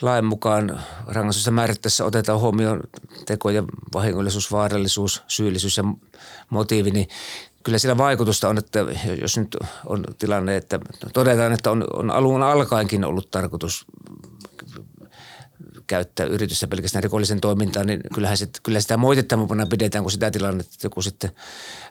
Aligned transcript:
lain 0.00 0.24
mukaan 0.24 0.80
rangaistusta 1.06 1.50
määrittäessä 1.50 2.04
otetaan 2.04 2.40
huomioon 2.40 2.80
tekojen 3.26 3.64
vahingollisuus, 3.94 4.52
vaarallisuus, 4.52 5.22
syyllisyys 5.26 5.76
ja 5.76 5.84
motiivi, 6.50 6.90
niin 6.90 7.08
kyllä 7.62 7.78
sillä 7.78 7.98
vaikutusta 7.98 8.48
on, 8.48 8.58
että 8.58 8.78
jos 9.20 9.38
nyt 9.38 9.56
on 9.86 10.04
tilanne, 10.18 10.56
että 10.56 10.80
todetaan, 11.12 11.52
että 11.52 11.70
on, 11.70 11.84
on 11.92 12.10
alun 12.10 12.42
alkaenkin 12.42 13.04
ollut 13.04 13.30
tarkoitus 13.30 13.86
käyttää 15.86 16.26
yritystä 16.26 16.66
pelkästään 16.66 17.02
rikollisen 17.02 17.40
toimintaan, 17.40 17.86
niin 17.86 18.00
kyllähän 18.14 18.36
sit, 18.36 18.60
kyllä 18.62 18.80
sitä 18.80 18.96
moitettavampana 18.96 19.66
pidetään 19.66 20.04
kuin 20.04 20.12
sitä 20.12 20.30
tilannetta, 20.30 20.70
että 20.74 20.86
joku 20.86 21.02
sitten 21.02 21.30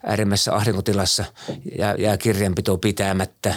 äärimmäisessä 0.04 0.56
ahdinkotilassa 0.56 1.26
jää, 1.78 1.96
jää 1.96 2.18
kirjanpito 2.18 2.78
pitämättä. 2.78 3.56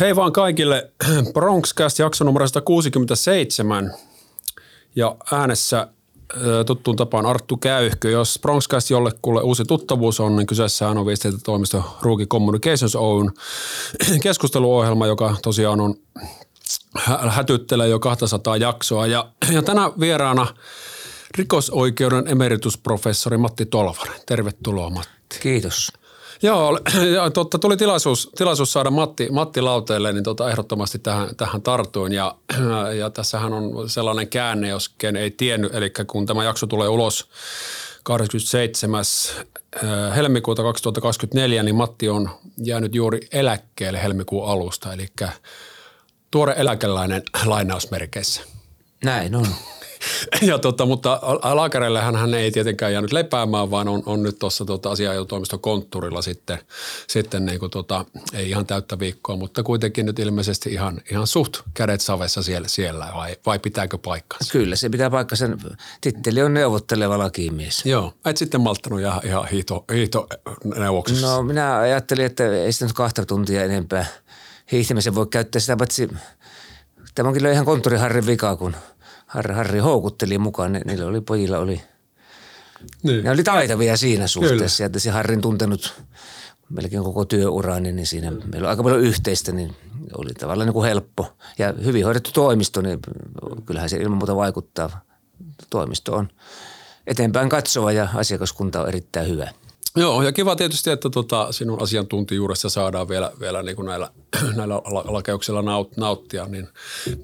Hei 0.00 0.16
vaan 0.16 0.32
kaikille. 0.32 0.90
Bronxcast 1.32 1.98
jakso 1.98 2.24
numero 2.24 2.46
167 2.46 3.94
ja 4.96 5.16
äänessä 5.32 5.88
tuttuun 6.66 6.96
tapaan 6.96 7.26
Arttu 7.26 7.56
Käyhkö. 7.56 8.10
Jos 8.10 8.38
Bronxcast 8.42 8.90
jollekulle 8.90 9.40
uusi 9.42 9.64
tuttavuus 9.64 10.20
on, 10.20 10.36
niin 10.36 10.46
kyseessä 10.46 10.88
on 10.88 11.06
viestintätoimisto 11.06 11.98
Ruuki 12.02 12.26
Communications 12.26 12.96
Oyn 12.96 13.30
keskusteluohjelma, 14.22 15.06
joka 15.06 15.36
tosiaan 15.42 15.80
on 15.80 15.94
hätyttelee 17.28 17.88
jo 17.88 17.98
200 17.98 18.56
jaksoa. 18.56 19.06
Ja, 19.06 19.30
ja 19.54 19.62
tänä 19.62 19.90
vieraana 20.00 20.46
rikosoikeuden 21.38 22.28
emeritusprofessori 22.28 23.36
Matti 23.36 23.66
Tolvanen. 23.66 24.20
Tervetuloa 24.26 24.90
Matti. 24.90 25.38
Kiitos. 25.40 25.92
Joo, 26.42 26.78
ja 27.14 27.30
totta, 27.30 27.58
tuli 27.58 27.76
tilaisuus, 27.76 28.30
tilaisuus 28.36 28.72
saada 28.72 28.90
Matti, 28.90 29.28
Matti 29.30 29.60
lauteelle, 29.60 30.12
niin 30.12 30.24
tota, 30.24 30.50
ehdottomasti 30.50 30.98
tähän, 30.98 31.36
tähän 31.36 31.62
tartuin. 31.62 32.12
Ja, 32.12 32.34
ja 32.98 33.10
tässähän 33.10 33.52
on 33.52 33.90
sellainen 33.90 34.28
käänne, 34.28 34.68
jos 34.68 34.88
ken 34.88 35.16
ei 35.16 35.30
tiennyt, 35.30 35.74
eli 35.74 35.92
kun 36.06 36.26
tämä 36.26 36.44
jakso 36.44 36.66
tulee 36.66 36.88
ulos 36.88 37.28
27. 38.02 39.04
Äh, 39.76 40.16
helmikuuta 40.16 40.62
2024, 40.62 41.62
niin 41.62 41.74
Matti 41.74 42.08
on 42.08 42.30
jäänyt 42.64 42.94
juuri 42.94 43.20
eläkkeelle 43.32 44.02
helmikuun 44.02 44.48
alusta, 44.48 44.92
eli 44.92 45.06
tuore 46.30 46.54
eläkeläinen 46.56 47.22
lainausmerkeissä. 47.44 48.40
Näin 49.04 49.34
on. 49.34 49.46
Ja 50.42 50.58
tota, 50.58 50.86
mutta 50.86 51.20
laakereille 51.42 52.00
hän 52.00 52.34
ei 52.34 52.50
tietenkään 52.50 52.92
jäänyt 52.92 53.12
lepäämään, 53.12 53.70
vaan 53.70 53.88
on, 53.88 54.02
on 54.06 54.22
nyt 54.22 54.38
tuossa 54.38 54.64
tota, 54.64 54.90
asiajotoimiston 54.90 55.60
kontturilla 55.60 56.22
sitten, 56.22 56.58
sitten 57.08 57.46
niin 57.46 57.60
kuin 57.60 57.70
tota, 57.70 58.04
ei 58.32 58.50
ihan 58.50 58.66
täyttä 58.66 58.98
viikkoa, 58.98 59.36
mutta 59.36 59.62
kuitenkin 59.62 60.06
nyt 60.06 60.18
ilmeisesti 60.18 60.72
ihan, 60.72 61.00
ihan 61.10 61.26
suht 61.26 61.60
kädet 61.74 62.00
savessa 62.00 62.42
siellä, 62.42 62.68
siellä 62.68 63.08
vai, 63.14 63.36
vai 63.46 63.58
pitääkö 63.58 63.98
paikkansa? 63.98 64.52
Kyllä, 64.52 64.76
se 64.76 64.88
pitää 64.88 65.10
paikkansa. 65.10 65.46
Titteli 66.00 66.42
on 66.42 66.54
neuvotteleva 66.54 67.18
lakimies. 67.18 67.86
Joo, 67.86 68.12
et 68.24 68.36
sitten 68.36 68.60
malttanut 68.60 69.00
ihan, 69.00 69.20
ihan 69.24 69.48
hiito, 69.48 69.84
hiito 69.94 70.26
neuvoksessa. 70.76 71.26
No 71.26 71.42
minä 71.42 71.78
ajattelin, 71.78 72.26
että 72.26 72.44
ei 72.52 72.72
sitä 72.72 72.84
nyt 72.84 72.92
kahta 72.92 73.26
tuntia 73.26 73.64
enempää 73.64 74.06
hiihtämisen 74.72 75.14
voi 75.14 75.26
käyttää 75.26 75.60
sitä, 75.60 75.76
paitsi 75.76 76.08
tämä 77.14 77.28
on 77.28 77.34
kyllä 77.34 77.52
ihan 77.52 77.64
konttoriharrin 77.64 78.26
vika, 78.26 78.56
kun– 78.56 78.76
Harri, 79.36 79.54
Harri 79.54 79.78
houkutteli 79.78 80.38
mukaan. 80.38 80.72
Ne, 80.72 80.80
niillä 80.84 81.06
oli 81.06 81.20
pojilla 81.20 81.58
oli, 81.58 81.82
niin. 83.02 83.24
ne 83.24 83.30
oli 83.30 83.42
taitavia 83.42 83.96
siinä 83.96 84.26
suhteessa. 84.26 84.84
Kyllä. 84.84 84.96
Ja 84.96 85.00
se 85.00 85.10
Harrin 85.10 85.40
tuntenut 85.40 86.02
melkein 86.68 87.02
koko 87.02 87.24
työurani, 87.24 87.92
niin 87.92 88.06
siinä 88.06 88.30
meillä 88.30 88.66
on 88.66 88.70
aika 88.70 88.82
paljon 88.82 89.00
yhteistä, 89.00 89.52
niin 89.52 89.76
oli 90.18 90.34
tavallaan 90.34 90.66
niin 90.66 90.74
kuin 90.74 90.88
helppo. 90.88 91.36
Ja 91.58 91.74
hyvin 91.84 92.04
hoidettu 92.04 92.30
toimisto, 92.32 92.80
niin 92.80 92.98
kyllähän 93.66 93.90
se 93.90 93.96
ilman 93.96 94.18
muuta 94.18 94.36
vaikuttaa. 94.36 95.00
Toimisto 95.70 96.16
on 96.16 96.28
eteenpäin 97.06 97.48
katsova 97.48 97.92
ja 97.92 98.08
asiakaskunta 98.14 98.80
on 98.82 98.88
erittäin 98.88 99.28
hyvä. 99.28 99.50
Joo, 99.96 100.22
ja 100.22 100.32
kiva 100.32 100.56
tietysti, 100.56 100.90
että 100.90 101.10
tota, 101.10 101.52
sinun 101.52 101.82
asiantuntijuudessa 101.82 102.68
saadaan 102.68 103.08
vielä, 103.08 103.32
vielä 103.40 103.62
niin 103.62 103.76
kuin 103.76 103.86
näillä, 103.86 104.10
näillä 104.56 104.74
lakeuksilla 104.84 105.62
naut, 105.62 105.96
nauttia. 105.96 106.46
Niin, 106.46 106.68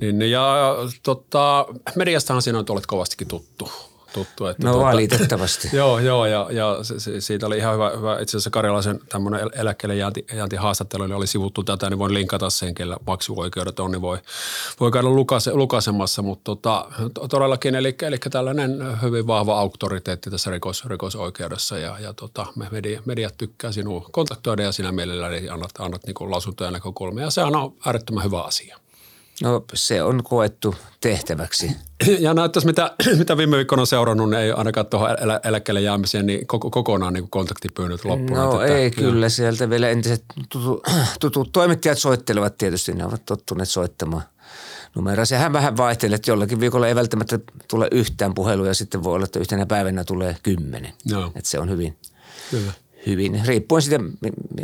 niin, 0.00 0.30
ja 0.30 0.76
tota, 1.02 1.66
mediastahan 1.96 2.42
sinä 2.42 2.64
olet 2.68 2.86
kovastikin 2.86 3.28
tuttu 3.28 3.68
tuttu. 4.12 4.46
Että 4.46 4.66
no 4.66 4.72
tuota, 4.72 4.86
valitettavasti. 4.86 5.68
joo, 5.76 5.98
joo 5.98 6.26
ja, 6.26 6.46
ja 6.50 6.78
se, 6.82 7.00
se, 7.00 7.20
siitä 7.20 7.46
oli 7.46 7.56
ihan 7.58 7.74
hyvä, 7.74 7.92
hyvä 7.96 8.18
itse 8.20 8.36
asiassa 8.36 8.50
Karjalaisen 8.50 9.00
tämmöinen 9.08 9.50
eläkkeelle 9.54 9.96
jäänti, 9.96 10.26
jäänti 10.34 10.56
haastattelu, 10.56 11.04
eli 11.04 11.14
oli 11.14 11.26
sivuttu 11.26 11.62
tätä, 11.62 11.90
niin 11.90 11.98
voin 11.98 12.14
linkata 12.14 12.50
sen, 12.50 12.74
kellä 12.74 12.96
maksuoikeudet 13.06 13.80
on, 13.80 13.90
niin 13.90 14.02
voi, 14.02 14.18
voi 14.80 14.92
käydä 14.92 15.08
lukase, 15.08 15.54
lukasemassa, 15.54 16.22
mutta 16.22 16.44
tota, 16.44 16.88
todellakin, 17.30 17.74
eli, 17.74 17.94
eli 18.02 18.18
tällainen 18.30 19.02
hyvin 19.02 19.26
vahva 19.26 19.58
auktoriteetti 19.58 20.30
tässä 20.30 20.50
rikos, 20.50 20.84
rikosoikeudessa 20.86 21.78
ja, 21.78 21.98
ja 21.98 22.12
tota, 22.12 22.46
me 22.56 22.68
media, 22.70 23.02
mediat 23.04 23.34
tykkää 23.38 23.72
sinua 23.72 24.08
kontaktoida 24.12 24.62
ja 24.62 24.72
sinä 24.72 24.92
mielelläni 24.92 25.48
annat, 25.48 25.70
annat 25.78 26.02
niin 26.06 26.30
lausuntoja 26.30 26.68
ja 26.68 26.72
näkökulmia 26.72 27.24
ja 27.24 27.30
se 27.30 27.42
on 27.42 27.74
äärettömän 27.86 28.24
hyvä 28.24 28.42
asia. 28.42 28.81
No 29.42 29.64
se 29.74 30.02
on 30.02 30.22
koettu 30.24 30.74
tehtäväksi. 31.00 31.70
Ja 32.18 32.34
näyttäisi, 32.34 32.66
mitä, 32.66 32.94
mitä 33.18 33.36
viime 33.36 33.56
viikkoina 33.56 33.80
on 33.80 33.86
seurannut, 33.86 34.30
niin 34.30 34.40
ei 34.40 34.52
ainakaan 34.52 34.86
tuohon 34.86 35.16
elä, 35.20 35.40
eläkkeelle 35.44 35.80
jäämiseen 35.80 36.26
niin 36.26 36.46
koko, 36.46 36.70
kokonaan 36.70 37.12
niin 37.12 37.30
kontaktipyynnöt 37.30 38.04
loppuneet. 38.04 38.44
No 38.44 38.60
että, 38.60 38.76
ei 38.76 38.86
että, 38.86 39.00
kyllä, 39.00 39.26
jo. 39.26 39.30
sieltä 39.30 39.70
vielä 39.70 39.88
entiset 39.88 40.24
tutut, 40.48 40.82
tutut 41.20 41.52
toimittajat 41.52 41.98
soittelevat 41.98 42.58
tietysti, 42.58 42.92
ne 42.92 43.04
ovat 43.04 43.24
tottuneet 43.26 43.68
soittamaan 43.68 44.22
numeroa. 44.94 45.24
Sehän 45.24 45.52
vähän 45.52 45.76
vaihtelee, 45.76 46.14
että 46.14 46.30
jollakin 46.30 46.60
viikolla 46.60 46.88
ei 46.88 46.94
välttämättä 46.94 47.38
tule 47.68 47.88
yhtään 47.90 48.34
puheluja, 48.34 48.74
sitten 48.74 49.02
voi 49.02 49.14
olla, 49.14 49.24
että 49.24 49.38
yhtenä 49.38 49.66
päivänä 49.66 50.04
tulee 50.04 50.36
kymmenen. 50.42 50.92
No. 51.10 51.26
Että 51.26 51.50
se 51.50 51.58
on 51.58 51.70
hyvin, 51.70 51.96
Kyllä 52.50 52.72
hyvin, 53.06 53.42
riippuen 53.46 53.82
siitä, 53.82 53.98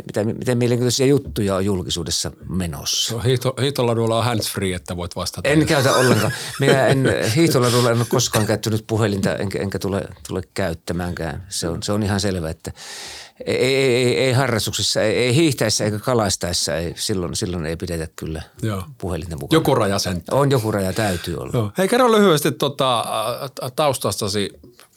mitä, 0.07 0.23
miten 0.23 0.57
mielenkiintoisia 0.57 1.05
juttuja 1.05 1.55
on 1.55 1.65
julkisuudessa 1.65 2.31
menossa. 2.49 3.21
Hiihto, 3.21 3.53
hiihtoladulla 3.61 4.17
on 4.17 4.23
hands 4.23 4.51
free, 4.51 4.73
että 4.73 4.97
voit 4.97 5.15
vastata. 5.15 5.49
En 5.49 5.65
käytä 5.65 5.93
ollenkaan. 5.93 6.31
Minä 6.59 6.87
en, 6.87 7.03
hiihtoladulla 7.35 7.91
en 7.91 7.97
ole 7.97 8.05
koskaan 8.09 8.45
käyttänyt 8.45 8.83
puhelinta, 8.87 9.35
enkä, 9.35 9.59
enkä 9.59 9.79
tule, 9.79 10.07
tule 10.27 10.41
käyttämäänkään. 10.53 11.45
Se 11.49 11.67
on, 11.67 11.83
se 11.83 11.91
on 11.91 12.03
ihan 12.03 12.19
selvä, 12.19 12.49
että 12.49 12.71
ei, 13.45 13.55
ei, 13.55 13.95
ei, 13.95 14.17
ei 14.17 14.33
harrastuksissa, 14.33 15.01
ei, 15.01 15.15
ei 15.15 15.35
hiihtäessä 15.35 15.85
eikä 15.85 15.99
kalaistaessa, 15.99 16.75
ei, 16.75 16.93
silloin, 16.97 17.35
silloin 17.35 17.65
ei 17.65 17.75
pidetä 17.75 18.07
kyllä 18.15 18.41
Joo. 18.61 18.83
puhelinta 18.97 19.35
mukaan. 19.35 19.57
Joku 19.57 19.75
raja 19.75 19.99
sen. 19.99 20.23
On 20.31 20.51
joku 20.51 20.71
raja, 20.71 20.93
täytyy 20.93 21.35
olla. 21.35 21.51
Joo. 21.53 21.71
Hei, 21.77 21.87
kerro 21.87 22.11
lyhyesti 22.11 22.51
tota, 22.51 23.05
taustastasi 23.75 24.49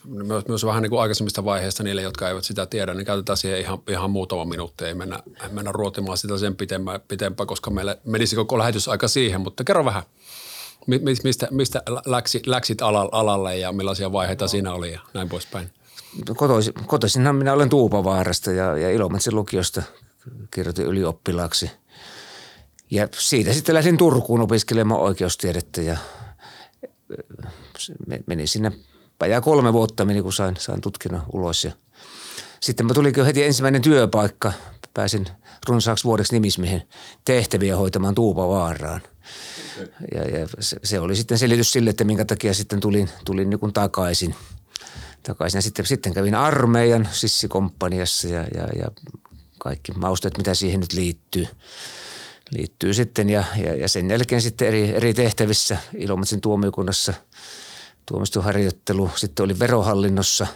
myös, 0.05 0.49
myös 0.49 0.67
vähän 0.67 0.83
niin 0.83 0.91
kuin 0.91 1.01
aikaisemmista 1.01 1.45
vaiheista 1.45 1.83
niille, 1.83 2.03
jotka 2.03 2.29
eivät 2.29 2.45
sitä 2.45 2.67
tiedä, 2.67 2.95
niin 2.95 3.07
käytetään 3.07 3.37
siihen 3.37 3.61
ihan, 3.61 3.79
ihan 3.89 4.11
muutama 4.11 4.45
minuutti. 4.45 4.85
Ei 4.85 4.95
mennä, 4.95 5.19
mennä 5.51 5.73
ruotimaan 5.73 6.19
sitä 6.19 6.39
sen 6.39 6.57
pitempään, 6.57 7.01
pitempään, 7.09 7.47
koska 7.47 7.71
meille 7.71 8.01
menisi 8.05 8.37
koko 8.37 8.59
lähetys 8.59 8.89
aika 8.89 9.09
siihen, 9.09 9.41
mutta 9.41 9.65
kerro 9.65 9.85
vähän. 9.85 10.03
Mistä, 10.87 11.49
mistä 11.51 11.83
läksit, 12.07 12.47
läksit 12.47 12.83
alalle 12.83 13.59
ja 13.59 13.73
millaisia 13.73 14.13
vaiheita 14.13 14.45
no. 14.45 14.49
siinä 14.49 14.75
oli 14.75 14.93
ja 14.93 15.01
näin 15.15 15.29
poispäin? 15.29 15.71
Kotoisin, 16.37 16.75
kotoisinhan 16.87 17.37
minä 17.37 17.53
olen 17.53 17.69
Tuupavaarasta 17.69 18.53
ja, 18.53 18.79
ja 18.79 18.91
Ilomantsin 18.91 19.35
lukiosta 19.35 19.83
kirjoitin 20.51 20.87
ylioppilaaksi. 20.87 21.71
Ja 22.91 23.09
siitä 23.13 23.53
sitten 23.53 23.75
lähdin 23.75 23.99
Turkuun 23.99 24.41
opiskelemaan 24.41 25.01
oikeustiedettä 25.01 25.83
ja 25.83 25.97
menin 28.27 28.49
sinne 28.49 28.73
vajaa 29.23 29.41
kolme 29.41 29.73
vuotta 29.73 30.05
meni, 30.05 30.23
kun 30.23 30.33
sain, 30.33 30.57
sain 30.59 30.81
tutkinnon 30.81 31.23
ulos. 31.33 31.65
Ja 31.65 31.73
sitten 32.61 32.87
mä 32.87 32.95
tulikin 32.95 33.25
heti 33.25 33.45
ensimmäinen 33.45 33.83
työpaikka. 33.83 34.53
Pääsin 34.95 35.27
runsaaksi 35.69 36.05
vuodeksi 36.05 36.33
nimismiehen 36.33 36.83
tehtäviä 37.25 37.77
hoitamaan 37.77 38.15
Tuupavaaraan. 38.15 39.03
Ja, 40.15 40.39
ja 40.39 40.49
se, 40.61 40.77
se, 40.85 41.01
oli 41.01 41.17
sitten 41.17 41.39
selitys 41.39 41.73
sille, 41.73 41.91
että 41.91 42.05
minkä 42.05 42.25
takia 42.25 42.55
sitten 42.55 42.81
tulin, 42.81 43.11
tulin 43.25 43.51
niin 43.51 43.73
takaisin. 43.75 44.35
takaisin. 45.23 45.59
Ja 45.59 45.63
sitten, 45.63 45.87
sitten 45.87 46.15
kävin 46.15 46.35
armeijan 46.35 47.09
sissikomppaniassa 47.13 48.29
ja, 48.29 48.47
ja, 48.55 48.69
ja 48.79 48.91
kaikki 49.59 49.93
mausteet, 49.93 50.39
mitä 50.39 50.55
siihen 50.55 50.81
nyt 50.81 50.93
liittyy 50.93 51.47
liittyy 52.51 52.95
sitten 52.95 53.31
ja, 53.31 53.45
ja, 53.57 53.75
ja 53.75 53.89
sen 53.89 54.11
jälkeen 54.11 54.43
sitten 54.43 54.69
eri, 54.69 54.97
eri 54.97 55.15
tehtävissä 55.15 55.77
Ilomantsin 55.95 56.41
tuomiokunnassa– 56.41 57.15
tuomistoharjoittelu. 58.07 59.11
Sitten 59.17 59.45
oli 59.45 59.59
verohallinnossa. 59.59 60.47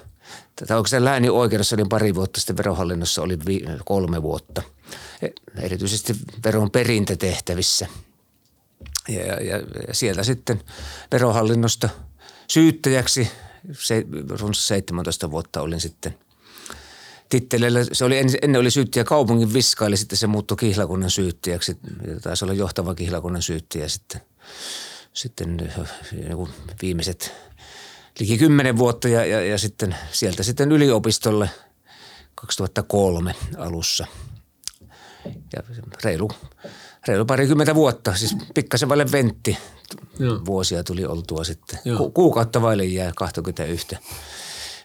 Tätä 0.56 0.76
oikeastaan 0.76 1.04
läänin 1.04 1.30
oikeudessa 1.30 1.76
oli 1.76 1.84
pari 1.88 2.14
vuotta, 2.14 2.40
sitten 2.40 2.56
verohallinnossa 2.56 3.22
oli 3.22 3.38
vi- 3.46 3.64
kolme 3.84 4.22
vuotta. 4.22 4.62
E, 5.22 5.28
erityisesti 5.62 6.16
veron 6.44 6.70
perintätehtävissä. 6.70 7.86
Ja, 9.08 9.22
ja, 9.22 9.56
ja 9.88 9.94
sieltä 9.94 10.22
sitten 10.22 10.62
verohallinnosta 11.12 11.88
syyttäjäksi 12.48 13.30
se, 13.72 14.04
runsas 14.40 14.68
17 14.68 15.30
vuotta 15.30 15.60
olin 15.60 15.80
sitten 15.80 16.18
titteleillä. 17.28 17.80
Se 17.92 18.04
oli 18.04 18.18
ennen 18.42 18.60
oli 18.60 18.70
syyttäjä 18.70 19.04
kaupungin 19.04 19.52
viskaili, 19.52 19.96
sitten 19.96 20.18
se 20.18 20.26
muuttui 20.26 20.56
kihlakunnan 20.56 21.10
syyttäjäksi. 21.10 21.78
Taisi 22.22 22.44
olla 22.44 22.54
johtava 22.54 22.94
kihlakunnan 22.94 23.42
syyttäjä 23.42 23.88
sitten, 23.88 24.20
sitten 25.16 25.56
niin 25.56 26.48
viimeiset 26.82 27.32
liki 28.20 28.38
kymmenen 28.38 28.76
vuotta 28.76 29.08
ja, 29.08 29.24
ja, 29.24 29.44
ja 29.44 29.58
sitten 29.58 29.96
sieltä 30.12 30.42
sitten 30.42 30.72
yliopistolle 30.72 31.50
2003 32.34 33.34
alussa. 33.58 34.06
Ja 35.24 35.62
reilu, 36.04 36.30
reilu 37.08 37.24
parikymmentä 37.24 37.74
vuotta, 37.74 38.14
siis 38.14 38.36
pikkasen 38.54 38.88
vaille 38.88 39.12
ventti 39.12 39.58
Joo. 40.18 40.40
vuosia 40.44 40.84
tuli 40.84 41.06
oltua 41.06 41.44
sitten. 41.44 41.78
Joo. 41.84 42.10
kuukautta 42.10 42.62
vaille 42.62 42.84
jää 42.84 43.12
21 43.16 43.96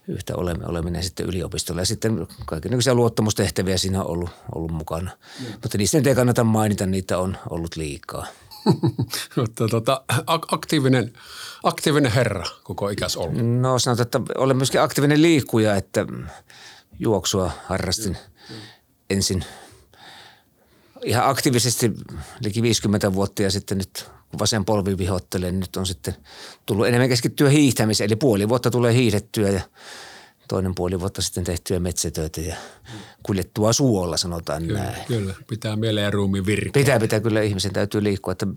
yhtä 0.08 0.36
olemme, 0.36 0.66
oleminen 0.66 1.04
sitten 1.04 1.26
yliopistolla. 1.26 1.82
Ja 1.82 1.86
sitten 1.86 2.28
kaikenlaisia 2.46 2.96
luottamustehtäviä 2.96 3.78
siinä 3.78 4.02
on 4.04 4.08
ollut, 4.08 4.30
ollut 4.56 4.72
mukana. 4.72 5.12
Mm. 5.40 5.46
Mutta 5.62 5.78
niistä 5.78 5.98
nyt 5.98 6.08
ei 6.08 6.16
kannata 6.16 6.44
mainita, 6.44 6.86
niitä 6.86 7.18
on 7.18 7.38
ollut 7.50 7.76
liikaa. 7.76 8.26
Mutta 9.36 9.68
tota, 9.68 10.04
aktiivinen, 10.28 11.14
aktiivinen 11.64 12.12
herra 12.12 12.46
koko 12.64 12.90
ikäs 12.90 13.18
ollut. 13.18 13.62
No 13.62 13.80
sanotaan, 13.80 14.06
että 14.06 14.22
olen 14.38 14.58
myöskin 14.58 14.82
aktiivinen 14.82 15.22
liikkuja, 15.22 15.76
että 15.76 16.06
juoksua 17.00 17.52
harrastin 17.68 18.18
mm. 18.50 18.56
ensin 19.10 19.46
ihan 21.04 21.30
aktiivisesti 21.30 21.92
liki 22.44 22.62
50 22.62 23.14
vuotta 23.14 23.44
ja 23.44 23.52
sitten 23.52 23.78
nyt 23.78 24.10
kun 24.32 24.40
vasen 24.40 24.66
polvi 24.66 24.98
vihottelee, 24.98 25.52
niin 25.52 25.60
nyt 25.60 25.76
on 25.76 25.86
sitten 25.86 26.16
tullut 26.66 26.88
enemmän 26.88 27.10
keskittyä 27.10 27.50
hiihtämiseen. 27.50 28.06
Eli 28.06 28.16
puoli 28.16 28.50
vuotta 28.50 28.72
tulee 28.72 28.94
hiihdettyä 28.94 29.50
ja 29.50 29.62
toinen 30.52 30.76
puoli 30.76 31.00
vuotta 31.00 31.22
sitten 31.22 31.44
tehtyä 31.44 31.80
metsätöitä 31.80 32.42
ja 32.42 32.56
kuljettua 33.24 33.74
suolla, 33.74 34.18
sanotaan 34.18 34.64
kyllä, 34.64 34.80
näin. 34.80 35.06
Kyllä, 35.08 35.34
pitää 35.48 35.76
mieleen 35.76 36.04
ja 36.06 36.12
ruumiin 36.12 36.46
virkeä. 36.46 36.72
Pitää, 36.74 37.00
pitää 37.00 37.20
kyllä 37.20 37.42
ihmisen 37.42 37.74
täytyy 37.74 38.04
liikkua, 38.04 38.32
että 38.32 38.48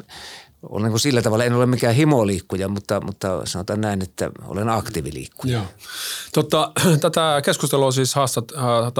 olen 0.62 0.90
niin 0.90 1.00
sillä 1.00 1.22
tavalla, 1.22 1.44
en 1.44 1.52
ole 1.52 1.66
mikään 1.66 1.94
himoliikkuja, 1.94 2.68
mutta, 2.68 3.00
mutta 3.00 3.40
sanotaan 3.44 3.80
näin, 3.80 4.02
että 4.02 4.30
olen 4.46 4.68
aktiiviliikkuja. 4.68 5.52
Joo. 5.52 5.64
Totta, 6.32 6.72
tätä 7.00 7.42
keskustelua 7.44 7.92
siis 7.92 8.14
haastat, 8.14 8.52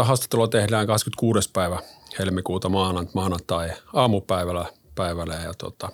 haastattelua 0.03 0.49
tehdään 0.49 0.87
26. 0.87 1.51
päivä 1.53 1.79
helmikuuta 2.19 2.69
maanantai 3.15 3.73
aamupäivällä 3.93 4.67
päivällä 4.95 5.35
ja 5.35 5.55
tota, 5.55 5.89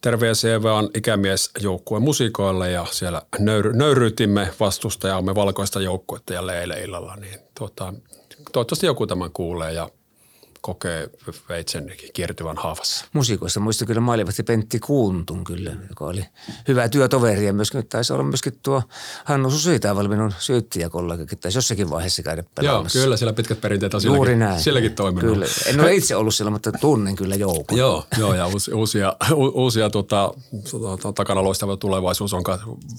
terveisiä 0.00 0.62
vaan 0.62 0.90
ikämiesjoukkueen 0.94 2.02
musikoille 2.02 2.70
ja 2.70 2.86
siellä 2.90 3.22
nöyry, 3.38 3.72
nöyryytimme 3.72 4.48
vastustajaamme 4.60 5.34
valkoista 5.34 5.80
joukkuetta 5.80 6.34
jälleen 6.34 6.60
eilen 6.60 6.82
illalla, 6.82 7.16
niin 7.16 7.40
tota, 7.58 7.94
toivottavasti 8.52 8.86
joku 8.86 9.06
tämän 9.06 9.30
kuulee 9.32 9.72
ja 9.72 9.88
kokee 10.66 11.10
veitsen 11.48 11.92
kiertyvän 12.12 12.56
haavassa. 12.56 13.04
Musiikoista 13.12 13.60
muista 13.60 13.86
kyllä 13.86 14.00
maalivasti 14.00 14.42
Pentti 14.42 14.78
Kuuntun 14.78 15.44
kyllä, 15.44 15.72
joka 15.88 16.04
oli 16.04 16.24
hyvä 16.68 16.88
työtoveri 16.88 17.46
ja 17.46 17.52
myöskin 17.52 17.86
taisi 17.88 18.12
olla 18.12 18.24
myöskin 18.24 18.58
tuo 18.62 18.82
Hannu 19.24 19.50
Susitaival 19.50 20.08
minun 20.08 20.32
syyttäjäkollegakin 20.38 21.38
taisi 21.38 21.58
jossakin 21.58 21.90
vaiheessa 21.90 22.22
käydä 22.22 22.44
pelaamassa. 22.54 22.98
Joo, 22.98 23.04
kyllä 23.04 23.16
siellä 23.16 23.32
pitkät 23.32 23.60
perinteet 23.60 23.94
on 23.94 24.00
Juuri 24.04 24.18
sielläkin, 24.18 24.38
näin. 24.38 24.60
sielläkin 24.60 24.94
toiminut. 24.94 25.32
Kyllä. 25.32 25.46
En 25.66 25.80
ole 25.80 25.94
itse 25.94 26.16
ollut 26.16 26.34
siellä, 26.34 26.50
mutta 26.50 26.72
tunnen 26.72 27.16
kyllä 27.16 27.34
joukon. 27.34 27.78
joo, 27.78 28.06
joo, 28.18 28.34
ja 28.34 28.46
uusia, 28.74 29.16
uusia 29.54 29.90
tuota, 29.90 30.34
takana 31.14 31.44
loistava 31.44 31.76
tulevaisuus 31.76 32.34
on 32.34 32.42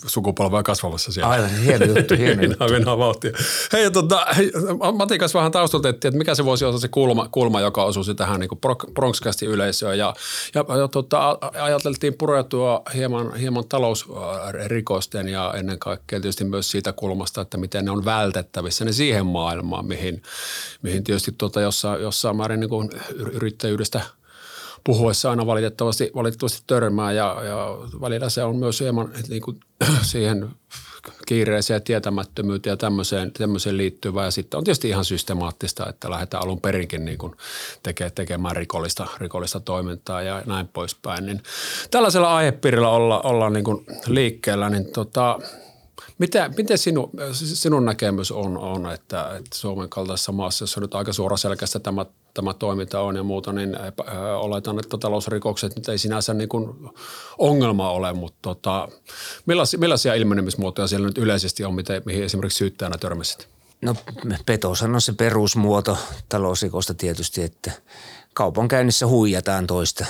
sukupolvea 0.06 0.64
kasvamassa 0.64 1.12
siellä. 1.12 1.30
Aivan, 1.30 1.50
hieno 1.50 1.86
juttu, 1.86 2.16
hieno 2.18 2.44
juttu. 2.48 2.70
Mennään 2.72 2.98
vauhtia. 2.98 3.32
Hei, 3.74 3.92
tota, 3.92 4.26
hei, 4.38 4.52
Matikas 4.94 5.34
vähän 5.34 5.52
taustaltettiin, 5.52 6.10
että 6.10 6.18
mikä 6.18 6.36
se 6.36 6.46
voisi 6.46 6.66
olla 6.66 6.80
se 6.80 6.88
kulma, 6.88 7.30
kulma 7.32 7.57
kulma, 7.58 7.62
joka 7.62 7.84
osuisi 7.84 8.16
tähän 8.16 8.40
niin 8.40 8.94
Bronxcasti 8.94 9.46
yleisöön. 9.46 9.98
Ja, 9.98 10.14
ja, 10.56 10.66
ja 10.78 10.88
tota, 10.88 11.38
ajateltiin 11.62 12.14
pureutua 12.14 12.82
hieman, 12.94 13.36
hieman 13.36 13.68
talousrikosten 13.70 15.28
ja 15.28 15.54
ennen 15.56 15.80
kaikkea 15.80 16.20
tietysti 16.20 16.46
myös 16.46 16.72
siitä 16.72 16.94
kulmasta, 16.94 17.42
että 17.42 17.58
miten 17.58 17.86
ne 17.86 17.92
on 17.92 18.06
vältettävissä 18.06 18.86
ne 18.86 18.92
siihen 18.92 19.26
maailmaan, 19.26 19.86
mihin, 19.86 20.22
mihin 20.82 21.04
tietysti 21.04 21.32
tuota 21.38 21.62
jossain, 21.62 22.02
jossain 22.02 22.36
määrin 22.36 22.60
niin 22.60 22.90
yrittäjyydestä– 23.34 24.02
puhuessa 24.84 25.30
aina 25.30 25.46
valitettavasti, 25.46 26.12
valitettavasti 26.16 26.64
törmää 26.68 27.12
ja, 27.12 27.38
ja 27.44 27.78
välillä 28.02 28.30
se 28.30 28.44
on 28.44 28.56
myös 28.56 28.80
hieman 28.80 29.10
niin 29.30 29.42
kuin, 29.42 29.60
siihen 30.12 30.50
kiireeseen 31.26 31.82
tietämättömyyteen 31.82 32.72
ja 32.72 32.78
tämmöiseen, 32.78 33.32
tämmöiseen 33.32 33.78
liittyvää. 33.78 34.26
Ja 34.26 34.32
sitten 34.32 34.58
on 34.58 34.64
tietysti 34.64 34.90
ihan 34.90 35.06
systemaattista, 35.06 35.90
että 35.90 36.10
lähdetään 36.10 36.44
alun 36.44 36.62
perinkin 36.62 37.06
niin 37.06 37.18
kuin 37.18 37.36
tekee, 37.84 38.10
tekemään 38.10 38.56
rikollista, 38.56 39.08
rikollista 39.18 39.60
toimintaa 39.60 40.22
ja 40.22 40.44
näin 40.46 40.68
poispäin. 40.68 41.26
Niin 41.26 41.44
tällaisella 41.92 42.36
aihepiirillä 42.36 42.90
olla, 42.90 43.22
olla 43.22 43.50
niin 43.50 43.64
kuin 43.64 43.86
liikkeellä, 44.08 44.70
niin 44.70 44.86
tota, 44.86 45.40
mitä, 46.18 46.50
miten 46.58 46.78
sinu, 46.78 47.12
sinun 47.32 47.86
näkemys 47.86 48.32
on, 48.32 48.58
on 48.58 48.92
että, 48.94 49.36
että 49.38 49.58
Suomen 49.58 49.90
kaltaisessa 49.90 50.32
maassa, 50.32 50.64
jossa 50.64 50.82
nyt 50.82 50.96
aika 50.96 51.14
suoraselkäistä 51.14 51.80
tämä, 51.80 52.06
tämä 52.38 52.54
toiminta 52.54 53.02
on 53.02 53.16
ja 53.16 53.24
muuta, 53.24 53.54
niin 53.54 53.78
oletan, 54.38 54.80
että 54.80 54.98
talousrikokset 54.98 55.76
nyt 55.76 55.90
ei 55.90 55.98
sinänsä 55.98 56.34
niin 56.34 56.50
kuin 56.50 56.90
ongelma 57.38 57.92
ole, 57.92 58.14
mutta 58.14 58.38
tota, 58.42 58.88
millaisia, 59.46 59.80
millaisia 59.80 60.14
ilmenemismuotoja 60.14 60.88
siellä 60.88 61.08
nyt 61.08 61.18
yleisesti 61.18 61.66
on, 61.66 61.76
miten, 61.76 62.02
mihin 62.06 62.24
esimerkiksi 62.24 62.58
syyttäjänä 62.58 62.98
törmäsit? 62.98 63.48
No 63.82 63.96
petoshan 64.46 64.96
on 64.96 65.02
se 65.02 65.14
perusmuoto 65.14 65.98
talousrikosta 66.30 66.94
tietysti, 66.94 67.44
että 67.44 67.72
kaupankäynnissä 68.34 69.08
huijataan 69.08 69.68
toista. 69.68 70.06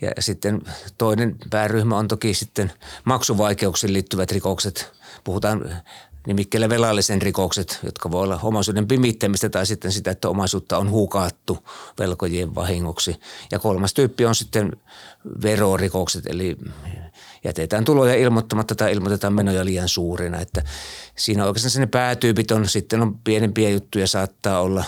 Ja 0.00 0.10
sitten 0.18 0.62
toinen 0.98 1.36
pääryhmä 1.50 1.98
on 1.98 2.08
toki 2.08 2.34
sitten 2.34 2.72
maksuvaikeuksiin 3.04 3.92
liittyvät 3.92 4.32
rikokset– 4.32 4.86
puhutaan 5.24 5.82
nimikkeellä 6.26 6.68
velallisen 6.68 7.22
rikokset, 7.22 7.78
jotka 7.82 8.10
voi 8.10 8.22
olla 8.22 8.40
omaisuuden 8.42 8.88
pimittämistä 8.88 9.48
tai 9.48 9.66
sitten 9.66 9.92
sitä, 9.92 10.10
että 10.10 10.28
omaisuutta 10.28 10.78
on 10.78 10.90
hukattu 10.90 11.58
velkojien 11.98 12.54
vahingoksi. 12.54 13.16
Ja 13.52 13.58
kolmas 13.58 13.94
tyyppi 13.94 14.26
on 14.26 14.34
sitten 14.34 14.72
verorikokset, 15.42 16.26
eli 16.26 16.56
jätetään 17.44 17.84
tuloja 17.84 18.14
ilmoittamatta 18.14 18.74
tai 18.74 18.92
ilmoitetaan 18.92 19.32
menoja 19.32 19.64
liian 19.64 19.88
suurina. 19.88 20.40
Että 20.40 20.62
siinä 21.16 21.46
oikeastaan 21.46 21.80
ne 21.80 21.86
päätyypit 21.86 22.50
on, 22.50 22.68
sitten 22.68 23.02
on 23.02 23.18
pienempiä 23.18 23.70
juttuja, 23.70 24.06
saattaa 24.06 24.60
olla 24.60 24.84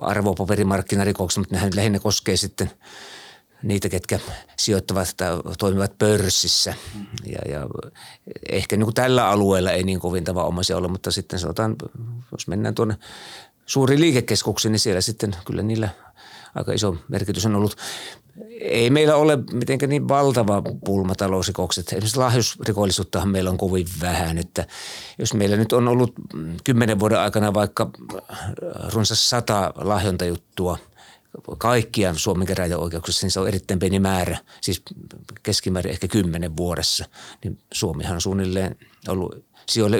arvopaperimarkkinarikokset, 0.00 1.38
mutta 1.38 1.54
nehän 1.54 1.72
lähinnä 1.74 1.98
koskee 1.98 2.36
sitten– 2.36 2.70
niitä, 3.62 3.88
ketkä 3.88 4.18
sijoittavat 4.56 5.14
tai 5.16 5.28
toimivat 5.58 5.98
pörssissä. 5.98 6.74
Ja, 7.26 7.38
ja 7.52 7.66
ehkä 8.48 8.76
niin 8.76 8.86
kuin 8.86 8.94
tällä 8.94 9.28
alueella 9.28 9.70
ei 9.70 9.82
niin 9.82 10.00
kovin 10.00 10.24
tavanomaisia 10.24 10.76
ole, 10.76 10.88
mutta 10.88 11.10
sitten 11.10 11.38
sanotaan, 11.38 11.76
jos 12.32 12.48
mennään 12.48 12.74
tuonne 12.74 12.96
suuriin 13.66 14.00
liikekeskuksiin, 14.00 14.72
niin 14.72 14.80
siellä 14.80 15.00
sitten 15.00 15.36
kyllä 15.44 15.62
niillä 15.62 15.88
aika 16.54 16.72
iso 16.72 16.96
merkitys 17.08 17.46
on 17.46 17.56
ollut. 17.56 17.76
Ei 18.60 18.90
meillä 18.90 19.16
ole 19.16 19.38
mitenkään 19.52 19.90
niin 19.90 20.08
valtava 20.08 20.62
pulma 20.84 21.14
talousrikokset. 21.14 21.88
Esimerkiksi 21.88 22.16
lahjusrikollisuuttahan 22.16 23.28
meillä 23.28 23.50
on 23.50 23.58
kovin 23.58 23.86
vähän, 24.00 24.38
että 24.38 24.66
jos 25.18 25.34
meillä 25.34 25.56
nyt 25.56 25.72
on 25.72 25.88
ollut 25.88 26.12
kymmenen 26.64 26.98
vuoden 26.98 27.20
aikana 27.20 27.54
vaikka 27.54 27.90
runsas 28.92 29.30
sata 29.30 29.72
lahjontajuttua– 29.76 30.78
kaikkiaan 31.58 32.18
Suomen 32.18 32.46
käräjäoikeuksissa, 32.46 33.26
niin 33.26 33.32
se 33.32 33.40
on 33.40 33.48
erittäin 33.48 33.80
pieni 33.80 34.00
määrä, 34.00 34.38
siis 34.60 34.82
keskimäärin 35.42 35.92
ehkä 35.92 36.08
kymmenen 36.08 36.56
vuodessa. 36.56 37.04
Niin 37.44 37.58
Suomihan 37.72 38.14
on 38.14 38.20
suunnilleen 38.20 38.76
ollut 39.08 39.44
sijoille 39.68 39.96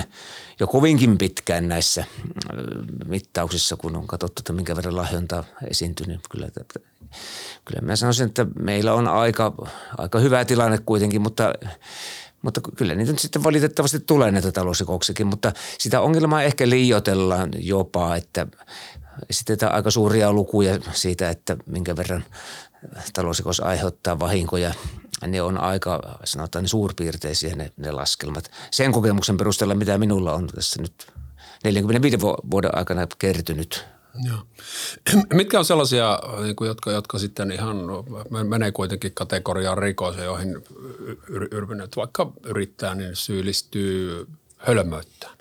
1-3 0.00 0.02
jo 0.60 0.66
kovinkin 0.66 1.18
pitkään 1.18 1.68
näissä 1.68 2.00
äh, 2.00 2.06
mittauksissa, 3.06 3.76
kun 3.76 3.96
on 3.96 4.06
katsottu, 4.06 4.40
että 4.40 4.52
minkä 4.52 4.76
verran 4.76 4.96
lahjontaa 4.96 5.44
esiintyy, 5.70 6.06
niin 6.06 6.20
kyllä, 6.30 6.48
kyllä 7.64 7.80
mä 7.82 7.96
sanoisin, 7.96 8.26
että 8.26 8.46
meillä 8.58 8.94
on 8.94 9.08
aika, 9.08 9.52
aika 9.98 10.18
hyvä 10.18 10.44
tilanne 10.44 10.78
kuitenkin, 10.86 11.22
mutta 11.22 11.52
mutta 12.42 12.60
kyllä 12.76 12.94
niitä 12.94 13.12
nyt 13.12 13.18
sitten 13.18 13.44
valitettavasti 13.44 14.00
tulee 14.00 14.30
näitä 14.30 14.52
talousrikoksikin, 14.52 15.26
mutta 15.26 15.52
sitä 15.78 16.00
ongelmaa 16.00 16.42
ehkä 16.42 16.68
liioitellaan 16.68 17.50
jopa, 17.58 18.16
että 18.16 18.46
esitetään 19.30 19.74
aika 19.74 19.90
suuria 19.90 20.32
lukuja 20.32 20.78
siitä, 20.92 21.30
että 21.30 21.56
minkä 21.66 21.96
verran 21.96 22.24
talousrikos 23.12 23.60
aiheuttaa 23.60 24.20
vahinkoja. 24.20 24.74
Ne 25.26 25.42
on 25.42 25.58
aika, 25.58 26.18
sanotaan, 26.24 26.68
suurpiirteisiä 26.68 27.56
ne, 27.56 27.72
ne 27.76 27.90
laskelmat. 27.90 28.50
Sen 28.70 28.92
kokemuksen 28.92 29.36
perusteella, 29.36 29.74
mitä 29.74 29.98
minulla 29.98 30.32
on 30.32 30.46
tässä 30.46 30.82
nyt 30.82 31.06
45 31.64 32.20
vuoden 32.50 32.78
aikana 32.78 33.06
kertynyt 33.18 33.86
Joo. 34.24 34.38
Mitkä 35.34 35.58
on 35.58 35.64
sellaisia, 35.64 36.18
niin 36.42 36.56
jotka, 36.60 36.92
jotka 36.92 37.18
sitten 37.18 37.50
ihan 37.50 37.76
menee 38.48 38.72
kuitenkin 38.72 39.14
kategoriaan 39.14 39.78
rikos, 39.78 40.16
joihin 40.16 40.64
yrvinyt 41.50 41.96
vaikka 41.96 42.32
yrittää, 42.44 42.94
niin 42.94 43.16
syyllistyy 43.16 44.26
hölmöyttään? 44.56 45.35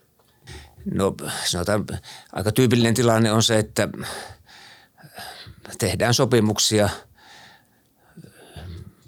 No 0.94 1.16
sanotaan, 1.46 1.86
aika 2.34 2.52
tyypillinen 2.52 2.94
tilanne 2.94 3.32
on 3.32 3.44
se, 3.44 3.60
että 3.60 3.90
tehdään 5.80 6.14
sopimuksia– 6.14 6.90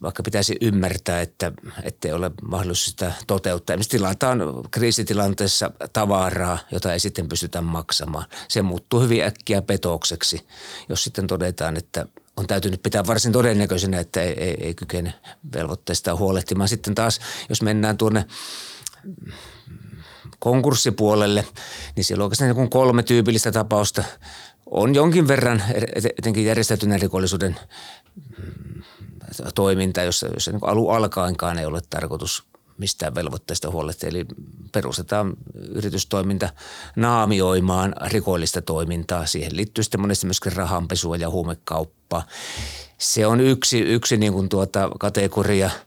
vaikka 0.02 0.24
pitäisi 0.24 0.58
ymmärtää, 0.62 1.22
että 1.22 1.52
ettei 1.84 2.12
ole 2.12 2.32
mahdollista 2.42 2.90
sitä 2.90 3.14
toteuttaa. 3.28 3.74
Esimerkiksi 3.74 3.98
tilataan 3.98 4.40
kriisitilanteessa 4.72 5.72
tavaraa, 5.94 6.58
jota 6.72 6.94
ei 6.94 7.00
sitten 7.00 7.30
pystytä 7.30 7.62
maksamaan. 7.62 8.26
Se 8.48 8.62
muuttuu 8.62 9.02
hyvin 9.02 9.24
äkkiä 9.24 9.62
petokseksi, 9.62 10.48
jos 10.90 11.04
sitten 11.04 11.28
todetaan, 11.28 11.78
että 11.78 12.06
on 12.38 12.48
täytynyt 12.48 12.84
pitää 12.84 13.08
varsin 13.08 13.32
todennäköisenä, 13.32 14.00
että 14.00 14.22
ei, 14.22 14.44
ei, 14.44 14.58
ei 14.60 14.76
kykene 14.76 15.14
velvoitteista 15.54 16.16
huolehtimaan. 16.16 16.70
Sitten 16.70 16.96
taas, 16.96 17.20
jos 17.50 17.62
mennään 17.62 17.98
tuonne 17.98 18.26
konkurssipuolelle, 20.40 21.46
niin 21.96 22.04
siellä 22.04 22.22
on 22.22 22.26
oikeastaan 22.26 22.56
niin 22.56 22.70
kolme 22.70 23.04
tyypillistä 23.04 23.52
tapausta. 23.52 24.04
On 24.66 24.96
jonkin 24.96 25.28
verran 25.28 25.64
etenkin 26.18 26.46
järjestäytyneen 26.46 27.02
rikollisuuden 27.02 27.60
toiminta, 29.56 30.02
jossa, 30.02 30.28
jossa 30.28 30.52
niin 30.52 30.60
alu 30.64 30.90
alkaenkaan 30.90 31.60
ei 31.60 31.66
ole 31.66 31.82
tarkoitus 31.90 32.44
mistään 32.78 33.16
velvoitteista 33.16 33.72
huolehtia. 33.72 34.10
Eli 34.10 34.26
perustetaan 34.72 35.34
yritystoiminta 35.56 36.50
naamioimaan 36.96 37.96
rikollista 38.06 38.62
toimintaa. 38.62 39.26
Siihen 39.26 39.56
liittyy 39.56 39.84
sitten 39.84 40.02
monesti 40.02 40.26
myöskin 40.26 40.54
rahanpesua 40.54 41.18
ja 41.18 41.30
huumekauppaa. 41.30 42.26
Se 42.98 43.28
on 43.28 43.42
yksi, 43.42 43.80
yksi 43.80 44.18
niin 44.18 44.34
kuin 44.34 44.50
tuota 44.50 44.90
kategoria– 45.00 45.70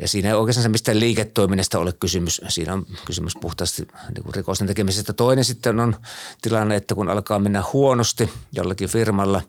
ja 0.00 0.08
siinä 0.08 0.28
ei 0.28 0.34
oikeastaan 0.34 0.70
mistään 0.70 1.00
liiketoiminnasta 1.00 1.78
ole 1.78 1.92
kysymys. 1.92 2.40
Siinä 2.48 2.72
on 2.72 2.86
kysymys 3.04 3.32
puhtaasti 3.40 3.82
niin 3.82 4.34
rikosten 4.34 4.66
tekemisestä. 4.66 5.12
Toinen 5.12 5.44
sitten 5.44 5.80
on 5.80 5.96
tilanne, 6.42 6.76
että 6.76 6.94
kun 6.94 7.08
alkaa 7.08 7.38
mennä 7.38 7.62
huonosti 7.72 8.30
jollakin 8.52 8.88
firmalla, 8.88 9.42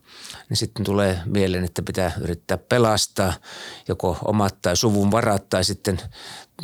niin 0.50 0.58
sitten 0.58 0.86
tulee 0.86 1.20
mieleen, 1.26 1.64
että 1.64 1.82
pitää 1.82 2.12
yrittää 2.22 2.58
pelastaa 2.58 3.34
joko 3.88 4.18
omat 4.26 4.62
tai 4.62 4.78
suvun 4.78 5.12
varat 5.12 5.50
tai 5.50 5.64
sitten 5.64 6.00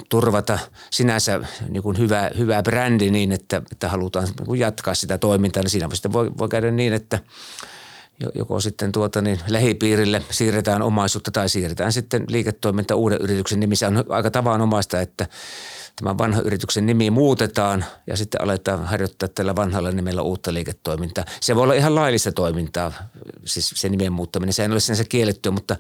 turvata 0.10 0.60
sinänsä 0.90 1.40
niin 1.70 1.84
kuin 1.84 1.98
hyvä, 1.98 2.32
hyvä 2.38 2.64
brändi 2.64 3.12
niin, 3.12 3.32
että, 3.32 3.62
että 3.72 3.90
halutaan 3.90 4.28
niin 4.48 4.60
jatkaa 4.60 4.96
sitä 4.96 5.18
toimintaa. 5.18 5.64
Niin 5.64 5.70
siinä 5.70 5.90
voi, 6.14 6.32
voi 6.38 6.50
käydä 6.50 6.72
niin, 6.72 6.94
että– 6.94 7.20
joko 8.36 8.60
sitten 8.60 8.92
tuota 8.92 9.22
niin 9.22 9.40
lähipiirille 9.48 10.24
siirretään 10.32 10.82
omaisuutta 10.82 11.32
tai 11.32 11.50
siirretään 11.50 11.94
sitten 11.94 12.26
liiketoiminta 12.28 12.96
uuden 12.96 13.18
yrityksen 13.22 13.60
nimissä. 13.60 13.88
On 13.88 14.04
aika 14.10 14.32
tavanomaista, 14.32 15.02
että 15.02 15.28
tämän 15.96 16.18
vanhan 16.18 16.46
yrityksen 16.46 16.86
nimi 16.86 17.10
muutetaan 17.10 17.86
ja 18.08 18.18
sitten 18.18 18.42
aletaan 18.42 18.86
harjoittaa 18.86 19.30
tällä 19.30 19.56
vanhalla 19.56 19.92
nimellä 19.92 20.22
uutta 20.22 20.54
liiketoimintaa. 20.54 21.26
Se 21.40 21.56
voi 21.56 21.64
olla 21.64 21.74
ihan 21.74 21.96
laillista 21.96 22.32
toimintaa, 22.32 22.94
siis 23.46 23.74
se 23.76 23.90
nimen 23.90 24.14
muuttaminen. 24.14 24.54
Se 24.54 24.64
ei 24.64 24.72
ole 24.72 24.80
sinänsä 24.80 25.04
kiellettyä, 25.04 25.52
mutta 25.52 25.76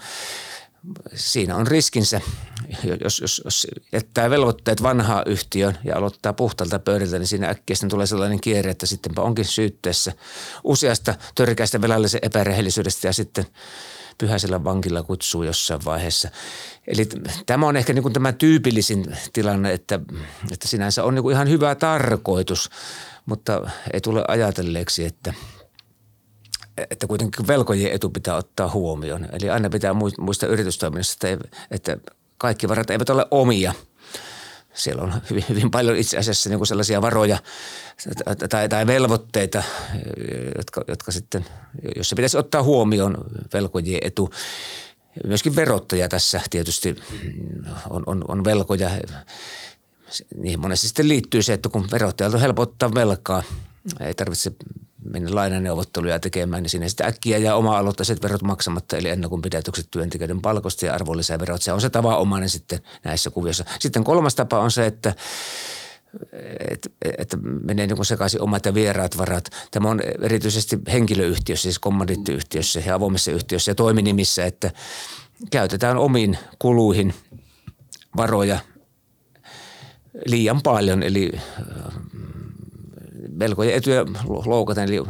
siinä 1.16 1.56
on 1.56 1.68
riskinsä, 1.68 2.22
jos, 3.04 3.20
jos, 3.20 3.42
jos 3.46 3.68
jättää 3.92 4.30
velvoitteet 4.30 4.84
vanhaa 4.84 5.24
yhtiön 5.26 5.78
ja 5.84 5.98
aloittaa 5.98 6.34
puhtalta 6.34 6.80
pöydältä, 6.80 7.20
niin 7.20 7.28
siinä 7.28 7.50
äkkiä 7.50 7.76
sitten 7.76 7.90
tulee 7.90 8.06
sellainen 8.06 8.42
kierre, 8.42 8.72
että 8.72 8.86
sittenpä 8.86 9.22
onkin 9.22 9.46
syytteessä 9.46 10.12
useasta 10.64 11.16
törkeästä 11.36 11.82
velallisen 11.82 12.20
epärehellisyydestä 12.24 13.08
ja 13.08 13.14
sitten 13.14 13.46
pyhäisellä 14.18 14.64
vankilla 14.64 15.04
kutsuu 15.04 15.44
jossain 15.44 15.86
vaiheessa. 15.86 16.30
Eli 16.88 17.10
tämä 17.46 17.68
on 17.68 17.78
ehkä 17.78 17.94
niin 17.94 18.04
kuin 18.04 18.14
tämä 18.14 18.32
tyypillisin 18.32 19.18
tilanne, 19.34 19.74
että, 19.74 20.00
että 20.52 20.68
sinänsä 20.68 21.04
on 21.04 21.16
niin 21.16 21.24
kuin 21.24 21.34
ihan 21.34 21.50
hyvä 21.50 21.76
tarkoitus, 21.76 22.70
mutta 23.26 23.72
ei 23.94 24.02
tule 24.02 24.26
ajatelleeksi, 24.28 25.06
että– 25.06 25.34
että 26.78 27.08
kuitenkin 27.08 27.48
velkojen 27.48 27.92
etu 27.92 28.10
pitää 28.10 28.36
ottaa 28.36 28.70
huomioon. 28.70 29.28
Eli 29.32 29.50
aina 29.50 29.70
pitää 29.70 29.94
muistaa 30.20 30.50
yritystoiminnassa, 30.50 31.28
että, 31.28 31.48
että 31.72 31.98
kaikki 32.44 32.70
varat 32.70 32.90
eivät 32.90 33.10
ole 33.10 33.26
omia. 33.32 33.74
Siellä 34.74 35.04
on 35.04 35.14
hyvin, 35.30 35.46
hyvin 35.50 35.72
paljon 35.72 35.98
itse 35.98 36.18
asiassa 36.18 36.50
niin 36.50 36.60
kuin 36.60 36.68
sellaisia 36.68 37.02
varoja 37.02 37.38
tai, 38.50 38.70
tai 38.70 38.88
velvoitteita, 38.88 39.64
jotka, 40.58 40.84
jotka 40.88 41.12
sitten, 41.12 41.46
jos 41.96 42.10
se 42.10 42.16
pitäisi 42.16 42.38
ottaa 42.38 42.64
huomioon 42.64 43.18
velkojien 43.54 44.02
etu. 44.04 44.30
Myöskin 45.28 45.56
verottaja 45.56 46.10
tässä 46.10 46.42
tietysti 46.50 46.96
on, 47.90 48.04
on, 48.06 48.24
on 48.28 48.44
velkoja. 48.44 48.90
Niihin 50.38 50.60
monesti 50.60 50.88
sitten 50.88 51.08
liittyy 51.08 51.42
se, 51.42 51.54
että 51.54 51.70
kun 51.70 51.88
verottajalta 51.92 52.38
on 52.38 52.42
helppo 52.42 52.68
velkaa, 52.96 53.44
ei 54.00 54.14
tarvitse 54.14 54.52
mennä 55.10 55.36
lainaneuvotteluja 55.36 56.20
tekemään, 56.20 56.64
niin 56.64 56.70
siinä 56.70 56.88
sitten 56.88 57.08
äkkiä 57.08 57.38
jää 57.38 57.56
oma-aloittaiset 57.56 58.24
verot 58.24 58.42
maksamatta, 58.42 58.98
eli 58.98 59.10
pidätykset 59.44 59.88
työntekijöiden 59.92 60.42
palkosta 60.42 60.86
ja 60.86 60.94
arvonlisäverot. 60.94 61.62
Se 61.62 61.74
on 61.74 61.82
se 61.82 61.90
tavanomainen 61.90 62.50
sitten 62.50 62.80
näissä 63.04 63.30
kuvioissa. 63.30 63.66
Sitten 63.80 64.04
kolmas 64.04 64.36
tapa 64.36 64.60
on 64.60 64.72
se, 64.72 64.86
että 64.86 65.14
että, 66.70 66.90
että 67.18 67.38
menee 67.38 67.88
niin 67.88 68.06
sekaisin 68.06 68.42
omat 68.42 68.66
ja 68.66 68.74
vieraat 68.74 69.18
varat. 69.18 69.50
Tämä 69.72 69.90
on 69.90 70.02
erityisesti 70.22 70.80
henkilöyhtiössä, 70.92 71.64
siis 71.64 71.80
kommandittiyhtiössä 71.80 72.82
ja 72.86 72.96
avoimessa 72.96 73.32
yhtiössä 73.32 73.72
ja 73.72 73.76
toiminimissä, 73.76 74.46
että 74.46 74.72
käytetään 75.52 75.98
omiin 75.98 76.38
kuluihin 76.60 77.14
varoja 78.18 78.60
liian 80.26 80.62
paljon, 80.62 81.04
eli 81.04 81.32
velkojen 83.40 83.76
etuja 83.76 84.06
loukataan, 84.46 84.88
eli 84.88 85.02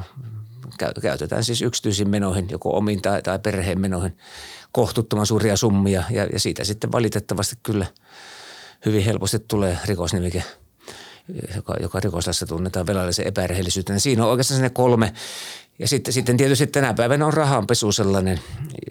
käytetään 1.02 1.44
siis 1.44 1.62
yksityisiin 1.62 2.10
menoihin, 2.10 2.48
joko 2.52 2.78
omiin 2.78 3.02
tai, 3.02 3.22
tai 3.22 3.40
perheen 3.40 3.82
menoihin 3.82 4.18
kohtuuttoman 4.72 5.26
suuria 5.26 5.58
summia 5.58 6.04
ja, 6.10 6.26
ja 6.34 6.40
siitä 6.40 6.64
sitten 6.64 6.92
valitettavasti 6.92 7.56
kyllä 7.64 7.86
hyvin 8.86 9.04
helposti 9.04 9.40
tulee 9.40 9.78
rikosnimike, 9.86 10.44
joka, 11.56 11.76
joka 11.82 12.00
rikoslassa 12.00 12.46
tunnetaan 12.46 12.88
velallisen 12.88 13.28
epärehellisyytenä. 13.28 14.00
Siinä 14.00 14.24
on 14.26 14.32
oikeastaan 14.32 14.62
ne 14.62 14.70
kolme 14.70 15.14
ja 15.80 15.88
sitten, 15.88 16.14
sitten 16.14 16.38
tietysti 16.38 16.68
tänä 16.68 16.94
päivänä 16.94 17.26
on 17.26 17.34
rahanpesu 17.34 17.92
sellainen, 17.92 18.40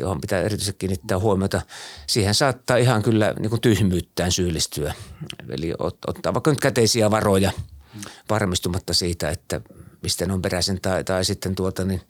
johon 0.01 0.21
pitää 0.21 0.41
erityisesti 0.41 0.79
kiinnittää 0.79 1.19
huomiota. 1.19 1.63
Siihen 2.07 2.35
saattaa 2.35 2.77
ihan 2.77 3.03
kyllä 3.03 3.35
niin 3.39 3.51
kuin 3.51 3.61
tyhmyyttään 3.61 4.33
syyllistyä. 4.33 4.95
Eli 5.49 5.73
ottaa 5.79 6.35
vaikka 6.35 6.51
nyt 6.51 6.61
käteisiä 6.61 7.11
varoja– 7.11 7.51
varmistumatta 8.31 8.95
siitä, 8.95 9.31
että 9.31 9.61
mistä 10.03 10.27
ne 10.27 10.33
on 10.33 10.43
peräisin 10.43 10.81
tai, 10.81 11.05
tai 11.05 11.25
sitten 11.25 11.55
tuota 11.55 11.85
niin, 11.85 12.01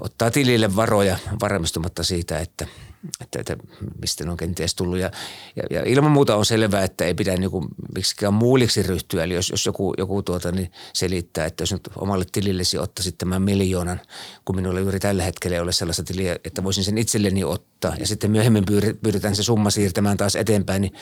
ottaa 0.00 0.30
tilille 0.30 0.76
varoja 0.76 1.18
varmistumatta 1.40 2.02
siitä, 2.02 2.38
että– 2.38 2.66
että, 3.20 3.40
että 3.40 3.56
mistä 4.00 4.24
ne 4.24 4.30
on 4.30 4.36
kenties 4.36 4.74
tullut. 4.74 4.98
Ja, 4.98 5.10
ja, 5.56 5.62
ja 5.70 5.82
ilman 5.86 6.10
muuta 6.10 6.36
on 6.36 6.46
selvää, 6.46 6.84
että 6.84 7.04
ei 7.04 7.14
pidä 7.14 7.36
niinku 7.36 7.66
miksikään 7.94 8.34
muuliksi 8.34 8.82
ryhtyä. 8.82 9.24
Eli 9.24 9.34
jos, 9.34 9.50
jos 9.50 9.66
joku, 9.66 9.94
joku 9.98 10.22
tuota, 10.22 10.52
niin 10.52 10.72
selittää, 10.92 11.46
että 11.46 11.62
jos 11.62 11.72
nyt 11.72 11.88
omalle 11.96 12.24
tilillesi 12.32 12.78
ottaisit 12.78 13.18
tämän 13.18 13.42
miljoonan, 13.42 14.00
kun 14.44 14.56
minulla 14.56 14.80
juuri 14.80 15.00
tällä 15.00 15.22
hetkellä 15.22 15.54
ei 15.54 15.60
ole 15.60 15.72
sellaista 15.72 16.04
tiliä, 16.04 16.36
että 16.44 16.64
voisin 16.64 16.84
sen 16.84 16.98
itselleni 16.98 17.44
ottaa. 17.44 17.71
Ja 17.98 18.06
sitten 18.06 18.30
myöhemmin 18.30 18.64
pyydetään 19.02 19.36
se 19.36 19.42
summa 19.42 19.70
siirtämään 19.70 20.16
taas 20.16 20.36
eteenpäin, 20.36 20.82
niin 20.82 20.92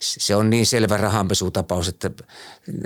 se 0.00 0.36
on 0.36 0.50
niin 0.50 0.66
selvä 0.66 0.96
rahanpesutapaus, 0.96 1.88
että 1.88 2.10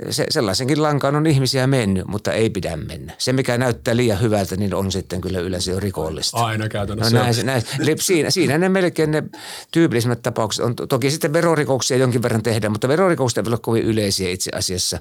se, 0.09 0.25
sellaisenkin 0.29 0.81
lankaan 0.81 1.15
on 1.15 1.27
ihmisiä 1.27 1.67
mennyt, 1.67 2.07
mutta 2.07 2.33
ei 2.33 2.49
pidä 2.49 2.77
mennä. 2.77 3.13
Se, 3.17 3.33
mikä 3.33 3.57
näyttää 3.57 3.95
liian 3.95 4.21
hyvältä, 4.21 4.55
niin 4.55 4.73
on 4.73 4.91
sitten 4.91 5.21
kyllä 5.21 5.39
yleensä 5.39 5.71
jo 5.71 5.79
rikollista. 5.79 6.37
Aina 6.37 6.69
käytännössä. 6.69 7.17
No 7.17 7.23
näin, 7.23 7.45
näin. 7.45 7.63
Eli 7.79 7.95
siinä, 7.99 8.29
siinä 8.29 8.57
ne 8.57 8.69
melkein 8.69 9.11
ne 9.11 9.23
tyypillisimmät 9.71 10.21
tapaukset 10.21 10.65
on. 10.65 10.75
Toki 10.75 11.11
sitten 11.11 11.33
verorikoksia 11.33 11.97
jonkin 11.97 12.21
verran 12.21 12.43
tehdään, 12.43 12.71
mutta 12.71 12.87
verorikokset 12.87 13.37
eivät 13.37 13.47
ole 13.47 13.59
kovin 13.61 13.83
yleisiä 13.83 14.29
itse 14.29 14.51
asiassa. 14.55 14.99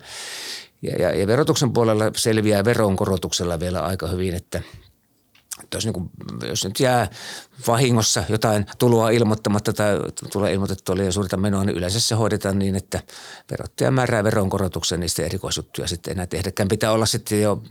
Ja, 0.82 0.92
ja, 1.02 1.16
ja 1.18 1.26
verotuksen 1.26 1.72
puolella 1.72 2.04
selviää 2.16 2.64
veronkorotuksella 2.64 3.60
vielä 3.60 3.80
aika 3.80 4.06
hyvin, 4.06 4.34
että– 4.34 4.62
jos, 5.74 5.84
niin 5.84 5.92
kuin, 5.92 6.10
jos 6.48 6.64
nyt 6.64 6.80
jää 6.80 7.08
vahingossa 7.66 8.24
jotain 8.28 8.66
tuloa 8.78 9.10
ilmoittamatta 9.10 9.72
tai 9.72 9.98
tulee 10.32 10.52
ilmoitettua 10.52 10.96
liian 10.96 11.12
suurta 11.12 11.36
menoa, 11.36 11.64
niin 11.64 11.76
yleensä 11.76 12.00
se 12.00 12.14
hoidetaan 12.14 12.58
niin, 12.58 12.76
että 12.76 13.02
verottaja 13.50 13.90
määrää 13.90 14.24
veronkorotuksen 14.24 15.00
niistä 15.00 15.22
erikoisjuttuja 15.22 15.88
sitten 15.88 16.12
enää 16.12 16.26
tehdäkään. 16.26 16.68
Pitää 16.68 16.92
olla 16.92 17.06
sitten 17.06 17.42
jo 17.42 17.62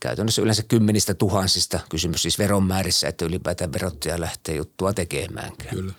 käytännössä 0.00 0.42
yleensä 0.42 0.62
kymmenistä 0.62 1.14
tuhansista 1.14 1.80
kysymys 1.90 2.22
siis 2.22 2.38
veronmäärissä, 2.38 3.08
että 3.08 3.24
ylipäätään 3.24 3.72
verottaja 3.72 4.20
lähtee 4.20 4.56
juttua 4.56 4.92
tekemäänkään. 4.92 5.76
Kyllä. 5.76 5.92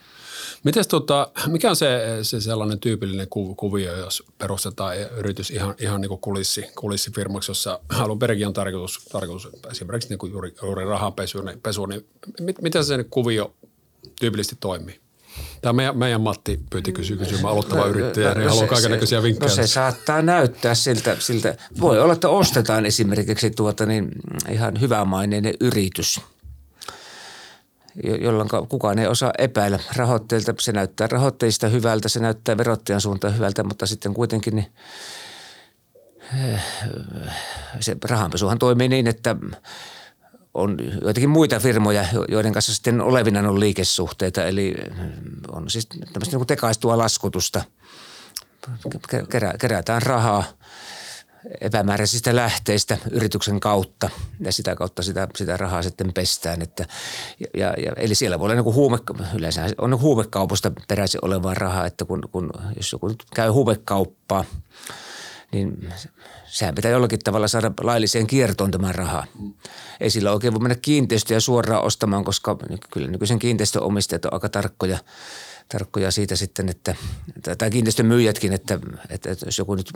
Mites 0.65 0.87
tota, 0.87 1.31
mikä 1.47 1.69
on 1.69 1.75
se, 1.75 2.19
se 2.21 2.41
sellainen 2.41 2.79
tyypillinen 2.79 3.27
kuvio, 3.57 3.97
jos 3.97 4.23
perustetaan 4.37 4.97
yritys 5.17 5.51
ihan, 5.51 5.75
ihan 5.79 6.01
niin 6.01 6.09
kuin 6.09 6.21
kulissi, 6.21 6.65
kulissifirmaksi, 6.79 7.51
jossa 7.51 7.79
alun 7.89 8.19
perinkin 8.19 8.47
on 8.47 8.53
tarkoitus, 8.53 9.05
tarkoitus 9.11 9.49
esimerkiksi 9.71 10.09
niin 10.09 10.19
kuin 10.19 10.31
juuri, 10.31 10.55
juuri 10.61 10.85
niin, 11.45 11.61
pesu, 11.61 11.85
niin 11.85 12.05
mit, 12.39 12.61
miten 12.61 12.85
se 12.85 13.03
kuvio 13.09 13.53
tyypillisesti 14.19 14.57
toimii? 14.59 14.99
Tämä 15.61 15.73
meidän, 15.73 15.97
meidän 15.97 16.21
Matti 16.21 16.59
pyyti 16.69 16.91
kysyä 16.91 17.17
kysymään 17.17 17.45
aloittava 17.53 17.81
no, 17.81 17.87
yrittäjä, 17.87 18.33
niin 18.33 18.43
no, 18.43 18.49
haluaa 18.49 18.67
kaikenlaisia 18.67 19.23
vinkkejä. 19.23 19.49
No 19.49 19.55
se 19.55 19.67
saattaa 19.67 20.21
näyttää 20.21 20.75
siltä, 20.75 21.17
siltä. 21.19 21.57
Voi 21.81 21.99
olla, 21.99 22.13
että 22.13 22.29
ostetaan 22.29 22.85
esimerkiksi 22.85 23.49
tuota 23.49 23.85
niin 23.85 24.11
ihan 24.51 24.81
hyvämaineinen 24.81 25.53
yritys– 25.59 26.19
jolloin 28.03 28.49
kukaan 28.69 28.99
ei 28.99 29.07
osaa 29.07 29.31
epäillä 29.37 29.79
rahoitteilta. 29.95 30.53
Se 30.59 30.71
näyttää 30.71 31.07
rahoitteista 31.07 31.67
hyvältä, 31.67 32.09
se 32.09 32.19
näyttää 32.19 32.57
verottajan 32.57 33.01
suuntaan 33.01 33.35
hyvältä, 33.35 33.63
mutta 33.63 33.85
sitten 33.85 34.13
kuitenkin 34.13 34.55
niin 34.55 34.71
eh, 36.53 36.61
se 37.79 37.97
rahanpesuhan 38.09 38.59
toimii 38.59 38.87
niin, 38.87 39.07
että 39.07 39.35
on 40.53 40.77
joitakin 41.01 41.29
muita 41.29 41.59
firmoja, 41.59 42.05
joiden 42.29 42.53
kanssa 42.53 42.73
sitten 42.73 43.01
olevina 43.01 43.49
on 43.49 43.59
liikesuhteita, 43.59 44.45
eli 44.45 44.75
on 45.51 45.69
siis 45.69 45.87
tämmöistä 45.87 46.37
niin 46.37 46.47
tekaistua 46.47 46.97
laskutusta. 46.97 47.63
Kerätään 49.59 50.01
rahaa– 50.01 50.43
epämääräisistä 51.61 52.35
lähteistä 52.35 52.97
yrityksen 53.11 53.59
kautta 53.59 54.09
ja 54.39 54.51
sitä 54.51 54.75
kautta 54.75 55.03
sitä, 55.03 55.27
sitä 55.35 55.57
rahaa 55.57 55.83
sitten 55.83 56.13
pestään. 56.13 56.61
Että, 56.61 56.85
ja, 57.57 57.73
ja, 57.77 57.91
eli 57.97 58.15
siellä 58.15 58.39
voi 58.39 58.45
olla 58.45 58.61
niin 58.61 58.73
huume, 58.73 58.97
yleensä 59.35 59.65
on 59.77 59.89
niin 59.89 60.01
huumekaupoista 60.01 60.71
peräisin 60.87 61.25
olevaa 61.25 61.53
rahaa, 61.53 61.85
että 61.85 62.05
kun, 62.05 62.21
kun 62.31 62.49
jos 62.77 62.91
joku 62.91 63.15
käy 63.35 63.49
huumekauppaa, 63.49 64.45
niin 65.51 65.89
sehän 66.45 66.75
pitää 66.75 66.91
jollakin 66.91 67.19
tavalla 67.19 67.47
saada 67.47 67.71
lailliseen 67.81 68.27
kiertoon 68.27 68.71
tämä 68.71 68.91
raha. 68.91 69.25
Ei 69.99 70.09
sillä 70.09 70.31
oikein 70.31 70.53
voi 70.53 70.61
mennä 70.61 70.75
kiinteistöjä 70.81 71.39
suoraan 71.39 71.83
ostamaan, 71.83 72.23
koska 72.23 72.57
kyllä 72.91 73.07
nykyisen 73.07 73.39
kiinteistöomistajat 73.39 74.25
on 74.25 74.33
aika 74.33 74.49
tarkkoja– 74.49 74.97
tarkkoja 75.69 76.11
siitä 76.11 76.35
sitten, 76.35 76.69
että 76.69 76.95
tämä 77.57 77.69
kiinteistön 77.69 78.05
myyjätkin, 78.05 78.53
että, 78.53 78.79
että, 79.09 79.31
että 79.31 79.45
jos 79.45 79.57
joku 79.57 79.75
nyt 79.75 79.91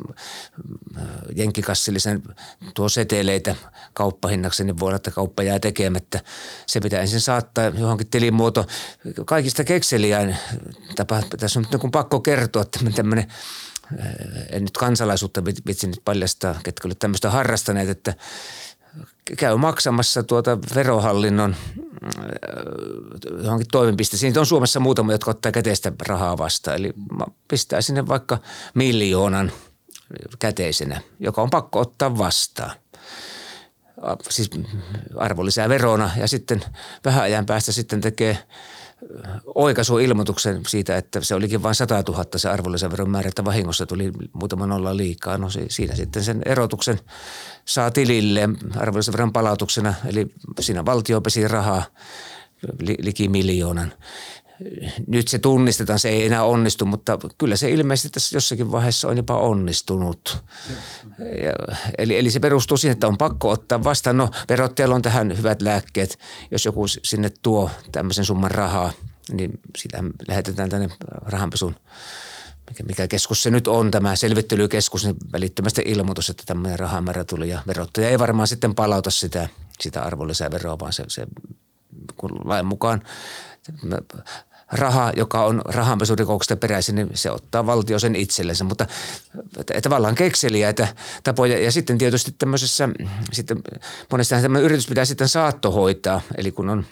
äh, 0.97 1.03
jenkkikassillisen 1.35 2.23
tuo 2.73 2.89
seteleitä 2.89 3.55
kauppahinnaksi, 3.93 4.63
niin 4.63 4.79
voi 4.79 4.87
olla, 4.87 4.95
että 4.95 5.11
kauppa 5.11 5.43
jää 5.43 5.59
tekemättä. 5.59 6.19
Se 6.65 6.79
pitää 6.79 7.01
ensin 7.01 7.21
saattaa 7.21 7.65
johonkin 7.65 8.07
tilimuoto. 8.07 8.67
Kaikista 9.25 9.63
kekseliäin 9.63 10.37
tapa, 10.95 11.21
tässä 11.39 11.59
on 11.59 11.65
nyt 11.71 11.81
niin 11.81 11.91
pakko 11.91 12.19
kertoa, 12.19 12.65
tämmöinen 12.95 13.27
äh, 13.99 14.07
en 14.49 14.63
nyt 14.63 14.77
kansalaisuutta 14.77 15.45
vitsi 15.45 15.87
nyt 15.87 16.01
paljastaa, 16.05 16.59
ketkä 16.63 16.87
olivat 16.87 16.99
tämmöistä 16.99 17.29
harrastaneet, 17.29 17.89
että 17.89 18.13
käy 19.37 19.57
maksamassa 19.57 20.23
tuota 20.23 20.57
verohallinnon 20.75 21.55
äh, 22.03 22.19
johonkin 23.43 23.67
toimipisteeseen. 23.71 24.29
Siitä 24.29 24.39
on 24.39 24.45
Suomessa 24.45 24.79
muutama, 24.79 25.11
jotka 25.11 25.31
ottaa 25.31 25.51
käteistä 25.51 25.91
rahaa 26.07 26.37
vastaan. 26.37 26.77
Eli 26.77 26.93
pistää 27.47 27.81
sinne 27.81 28.07
vaikka 28.07 28.37
miljoonan 28.73 29.51
käteisenä, 30.39 31.01
joka 31.19 31.41
on 31.41 31.49
pakko 31.49 31.79
ottaa 31.79 32.17
vastaan. 32.17 32.71
Siis 34.29 34.49
arvonlisää 35.17 35.69
verona 35.69 36.09
ja 36.17 36.27
sitten 36.27 36.63
vähän 37.05 37.23
ajan 37.23 37.45
päästä 37.45 37.71
sitten 37.71 38.01
tekee– 38.01 38.37
oikaisuilmoituksen 39.55 40.61
siitä, 40.67 40.97
että 40.97 41.21
se 41.21 41.35
olikin 41.35 41.63
vain 41.63 41.75
100 41.75 42.03
000 42.07 42.25
se 42.35 42.49
arvonlisäveron 42.49 43.09
määrä, 43.09 43.27
että 43.27 43.45
vahingossa 43.45 43.85
tuli 43.85 44.11
muutama 44.33 44.67
nolla 44.67 44.97
liikaa. 44.97 45.37
No 45.37 45.47
siinä 45.69 45.95
sitten 45.95 46.23
sen 46.23 46.41
erotuksen 46.45 46.99
saa 47.65 47.91
tilille 47.91 48.49
arvonlisäveron 48.77 49.33
palautuksena, 49.33 49.93
eli 50.05 50.33
siinä 50.59 50.85
valtio 50.85 51.21
pesi 51.21 51.47
rahaa 51.47 51.83
liki 52.79 53.27
miljoonan 53.27 53.93
nyt 55.07 55.27
se 55.27 55.39
tunnistetaan, 55.39 55.99
se 55.99 56.09
ei 56.09 56.25
enää 56.25 56.43
onnistu, 56.43 56.85
mutta 56.85 57.17
kyllä 57.37 57.55
se 57.55 57.69
ilmeisesti 57.69 58.09
tässä 58.09 58.35
jossakin 58.35 58.71
vaiheessa 58.71 59.07
on 59.07 59.17
jopa 59.17 59.35
onnistunut. 59.37 60.43
Ja, 61.19 61.77
eli, 61.97 62.17
eli 62.17 62.31
se 62.31 62.39
perustuu 62.39 62.77
siihen, 62.77 62.93
että 62.93 63.07
on 63.07 63.17
pakko 63.17 63.49
ottaa 63.49 63.83
vastaan. 63.83 64.17
No 64.17 64.29
verottajalla 64.49 64.95
on 64.95 65.01
tähän 65.01 65.37
hyvät 65.37 65.61
lääkkeet. 65.61 66.19
Jos 66.51 66.65
joku 66.65 66.87
sinne 66.87 67.31
tuo 67.41 67.71
tämmöisen 67.91 68.25
summan 68.25 68.51
rahaa, 68.51 68.91
niin 69.31 69.51
sitä 69.77 70.03
lähetetään 70.27 70.69
tänne 70.69 70.89
rahanpesun 71.25 71.75
mikä, 72.69 72.83
mikä 72.83 73.07
keskus 73.07 73.43
se 73.43 73.49
nyt 73.49 73.67
on, 73.67 73.91
tämä 73.91 74.15
selvittelykeskus, 74.15 75.05
niin 75.05 75.15
välittömästi 75.33 75.83
ilmoitus, 75.85 76.29
että 76.29 76.43
tämmöinen 76.45 76.79
rahamäärä 76.79 77.23
tuli 77.23 77.49
ja 77.49 77.61
verottaja 77.67 78.09
ei 78.09 78.19
varmaan 78.19 78.47
sitten 78.47 78.75
palauta 78.75 79.11
sitä, 79.11 79.49
sitä 79.79 80.01
arvonlisäveroa, 80.01 80.79
vaan 80.79 80.93
se, 80.93 81.03
se 81.07 81.27
kun 82.15 82.31
lain 82.45 82.65
mukaan 82.65 83.03
raha, 84.71 85.11
joka 85.15 85.45
on 85.45 85.61
rahanpesurikoksesta 85.65 86.55
peräisin, 86.55 86.95
niin 86.95 87.09
se 87.13 87.31
ottaa 87.31 87.65
valtio 87.65 87.99
sen 87.99 88.15
itsellensä. 88.15 88.63
Mutta 88.63 88.87
tavallaan 89.83 90.15
kekseliäitä 90.15 90.87
tapoja. 91.23 91.59
Ja 91.59 91.71
sitten 91.71 91.97
tietysti 91.97 92.35
tämmöisessä, 92.37 92.89
sitten 93.31 93.57
monesti 94.11 94.35
tämä 94.41 94.59
yritys 94.59 94.87
pitää 94.87 95.05
sitten 95.05 95.27
saattohoitaa, 95.27 96.21
eli 96.37 96.51
kun 96.51 96.69
on 96.69 96.85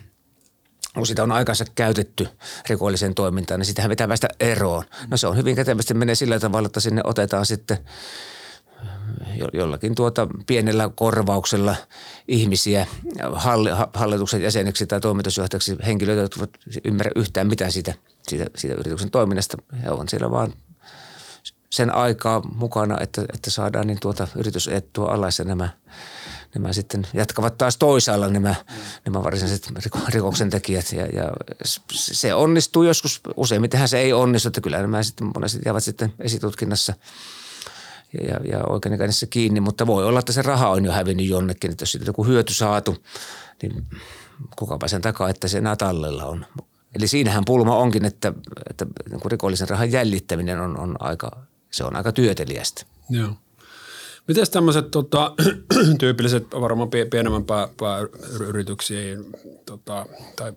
sitä 1.04 1.24
on 1.24 1.32
aikansa 1.32 1.66
käytetty 1.76 2.28
rikolliseen 2.70 3.16
toimintaan, 3.16 3.60
niin 3.60 3.66
sitähän 3.66 3.90
pitää 3.90 4.08
päästä 4.08 4.28
eroon. 4.40 4.84
No 5.08 5.18
se 5.18 5.28
on 5.28 5.38
hyvin 5.38 5.56
kätevästi 5.56 5.94
menee 5.94 6.16
sillä 6.16 6.40
tavalla, 6.40 6.66
että 6.66 6.80
sinne 6.80 7.02
otetaan 7.06 7.46
sitten– 7.46 7.78
jollakin 9.54 9.96
tuota 9.96 10.28
pienellä 10.48 10.90
korvauksella 10.96 11.76
ihmisiä 12.28 12.88
hallituksen 13.94 14.42
jäseneksi 14.42 14.88
tai 14.88 15.02
toimitusjohtajaksi 15.02 15.76
henkilöitä, 15.86 16.22
jotka 16.22 16.48
ymmärrä 16.86 17.12
yhtään 17.16 17.48
mitään 17.48 17.72
siitä, 17.72 17.94
siitä, 18.28 18.46
siitä 18.56 18.76
yrityksen 18.76 19.12
toiminnasta. 19.12 19.58
He 19.84 19.90
on 19.90 20.10
siellä 20.10 20.32
vaan 20.32 20.54
sen 21.70 21.96
aikaa 21.96 22.42
mukana, 22.42 22.98
että, 23.02 23.22
että 23.34 23.50
saadaan 23.50 23.88
niin 23.88 24.00
tuota 24.00 24.28
yritysettua 24.36 25.14
alas 25.14 25.40
ja 25.40 25.46
nämä, 25.46 25.70
nämä 26.56 26.74
sitten 26.74 27.08
jatkavat 27.14 27.58
taas 27.58 27.78
toisaalla 27.78 28.28
nämä, 28.28 28.56
nämä 29.06 29.24
varsinaiset 29.24 29.70
rikoksen 30.10 30.50
tekijät 30.50 30.92
ja, 30.92 31.06
ja 31.06 31.32
se 31.92 32.34
onnistuu 32.34 32.84
joskus, 32.84 33.22
useimmitenhän 33.38 33.90
se 33.90 34.00
ei 34.00 34.14
onnistu, 34.14 34.48
että 34.48 34.62
kyllä 34.62 34.82
nämä 34.82 35.04
sitten 35.04 35.32
monesti 35.36 35.60
jäävät 35.66 35.84
sitten 35.84 36.14
esitutkinnassa– 36.20 36.94
ja, 38.14 38.40
ja 38.52 38.64
oikeudenkäynnissä 38.64 39.28
kiinni, 39.30 39.60
mutta 39.60 39.88
voi 39.88 40.06
olla, 40.06 40.20
että 40.20 40.34
se 40.34 40.42
raha 40.42 40.70
on 40.70 40.86
jo 40.86 40.92
hävinnyt 40.92 41.28
jonnekin, 41.28 41.72
että 41.72 41.82
jos 41.82 41.92
siitä 41.92 42.06
joku 42.08 42.26
hyöty 42.26 42.54
saatu, 42.54 42.98
niin 43.62 43.86
kukapa 44.56 44.88
sen 44.88 45.02
takaa, 45.02 45.30
että 45.30 45.48
se 45.48 45.58
enää 45.58 45.76
tallella 45.76 46.26
on. 46.26 46.46
Eli 46.96 47.08
siinähän 47.08 47.46
pulma 47.46 47.78
onkin, 47.78 48.06
että, 48.06 48.34
että 48.70 48.86
niin 49.10 49.22
rikollisen 49.26 49.70
rahan 49.70 49.92
jäljittäminen 49.92 50.60
on, 50.60 50.80
on 50.80 50.96
aika, 51.00 51.32
se 51.72 51.84
on 51.84 51.96
aika 51.96 52.12
työteliästä. 52.12 52.86
Joo. 53.10 53.30
Miten 54.28 54.52
tämmöiset 54.52 54.92
tota, 54.92 55.36
tyypilliset 56.00 56.48
varmaan 56.62 56.90
pienemmän 57.12 57.46
pää, 57.46 57.68
pää 57.80 58.00
yrityksiin 58.40 59.26
tota, 59.66 60.06
tai 60.36 60.54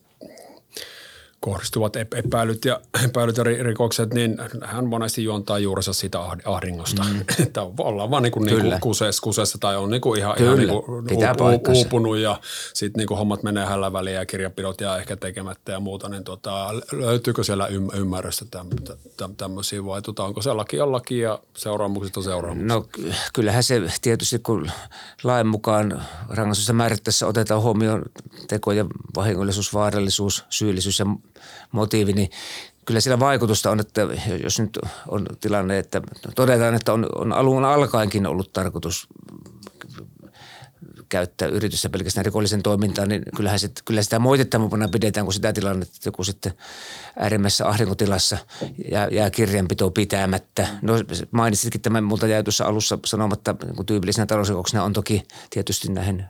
kohdistuvat 1.41 1.97
epäilyt 1.97 2.65
ja, 2.65 2.81
epäilyt 3.09 3.37
ja 3.37 3.45
rikokset, 3.45 4.15
niin 4.15 4.37
hän 4.65 4.87
monesti 4.87 5.25
juontaa 5.25 5.59
juurensa 5.59 5.93
siitä 5.93 6.19
ahdingosta. 6.45 7.05
Mm. 7.05 7.21
että 7.47 7.63
ollaan 7.79 8.11
vaan 8.11 8.23
niin 8.23 8.33
kuin, 8.33 8.47
niin 8.47 8.61
kuin 8.61 8.81
kuseessa, 8.81 9.23
kuseessa 9.23 9.59
tai 9.59 9.77
on 9.77 9.91
niin 9.91 10.01
kuin 10.01 10.19
ihan, 10.19 10.43
ihan 10.43 10.59
niin 10.59 10.69
kuin 10.69 10.85
uup, 11.53 11.69
uupunut 11.69 12.19
ja 12.19 12.41
sitten 12.75 13.01
niin 13.01 13.07
kuin 13.07 13.19
hommat 13.19 13.43
menee 13.43 13.67
hällä 13.67 13.93
väliin 13.93 14.17
ja 14.17 14.27
kirjapidot 14.27 14.81
ja 14.81 14.99
ehkä 14.99 15.17
tekemättä 15.17 15.73
ja 15.73 15.81
muuta, 15.81 16.09
niin 16.09 16.25
tota, 16.25 16.69
löytyykö 16.93 17.45
siellä 17.45 17.69
ymmärrystä 17.95 18.45
tämmöisiä 19.37 19.85
vai 19.85 20.03
tota, 20.03 20.25
onko 20.25 20.43
se 20.43 20.53
laki 20.53 20.81
on 20.81 20.93
laki 20.93 21.19
ja 21.19 21.39
seuraamukset 21.57 22.17
on 22.17 22.23
seuraamukset? 22.23 22.69
No 22.69 22.87
kyllähän 23.33 23.63
se 23.63 23.83
tietysti 24.03 24.39
kun 24.39 24.71
lain 25.23 25.47
mukaan 25.47 26.03
rangaistusta 26.29 26.73
määrittäessä 26.73 27.27
otetaan 27.27 27.63
huomioon 27.63 28.03
tekojen 28.49 28.87
vahingollisuus, 29.17 29.75
vaarallisuus, 29.75 30.45
syyllisyys 30.49 30.99
ja 30.99 31.07
motiivi, 31.73 32.13
niin 32.13 32.31
kyllä 32.87 33.01
sillä 33.01 33.21
vaikutusta 33.21 33.71
on, 33.71 33.81
että 33.81 34.01
jos 34.43 34.61
nyt 34.61 34.79
on 35.09 35.27
tilanne, 35.41 35.79
että 35.79 36.03
todetaan, 36.35 36.75
että 36.75 36.93
on, 36.93 37.07
on 37.15 37.33
alun 37.33 37.65
alkaenkin 37.65 38.27
ollut 38.27 38.53
tarkoitus 38.53 39.09
käyttää 41.11 41.49
yritystä 41.49 41.89
pelkästään 41.89 42.25
rikollisen 42.25 42.63
toimintaan, 42.63 43.09
niin 43.09 43.23
kyllähän 43.37 43.59
sit, 43.59 43.83
kyllä 43.85 44.03
sitä 44.03 44.19
moitettavampana 44.19 44.89
pidetään 44.89 45.27
kuin 45.27 45.35
sitä 45.35 45.53
tilannetta, 45.53 45.93
että 45.97 46.09
joku 46.09 46.25
sitten 46.25 46.53
äärimmäisessä 47.17 47.69
ahdinkotilassa 47.69 48.39
jää, 48.91 49.09
jää 49.09 49.31
kirjanpito 49.31 49.91
pitämättä. 49.91 50.69
No 50.83 50.95
mainitsitkin 51.31 51.81
tämän, 51.81 52.05
multa 52.05 52.27
jäi 52.27 52.45
tuossa 52.45 52.65
alussa 52.65 52.99
sanomatta, 53.07 53.55
kun 53.77 53.87
tyypillisenä 53.87 54.27
talousrikoksena 54.27 54.85
on 54.85 54.93
toki 54.93 55.23
tietysti 55.51 55.93
näihin 55.93 56.25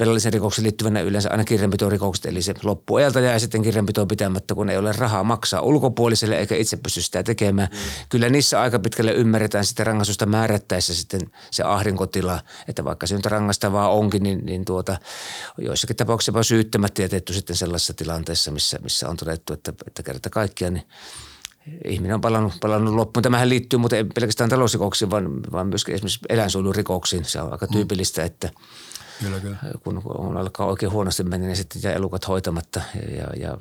velallisen 0.00 0.32
rikoksen 0.32 0.64
liittyvänä 0.64 1.00
yleensä 1.00 1.30
aina 1.30 1.44
kirjanpitorikokset, 1.44 2.26
eli 2.26 2.42
se 2.42 2.54
loppuajalta 2.62 3.20
jää 3.20 3.38
sitten 3.38 3.62
kirjanpito 3.62 4.06
pitämättä, 4.06 4.54
kun 4.54 4.70
ei 4.70 4.76
ole 4.76 4.92
rahaa 4.92 5.24
maksaa 5.24 5.60
ulkopuoliselle 5.60 6.38
eikä 6.38 6.56
itse 6.56 6.76
pysty 6.76 7.02
sitä 7.02 7.22
tekemään. 7.22 7.68
Mm. 7.72 7.78
Kyllä 8.08 8.28
niissä 8.28 8.60
aika 8.60 8.78
pitkälle 8.78 9.12
ymmärretään 9.12 9.64
sitten 9.64 9.86
rangaistusta 9.86 10.26
määrättäessä 10.26 10.94
sitten 10.94 11.20
se 11.50 11.62
ahdinkotila, 11.62 12.40
että 12.68 12.84
vaikka 12.84 13.06
se 13.06 13.16
nyt 13.16 13.26
rangaistavaa 13.26 13.90
onkin, 13.90 14.22
niin, 14.22 14.46
niin 14.46 14.64
tuota, 14.64 14.98
joissakin 15.58 15.96
tapauksissa 15.96 16.30
jopa 16.30 16.42
syyttämättä 16.42 17.02
jätetty 17.02 17.32
sitten 17.32 17.56
sellaisessa 17.56 17.94
tilanteessa, 17.94 18.50
missä, 18.50 18.78
missä 18.82 19.08
on 19.08 19.16
todettu, 19.16 19.52
että, 19.52 19.72
että 19.86 20.02
kerta 20.02 20.30
kaikkiaan 20.30 20.74
niin 20.74 20.86
ihminen 21.84 22.14
on 22.14 22.20
palannut, 22.20 22.52
palannut 22.60 22.94
loppuun. 22.94 23.22
Tämähän 23.22 23.48
liittyy 23.48 23.78
muuten 23.78 23.96
ei 23.96 24.04
pelkästään 24.04 24.50
talousrikoksiin, 24.50 25.10
vaan, 25.10 25.40
vaan 25.52 25.66
myöskin 25.66 25.94
esimerkiksi 25.94 26.20
eläinsuojelurikoksiin. 26.28 27.24
Se 27.24 27.40
on 27.40 27.52
aika 27.52 27.66
tyypillistä, 27.66 28.24
että 28.24 28.50
kyllä, 29.20 29.40
kyllä. 29.40 29.56
kun 29.84 30.02
on 30.04 30.36
alkaa 30.36 30.66
oikein 30.66 30.92
huonosti 30.92 31.24
mennä, 31.24 31.46
niin 31.46 31.56
sitten 31.56 31.82
jää 31.82 31.92
elukat 31.92 32.28
hoitamatta. 32.28 32.80
Ja, 33.16 33.26
ja 33.36 33.58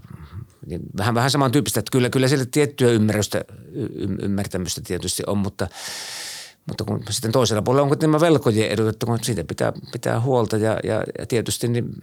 niin 0.65 0.81
vähän, 0.97 1.15
vähän 1.15 1.31
samantyyppistä, 1.31 1.79
että 1.79 1.91
kyllä, 1.91 2.09
kyllä 2.09 2.27
siellä 2.27 2.45
tiettyä 2.51 2.91
ymmärrystä, 2.91 3.41
y, 3.71 3.87
ymmärtämystä 4.21 4.81
tietysti 4.81 5.23
on, 5.27 5.37
mutta 5.37 5.67
mutta 6.67 6.83
kun 6.83 7.03
sitten 7.09 7.31
toisella 7.31 7.61
puolella 7.61 7.89
on 7.91 7.97
nämä 8.01 8.19
velkojen 8.19 8.69
edut, 8.69 8.87
että 8.87 9.05
kun 9.05 9.19
siitä 9.21 9.43
pitää, 9.43 9.73
pitää 9.91 10.21
huolta 10.21 10.57
ja, 10.57 10.79
ja, 10.83 11.03
ja 11.19 11.25
tietysti 11.25 11.67
niin 11.67 12.01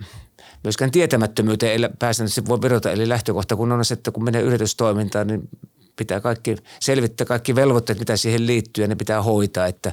myöskään 0.65 0.91
tietämättömyyteen 0.91 1.73
ei 1.73 1.89
pääsääntöisesti 1.99 2.49
voi 2.49 2.63
vedota. 2.63 2.91
Eli 2.91 3.09
lähtökohta 3.09 3.57
kun 3.57 3.73
on 3.73 3.85
se, 3.85 3.95
että 3.95 4.11
kun 4.11 4.25
menee 4.25 4.43
yritystoimintaan, 4.43 5.27
niin 5.27 5.49
pitää 5.97 6.21
kaikki 6.21 6.57
selvittää, 6.81 7.27
kaikki 7.27 7.55
velvoitteet, 7.55 7.99
mitä 7.99 8.17
siihen 8.17 8.47
liittyy 8.47 8.85
ja 8.85 8.89
ne 8.89 8.95
pitää 8.95 9.23
hoitaa, 9.23 9.67
että 9.67 9.93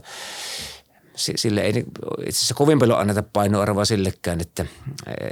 sille 1.16 1.62
ei 1.62 1.70
itse 1.70 1.90
asiassa 2.30 2.54
kovin 2.54 2.80
paljon 2.80 3.00
anneta 3.00 3.24
painoarvoa 3.24 3.86
sillekään, 3.86 4.42
että, 4.42 4.66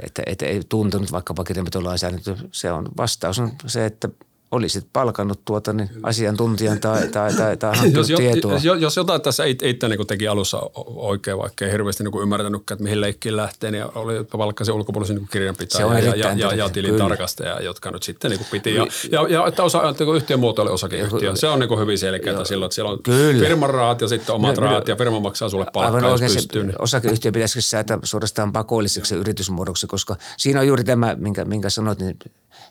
että, 0.02 0.22
että 0.26 0.46
ei 0.46 0.60
tuntunut 0.68 1.12
vaikkapa 1.12 1.44
kirjanpitolainsäädäntö. 1.44 2.36
Se 2.52 2.72
on 2.72 2.88
vastaus 2.96 3.38
on 3.38 3.52
se, 3.66 3.86
että– 3.86 4.08
olisit 4.50 4.86
palkannut 4.92 5.44
tuota 5.44 5.72
niin 5.72 5.90
asiantuntijan 6.02 6.80
tai, 6.80 7.08
tai, 7.08 7.34
tai, 7.34 7.56
tai 7.56 7.76
hankkinut 7.76 8.08
jos, 8.08 8.20
tietoa. 8.20 8.58
Jos, 8.62 8.80
jos 8.80 8.96
jotain 8.96 9.20
tässä 9.20 9.44
itse 9.44 9.88
niin 9.88 10.06
teki 10.06 10.28
alussa 10.28 10.60
oikein, 10.86 11.38
vaikka 11.38 11.64
ei 11.64 11.72
hirveästi 11.72 12.04
niin 12.04 12.22
ymmärtänytkään, 12.22 12.76
että 12.76 12.84
mihin 12.84 13.00
leikkiin 13.00 13.36
lähtee, 13.36 13.70
niin 13.70 13.84
oli 13.94 14.24
palkkaisen 14.24 14.74
ulkopuolisen 14.74 15.16
niin 15.16 15.28
kirjanpitäjä 15.32 15.86
ja, 15.86 16.14
ja, 16.14 16.32
ja, 16.32 16.54
ja 16.54 16.68
tilintarkastaja, 16.68 17.60
jotka 17.60 17.90
nyt 17.90 18.02
sitten 18.02 18.30
niin 18.30 18.46
piti. 18.50 18.74
Ja, 18.74 18.86
ja, 19.12 19.28
ja 19.28 19.46
että 19.46 19.62
osa, 19.62 19.88
että 19.88 20.04
yhtiön 20.16 20.40
muoto 20.40 20.62
oli 20.62 20.70
osakeyhtiö. 20.70 21.36
Se 21.36 21.48
on 21.48 21.58
niin 21.58 21.78
hyvin 21.78 21.98
selkeää 21.98 22.44
silloin, 22.44 22.66
että 22.66 22.74
siellä 22.74 22.90
on 22.90 23.02
Kyllä. 23.02 23.46
firman 23.46 23.70
rahat 23.70 24.00
ja 24.00 24.08
sitten 24.08 24.34
omat 24.34 24.56
no, 24.56 24.62
rahat 24.62 24.88
ja 24.88 24.96
firma 24.96 25.20
maksaa 25.20 25.48
sulle 25.48 25.66
palkkaa, 25.72 26.10
jos 26.10 26.20
pystyy. 26.20 26.64
Niin. 26.64 26.82
Osakeyhtiö 26.82 27.32
pitäisi 27.32 27.62
säätää 27.62 27.98
suorastaan 28.02 28.52
pakolliseksi 28.52 29.14
yritysmuodoksi, 29.14 29.86
koska 29.86 30.16
siinä 30.36 30.60
on 30.60 30.66
juuri 30.66 30.84
tämä, 30.84 31.16
minkä, 31.18 31.44
minkä 31.44 31.70
sanoit, 31.70 31.98
niin 31.98 32.18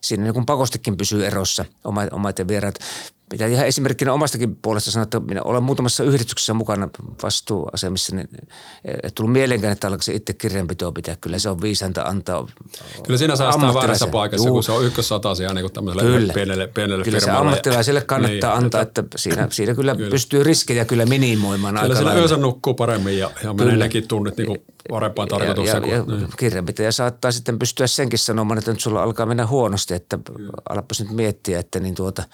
siinä 0.01 0.23
niin 0.23 0.45
pakostikin 0.45 0.97
pysyy 0.97 1.25
erossa 1.25 1.65
omat 2.11 2.39
ja 2.39 2.47
vieraat. 2.47 2.75
Mitä 3.31 3.45
ihan 3.45 3.67
esimerkkinä 3.67 4.13
omastakin 4.13 4.55
puolesta 4.55 4.91
sanoa, 4.91 5.03
että 5.03 5.19
minä 5.19 5.41
olen 5.43 5.63
muutamassa 5.63 6.03
yhdistyksessä 6.03 6.53
mukana 6.53 6.89
vastuuasemissa, 7.23 8.15
niin 8.15 8.29
ei 8.85 9.11
tullut 9.15 9.33
mieleenkään, 9.33 9.73
että 9.73 9.87
alkaisi 9.87 10.15
itse 10.15 10.33
kirjanpitoa 10.33 10.91
pitää. 10.91 11.15
Kyllä 11.21 11.39
se 11.39 11.49
on 11.49 11.61
viisanta 11.61 12.01
antaa 12.01 12.47
Kyllä 13.05 13.17
siinä 13.17 13.35
säästää 13.35 13.73
väärässä 13.73 14.07
paikassa, 14.07 14.47
Juu. 14.47 14.53
kun 14.53 14.63
se 14.63 14.71
on 14.71 14.85
ykkössatasia 14.85 15.53
niin 15.53 15.71
tämmöiselle 15.71 16.03
kyllä. 16.03 16.33
pienelle, 16.33 16.67
pienelle 16.67 17.03
Kyllä 17.03 17.19
firmalle. 17.19 17.39
se 17.39 17.47
ammattilaiselle 17.47 18.01
kannattaa 18.01 18.55
niin, 18.55 18.65
antaa, 18.65 18.81
että, 18.81 19.01
että 19.01 19.17
siinä, 19.17 19.47
siinä 19.51 19.75
kyllä, 19.75 19.95
kyllä, 19.95 20.09
pystyy 20.09 20.43
riskejä 20.43 20.85
kyllä 20.85 21.05
minimoimaan 21.05 21.75
Kyllä 21.81 21.95
siellä 21.95 22.13
yössä 22.13 22.37
nukkuu 22.37 22.73
paremmin 22.73 23.19
ja, 23.19 23.31
ja 23.43 23.53
menee 23.53 23.77
nekin 23.77 24.07
tunnit 24.07 24.37
niin 24.37 24.47
kuin 24.47 24.61
parempaan 24.89 25.27
tarkoitukseen. 25.27 25.83
Ja, 25.83 25.89
ja, 25.89 25.95
ja 25.95 26.03
niin. 26.17 26.27
kirjanpitäjä 26.37 26.91
saattaa 26.91 27.31
sitten 27.31 27.59
pystyä 27.59 27.87
senkin 27.87 28.19
sanomaan, 28.19 28.57
että 28.57 28.71
nyt 28.71 28.79
sulla 28.79 29.03
alkaa 29.03 29.25
mennä 29.25 29.47
huonosti, 29.47 29.93
että 29.93 30.19
alapas 30.69 30.99
nyt 30.99 31.11
miettiä, 31.11 31.59
että 31.59 31.79
niin 31.79 31.95
tuota– 31.95 32.23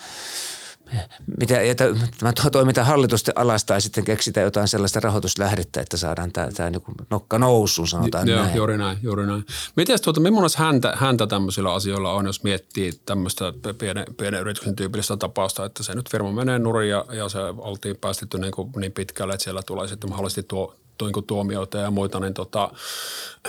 mitä, 1.40 1.62
että 1.62 1.86
tämä 2.20 2.34
toiminta 2.52 2.84
hallitusten 2.84 3.38
alasta 3.38 3.68
tai 3.68 3.82
sitten 3.82 4.04
keksitään 4.04 4.44
jotain 4.44 4.68
sellaista 4.68 5.00
rahoituslähdettä, 5.00 5.82
että 5.82 5.98
saadaan 5.98 6.32
tämä, 6.32 6.48
tämä 6.52 6.70
niin 6.70 6.82
nokka 7.10 7.40
nousuun, 7.40 7.88
sanotaan 7.88 8.28
Joo, 8.28 8.42
näin. 8.42 8.56
Juuri 8.56 8.78
näin, 8.78 8.98
juuri 9.02 9.26
näin. 9.26 9.46
Miten 9.76 10.02
tuota, 10.02 10.20
millaista 10.20 10.64
häntä, 10.64 10.94
häntä 10.96 11.28
tämmöisillä 11.28 11.74
asioilla 11.74 12.14
on, 12.14 12.26
jos 12.26 12.44
miettii 12.44 12.92
tämmöistä 13.06 13.54
pienen, 13.78 14.06
pienen 14.18 14.42
yrityksen 14.42 14.76
tyypillistä 14.76 15.18
tapausta, 15.18 15.66
että 15.66 15.84
se 15.84 15.96
nyt 15.96 16.12
firma 16.12 16.32
menee 16.32 16.60
nurin 16.60 16.90
ja, 16.90 17.06
ja 17.12 17.30
se 17.30 17.40
oltiin 17.58 17.98
päästetty 17.98 18.38
niin, 18.38 18.52
kuin 18.52 18.72
niin 18.76 18.92
pitkälle, 18.92 19.34
että 19.34 19.44
siellä 19.44 19.62
tulee 19.64 19.88
sitten 19.88 20.10
mahdollisesti 20.10 20.44
tuo 20.44 20.76
niin 21.02 21.26
tuomioita 21.28 21.78
ja 21.78 21.92
muita, 21.92 22.20
niin 22.20 22.34
tota, 22.34 22.72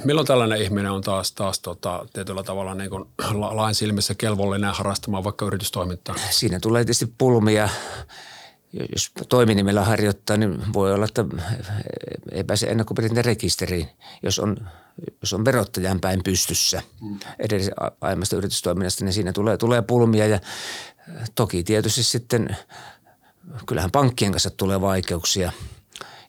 milloin 0.05 0.27
tällainen 0.27 0.63
ihminen 0.63 0.93
on 0.93 1.03
taas, 1.03 1.33
taas 1.33 1.61
tota, 1.61 2.07
tietyllä 2.13 2.43
tavalla 2.43 2.75
niin 2.75 2.91
kuin 2.91 3.05
lain 3.33 3.75
silmissä 3.75 4.15
kelvollinen 4.15 4.75
harrastamaan 4.75 5.25
vaikka 5.25 5.47
yritystoimintaa? 5.47 6.15
Siinä 6.31 6.61
tulee 6.61 6.85
tietysti 6.85 7.13
pulmia. 7.19 7.69
Jos 8.93 9.11
toiminimellä 9.29 9.85
harjoittaa, 9.85 10.37
niin 10.37 10.73
voi 10.73 10.93
olla, 10.93 11.05
että 11.05 11.25
ei 12.33 12.45
pääse 12.45 12.67
ennakkoperinten 12.67 13.25
rekisteriin, 13.25 13.89
jos 14.23 14.39
on, 14.39 14.57
jos 15.21 15.33
on 15.33 15.45
verottajan 15.45 16.01
päin 16.01 16.21
pystyssä 16.25 16.83
mm. 17.01 17.19
edes 17.39 17.71
aiemmasta 18.01 18.37
yritystoiminnasta, 18.37 19.05
niin 19.05 19.13
siinä 19.13 19.33
tulee, 19.33 19.57
tulee 19.57 19.83
pulmia 19.83 20.27
ja 20.27 20.41
toki 21.35 21.65
tietysti 21.65 22.03
sitten 22.03 22.57
kyllähän 23.67 23.91
pankkien 23.91 24.33
kanssa 24.33 24.51
tulee 24.51 24.81
vaikeuksia– 24.81 25.53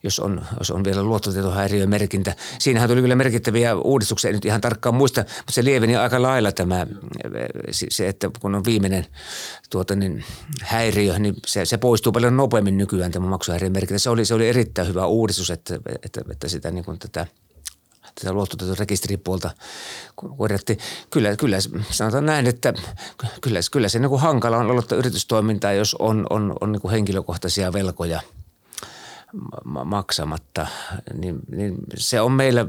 jos 0.07 0.19
on, 0.19 0.41
jos 0.59 0.71
on 0.71 0.83
vielä 0.83 1.03
luottotietohäiriömerkintä. 1.03 2.35
Siinähän 2.59 2.89
tuli 2.89 3.01
kyllä 3.01 3.15
merkittäviä 3.15 3.75
uudistuksia, 3.75 4.29
en 4.29 4.35
nyt 4.35 4.45
ihan 4.45 4.61
tarkkaan 4.61 4.95
muista, 4.95 5.21
mutta 5.21 5.51
se 5.51 5.63
lieveni 5.63 5.95
aika 5.95 6.21
lailla 6.21 6.51
tämä, 6.51 6.87
se, 7.71 8.07
että 8.07 8.29
kun 8.39 8.55
on 8.55 8.65
viimeinen 8.65 9.05
tuota, 9.69 9.95
niin 9.95 10.23
häiriö, 10.61 11.19
niin 11.19 11.35
se, 11.45 11.65
se 11.65 11.77
poistuu 11.77 12.11
paljon 12.11 12.37
nopeammin 12.37 12.77
nykyään 12.77 13.11
tämä 13.11 13.27
maksuhäiriömerkintä. 13.27 13.99
Se 13.99 14.09
oli, 14.09 14.25
se 14.25 14.33
oli 14.33 14.49
erittäin 14.49 14.87
hyvä 14.87 15.05
uudistus, 15.05 15.49
että, 15.49 15.79
että, 16.03 16.21
että 16.31 16.47
sitä 16.47 16.71
niin 16.71 16.85
kuin 16.85 16.99
tätä 16.99 17.27
tätä 18.15 18.33
luottotietorekisteripuolta 18.33 19.51
korjattiin. 20.37 20.79
Kyllä, 21.09 21.35
kyllä 21.35 21.57
sanotaan 21.91 22.25
näin, 22.25 22.47
että 22.47 22.73
kyllä, 23.41 23.59
kyllä 23.71 23.89
se 23.89 23.99
niin 23.99 24.09
kuin 24.09 24.21
hankala 24.21 24.57
on 24.57 24.71
aloittaa 24.71 24.97
yritystoimintaa, 24.97 25.73
jos 25.73 25.95
on, 25.95 26.27
on, 26.29 26.55
on 26.61 26.71
niin 26.71 26.81
kuin 26.81 26.91
henkilökohtaisia 26.91 27.73
velkoja– 27.73 28.21
maksamatta, 29.65 30.67
niin, 31.13 31.39
niin 31.51 31.77
se 31.97 32.21
on 32.21 32.31
meillä 32.31 32.65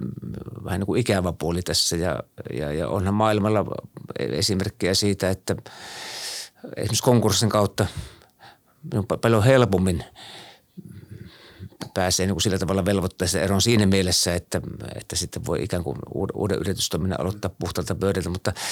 vähän 0.65 0.81
niin 0.81 0.87
kuin 0.87 1.01
ikävä 1.01 1.33
puoli 1.33 1.63
tässä. 1.63 1.97
Ja, 1.97 2.23
ja, 2.53 2.73
ja 2.73 2.89
onhan 2.89 3.15
maailmalla 3.15 3.65
esimerkkejä 4.19 4.95
siitä, 4.95 5.31
että 5.31 5.57
esimerkiksi 6.77 7.03
konkurssin 7.03 7.49
kautta 7.49 7.87
paljon 9.21 9.45
helpommin 9.45 10.05
pääsee 11.95 12.27
niin 12.27 12.35
kuin 12.35 12.43
sillä 12.43 12.59
tavalla 12.59 12.85
velvoitteessa 12.85 13.41
eroon 13.41 13.63
siinä 13.63 13.87
mielessä, 13.87 14.35
että, 14.35 14.61
että 14.95 15.17
sitten 15.17 15.47
voi 15.47 15.63
ikään 15.63 15.85
kuin 15.85 15.99
uuden 16.35 16.59
yritystoiminnan 16.59 17.21
aloittaa 17.21 17.51
puhtalta 17.59 17.95
pöydältä, 17.95 18.31
mutta– 18.31 18.53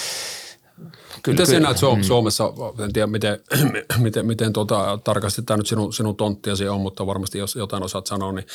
Kyllä, 0.76 1.34
miten 1.34 1.46
sinä 1.46 1.60
näet 1.60 1.76
Suom- 1.78 1.98
mm. 1.98 2.02
Suomessa, 2.02 2.52
en 2.84 2.92
tiedä 2.92 3.06
miten, 3.06 3.40
miten, 3.98 4.26
miten 4.26 4.52
tuota, 4.52 4.98
tarkasti 5.04 5.42
tämä 5.42 5.56
nyt 5.56 5.66
sinun, 5.66 5.92
sinun 5.92 6.16
tonttiasi 6.16 6.68
on, 6.68 6.80
mutta 6.80 7.06
varmasti 7.06 7.38
jos 7.38 7.56
jotain 7.56 7.82
osaat 7.82 8.06
sanoa, 8.06 8.32
niin, 8.32 8.46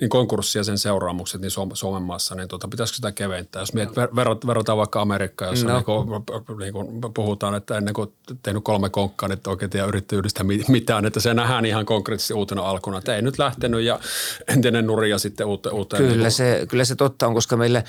niin 0.00 0.10
konkurssi 0.10 0.58
ja 0.58 0.64
sen 0.64 0.78
seuraamukset 0.78 1.40
niin 1.40 1.50
Suomen 1.72 2.02
maassa, 2.02 2.34
niin 2.34 2.48
tuota, 2.48 2.68
pitäisikö 2.68 2.96
sitä 2.96 3.12
keventää? 3.12 3.62
Jos 3.62 3.72
miet, 3.72 3.88
verrat, 4.16 4.46
verrataan 4.46 4.78
vaikka 4.78 5.00
Amerikkaan, 5.00 5.50
jossa 5.50 5.66
no. 5.66 5.74
niin 5.74 5.84
kuin, 5.84 6.58
niin 6.58 6.72
kuin 6.72 7.14
puhutaan, 7.14 7.54
että 7.54 7.76
ennen 7.76 7.94
kuin 7.94 8.12
tehnyt 8.42 8.64
kolme 8.64 8.90
konkkaa, 8.90 9.28
niin 9.28 9.38
oikein 9.46 9.70
tiedä 9.70 9.86
yrittäjyydestä 9.86 10.44
mitään, 10.68 11.06
että 11.06 11.20
se 11.20 11.34
nähdään 11.34 11.66
ihan 11.66 11.86
konkreettisesti 11.86 12.34
uutena 12.34 12.62
alkuna, 12.62 12.98
että 12.98 13.16
ei 13.16 13.22
nyt 13.22 13.38
lähtenyt 13.38 13.80
ja 13.80 14.00
entinen 14.48 14.86
nuria 14.86 15.18
sitten 15.18 15.46
uuteen. 15.46 15.74
uuteen 15.74 16.02
kyllä, 16.02 16.12
niin 16.12 16.22
kuin... 16.22 16.32
se, 16.32 16.66
kyllä 16.68 16.84
se 16.84 16.96
totta 16.96 17.26
on, 17.26 17.34
koska 17.34 17.56
meillä 17.56 17.82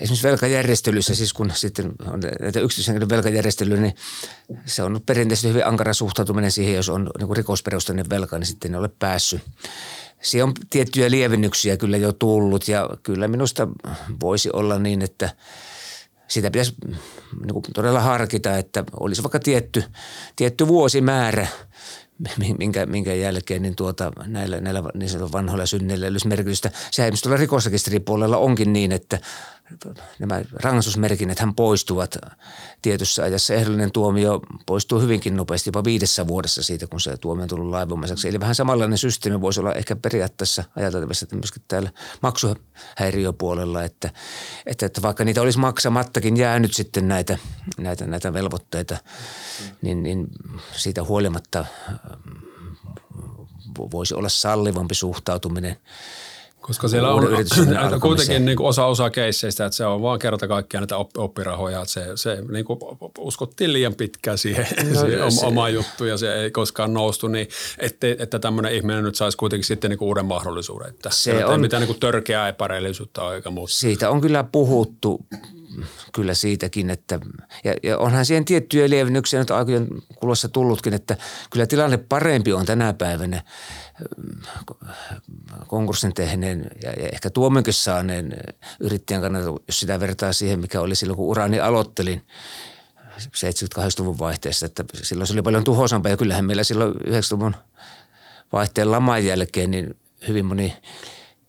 esimerkiksi 0.00 0.28
velkajärjestelyssä, 0.28 1.14
siis 1.14 1.32
kun 1.32 1.50
sitten 1.54 1.92
on 2.12 2.20
näitä 2.40 2.60
yksityishenkilön 2.60 3.08
velkajärjestelyä, 3.08 3.80
niin 3.80 3.94
se 4.66 4.82
on 4.82 5.00
perinteisesti 5.06 5.48
hyvin 5.48 5.66
ankara 5.66 5.92
suhtautuminen 5.92 6.52
siihen, 6.52 6.74
jos 6.74 6.88
on 6.88 7.10
niin 7.18 7.36
rikosperusteinen 7.36 8.10
velka, 8.10 8.38
niin 8.38 8.46
sitten 8.46 8.74
ei 8.74 8.78
ole 8.78 8.90
päässyt. 8.98 9.42
Siellä 10.22 10.48
on 10.48 10.54
tiettyjä 10.70 11.10
lievennyksiä 11.10 11.76
kyllä 11.76 11.96
jo 11.96 12.12
tullut 12.12 12.68
ja 12.68 12.90
kyllä 13.02 13.28
minusta 13.28 13.68
voisi 14.20 14.50
olla 14.52 14.78
niin, 14.78 15.02
että 15.02 15.30
sitä 16.28 16.50
pitäisi 16.50 16.74
niin 17.40 17.52
kuin 17.52 17.64
todella 17.74 18.00
harkita, 18.00 18.56
että 18.56 18.84
olisi 19.00 19.22
vaikka 19.22 19.38
tietty, 19.38 19.84
tietty 20.36 20.68
vuosimäärä, 20.68 21.46
minkä, 22.58 22.86
minkä 22.86 23.14
jälkeen 23.14 23.62
niin 23.62 23.76
tuota, 23.76 24.12
näillä, 24.26 24.60
näillä 24.60 24.82
niin 24.94 25.32
vanhoilla 25.32 25.66
synneillä 25.66 26.06
olisi 26.06 26.28
merkitystä. 26.28 26.70
Sehän 26.90 27.06
esimerkiksi 27.06 27.22
tuolla 27.22 27.36
rikosrekisteripuolella 27.36 28.36
onkin 28.36 28.72
niin, 28.72 28.92
että 28.92 29.18
nämä 30.18 30.42
rangaistusmerkinnät 30.62 31.38
hän 31.38 31.54
poistuvat 31.54 32.18
tietyssä 32.82 33.22
ajassa. 33.22 33.54
Ehdollinen 33.54 33.92
tuomio 33.92 34.40
poistuu 34.66 35.00
hyvinkin 35.00 35.36
nopeasti, 35.36 35.68
jopa 35.68 35.84
viidessä 35.84 36.26
vuodessa 36.26 36.62
siitä, 36.62 36.86
kun 36.86 37.00
se 37.00 37.16
tuomio 37.16 37.42
on 37.42 37.48
tullut 37.48 37.70
laivomaiseksi. 37.70 38.28
Eli 38.28 38.40
vähän 38.40 38.54
samanlainen 38.54 38.98
systeemi 38.98 39.40
voisi 39.40 39.60
olla 39.60 39.72
ehkä 39.72 39.96
periaatteessa 39.96 40.64
ajateltavissa, 40.76 41.24
että 41.24 41.36
myöskin 41.36 41.62
täällä 41.68 41.90
maksuhäiriöpuolella, 42.22 43.84
että, 43.84 44.10
että, 44.66 44.86
että 44.86 45.02
vaikka 45.02 45.24
niitä 45.24 45.42
olisi 45.42 45.58
maksamattakin 45.58 46.36
jäänyt 46.36 46.74
sitten 46.74 47.08
näitä, 47.08 47.38
näitä, 47.78 48.06
näitä 48.06 48.32
velvoitteita, 48.32 48.96
niin, 49.82 50.02
niin 50.02 50.26
siitä 50.76 51.04
huolimatta 51.04 51.66
voisi 53.78 54.14
olla 54.14 54.28
sallivampi 54.28 54.94
suhtautuminen– 54.94 55.76
koska 56.66 56.88
siellä 56.88 57.14
on 57.14 57.28
kuitenkin 58.00 58.44
niin 58.44 58.56
kuin 58.56 58.66
osa, 58.66 58.84
osa 58.84 59.10
keisseistä, 59.10 59.66
että 59.66 59.76
se 59.76 59.86
on 59.86 60.02
vaan 60.02 60.18
kerta 60.18 60.48
kaikkiaan 60.48 60.82
näitä 60.82 60.96
oppirahoja, 61.16 61.78
että 61.78 61.92
se, 61.92 62.06
se 62.14 62.42
niin 62.50 62.64
kuin 62.64 62.78
uskottiin 63.18 63.72
liian 63.72 63.94
pitkään 63.94 64.38
siihen, 64.38 64.66
no, 64.94 65.00
siihen 65.00 65.32
se, 65.32 65.46
oma 65.46 65.68
juttu 65.68 66.04
ja 66.04 66.16
se 66.16 66.34
ei 66.34 66.50
koskaan 66.50 66.94
noustu, 66.94 67.28
niin 67.28 67.48
ettei, 67.78 68.16
että 68.18 68.38
tämmöinen 68.38 68.74
ihminen 68.74 69.04
nyt 69.04 69.14
saisi 69.14 69.36
kuitenkin 69.36 69.64
sitten 69.64 69.90
niin 69.90 69.98
kuin 69.98 70.06
uuden 70.06 70.26
mahdollisuuden, 70.26 70.88
että 70.88 71.10
se 71.12 71.44
on, 71.44 71.60
mitään 71.60 71.80
niin 71.80 71.86
kuin 71.86 72.00
törkeää 72.00 72.48
epäreellisyyttä 72.48 73.34
eikä 73.34 73.50
muuta. 73.50 73.72
Siitä 73.72 74.10
on 74.10 74.20
kyllä 74.20 74.44
puhuttu 74.44 75.26
kyllä 76.12 76.34
siitäkin, 76.34 76.90
että 76.90 77.20
ja, 77.64 77.74
ja 77.82 77.98
onhan 77.98 78.26
siihen 78.26 78.44
tiettyjä 78.44 78.90
lievennyksiä 78.90 79.38
nyt 79.38 79.50
aikojen 79.50 79.88
kuluessa 80.14 80.48
tullutkin, 80.48 80.94
että 80.94 81.16
kyllä 81.50 81.66
tilanne 81.66 81.96
parempi 81.96 82.52
on 82.52 82.66
tänä 82.66 82.92
päivänä 82.92 83.42
konkurssin 85.66 86.14
tehneen 86.14 86.70
ja, 86.82 86.90
ja 86.90 87.08
ehkä 87.12 87.30
tuomionkin 87.30 87.74
saaneen 87.74 88.36
yrittäjän 88.80 89.22
kannalta, 89.22 89.62
jos 89.66 89.80
sitä 89.80 90.00
vertaa 90.00 90.32
siihen, 90.32 90.60
mikä 90.60 90.80
oli 90.80 90.94
silloin, 90.94 91.16
kun 91.16 91.26
urani 91.26 91.60
aloittelin 91.60 92.22
70-80-luvun 93.18 94.18
vaihteessa, 94.18 94.66
että 94.66 94.84
silloin 94.94 95.26
se 95.26 95.32
oli 95.32 95.42
paljon 95.42 95.64
tuhoisampaa 95.64 96.10
ja 96.10 96.16
kyllähän 96.16 96.44
meillä 96.44 96.64
silloin 96.64 96.94
90-luvun 96.94 97.56
vaihteen 98.52 98.90
laman 98.90 99.24
jälkeen 99.24 99.70
niin 99.70 99.96
hyvin 100.28 100.44
moni 100.44 100.76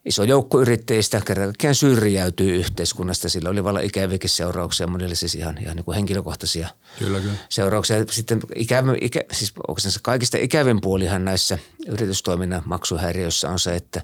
iso 0.08 0.24
joukko 0.24 0.62
yrittäjistä 0.62 1.22
kerran 1.26 1.54
syrjäytyy 1.74 2.56
yhteiskunnasta. 2.56 3.30
Sillä 3.30 3.50
oli 3.50 3.64
vallan 3.64 3.84
ikäviäkin 3.84 4.30
seurauksia, 4.30 4.88
monille 4.88 5.16
siis 5.16 5.36
ihan, 5.36 5.58
ihan 5.58 5.76
niin 5.76 5.86
kuin 5.86 5.96
henkilökohtaisia 5.96 6.70
kyllä, 7.00 7.20
kyllä. 7.20 7.34
seurauksia. 7.50 8.06
Sitten 8.10 8.40
ikävä, 8.56 8.96
ikä, 9.02 9.22
siis 9.32 9.54
oikeastaan 9.68 9.94
kaikista 10.02 10.38
ikävin 10.38 10.82
puolihan 10.82 11.26
näissä 11.26 11.58
yritystoiminnan 11.88 12.62
maksuhäiriöissä 12.66 13.50
on 13.50 13.60
se, 13.60 13.76
että 13.76 14.02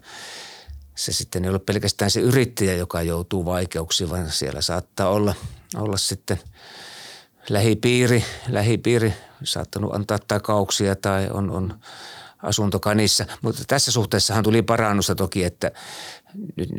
se 0.96 1.14
sitten 1.14 1.44
ei 1.44 1.50
ole 1.50 1.60
pelkästään 1.60 2.12
se 2.12 2.20
yrittäjä, 2.20 2.76
joka 2.76 3.02
joutuu 3.02 3.46
vaikeuksiin, 3.46 4.10
vaan 4.10 4.32
siellä 4.32 4.62
saattaa 4.62 5.10
olla, 5.10 5.34
olla 5.76 5.98
sitten 5.98 6.40
lähipiiri, 7.50 8.24
lähipiiri 8.50 9.14
saattanut 9.44 9.96
antaa 9.96 10.20
takauksia 10.28 10.96
tai 10.96 11.30
on, 11.34 11.52
on 11.52 11.80
asuntokanissa. 12.44 13.26
Mutta 13.42 13.64
tässä 13.68 13.92
suhteessahan 13.92 14.44
tuli 14.44 14.62
parannusta 14.62 15.16
toki, 15.16 15.44
että 15.44 15.72
nyt, 16.56 16.70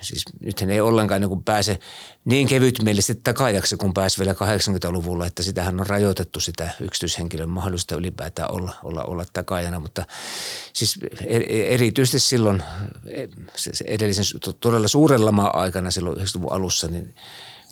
siis 0.00 0.24
nythän 0.40 0.70
ei 0.70 0.80
ollenkaan 0.80 1.20
niin 1.20 1.44
pääse 1.44 1.78
niin 2.24 2.48
kevytmielisesti 2.48 3.20
takajaksi 3.24 3.76
kuin 3.76 3.94
pääsi 3.94 4.18
vielä 4.18 4.32
80-luvulla, 4.32 5.26
että 5.26 5.42
sitähän 5.42 5.80
on 5.80 5.86
rajoitettu 5.86 6.40
sitä 6.40 6.70
yksityishenkilön 6.80 7.48
mahdollista 7.48 7.94
ylipäätään 7.94 8.54
olla, 8.54 8.72
olla, 8.84 9.04
olla 9.04 9.24
takajana, 9.32 9.80
mutta 9.80 10.04
siis 10.72 10.98
e, 11.26 11.36
e, 11.36 11.74
erityisesti 11.74 12.28
silloin 12.28 12.62
e, 13.06 13.28
edellisen 13.84 14.24
todella 14.60 14.88
suuren 14.88 15.26
lama 15.26 15.46
aikana 15.46 15.90
silloin 15.90 16.18
90-luvun 16.18 16.52
alussa, 16.52 16.88
niin 16.88 17.14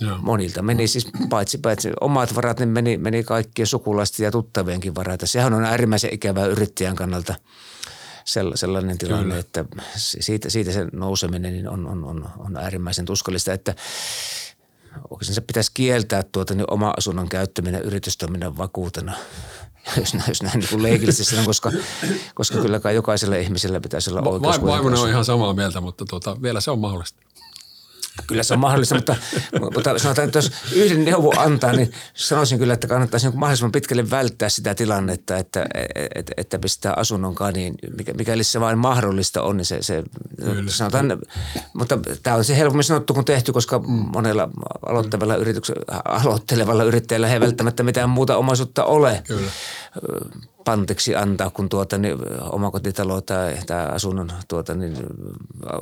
Joo. 0.00 0.18
Monilta 0.22 0.62
meni 0.62 0.86
siis 0.86 1.08
paitsi, 1.28 1.58
paitsi 1.58 1.90
omat 2.00 2.34
varat, 2.34 2.58
niin 2.58 2.68
meni, 2.68 2.98
meni 2.98 3.24
kaikkien 3.24 3.66
sukulaisten 3.66 4.24
ja 4.24 4.30
tuttavienkin 4.30 4.94
varat. 4.94 5.20
Sehän 5.24 5.54
on 5.54 5.64
äärimmäisen 5.64 6.14
ikävää 6.14 6.46
yrittäjän 6.46 6.96
kannalta 6.96 7.34
sellainen 8.54 8.98
tilanne, 8.98 9.24
Kyllä. 9.24 9.38
että 9.38 9.64
siitä, 9.96 10.50
siitä 10.50 10.72
se 10.72 10.86
nouseminen 10.92 11.52
niin 11.52 11.68
on, 11.68 11.86
on, 11.86 12.04
on, 12.04 12.30
on 12.38 12.56
äärimmäisen 12.56 13.04
tuskallista, 13.04 13.52
että 13.52 13.74
oikeastaan 15.10 15.34
se 15.34 15.40
pitäisi 15.40 15.70
kieltää 15.74 16.22
tuota, 16.22 16.54
niin 16.54 16.70
oma 16.70 16.94
asunnon 16.96 17.28
käyttäminen 17.28 17.82
yritystoiminnan 17.82 18.58
vakuutena 18.58 19.12
jos 20.00 20.14
näin, 20.14 20.28
jos 20.28 20.42
näin 20.42 20.60
niin 20.60 20.82
leikillisesti 20.82 21.24
sanon, 21.30 21.46
koska, 21.46 21.72
koska 22.34 22.58
kyllä 22.58 22.80
kai 22.80 22.94
jokaisella 22.94 23.36
ihmisellä 23.36 23.80
pitäisi 23.80 24.10
olla 24.10 24.30
oikeus. 24.30 24.62
Vaimoni 24.62 25.00
on 25.00 25.08
ihan 25.08 25.24
samaa 25.24 25.54
mieltä, 25.54 25.80
mutta 25.80 26.04
tuota, 26.04 26.42
vielä 26.42 26.60
se 26.60 26.70
on 26.70 26.78
mahdollista. 26.78 27.22
Kyllä 28.26 28.42
se 28.42 28.54
on 28.54 28.60
mahdollista, 28.60 28.94
mutta, 28.94 29.16
mutta 29.74 29.98
sanotaan, 29.98 30.26
että 30.26 30.38
jos 30.38 30.52
yhden 30.72 31.04
neuvo 31.04 31.34
antaa, 31.36 31.72
niin 31.72 31.92
sanoisin 32.14 32.58
kyllä, 32.58 32.74
että 32.74 32.86
kannattaisi 32.86 33.28
niin 33.28 33.38
mahdollisimman 33.38 33.72
pitkälle 33.72 34.10
välttää 34.10 34.48
sitä 34.48 34.74
tilannetta, 34.74 35.36
että, 35.36 35.66
että, 36.14 36.32
että 36.36 36.58
pistää 36.58 36.94
asunnon 36.96 37.34
kaniin. 37.34 37.74
Mikäli 38.18 38.44
se 38.44 38.60
vain 38.60 38.78
mahdollista 38.78 39.42
on, 39.42 39.56
niin 39.56 39.64
se, 39.64 39.82
se 39.82 40.02
sanotaan, 40.66 41.18
mutta 41.72 41.98
tämä 42.22 42.36
on 42.36 42.44
se 42.44 42.56
helpommin 42.56 42.84
sanottu 42.84 43.14
kuin 43.14 43.24
tehty, 43.24 43.52
koska 43.52 43.78
monella 44.14 44.48
aloittavalla 44.86 45.36
yrityksellä, 45.36 45.82
aloittelevalla 46.04 46.84
yrittäjällä 46.84 47.32
ei 47.32 47.40
välttämättä 47.40 47.82
mitään 47.82 48.10
muuta 48.10 48.36
omaisuutta 48.36 48.84
ole. 48.84 49.22
Kyllä 49.26 49.50
pantiksi 50.64 51.16
antaa, 51.16 51.50
kun 51.50 51.68
tuota, 51.68 51.98
niin, 51.98 52.18
omakotitalo 52.52 53.20
tai, 53.20 53.56
tai 53.66 53.86
asunnon 53.86 54.32
tuota, 54.48 54.74
niin, 54.74 54.96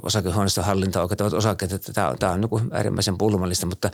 osakehuoneiston 0.02 0.64
hallinta 0.64 1.02
oikeuttavat 1.02 1.32
osakkeet. 1.32 1.90
Tämä, 1.94 2.14
tämä 2.18 2.32
on 2.32 2.40
niin 2.40 2.70
äärimmäisen 2.72 3.18
pulmallista, 3.18 3.66
mutta, 3.66 3.90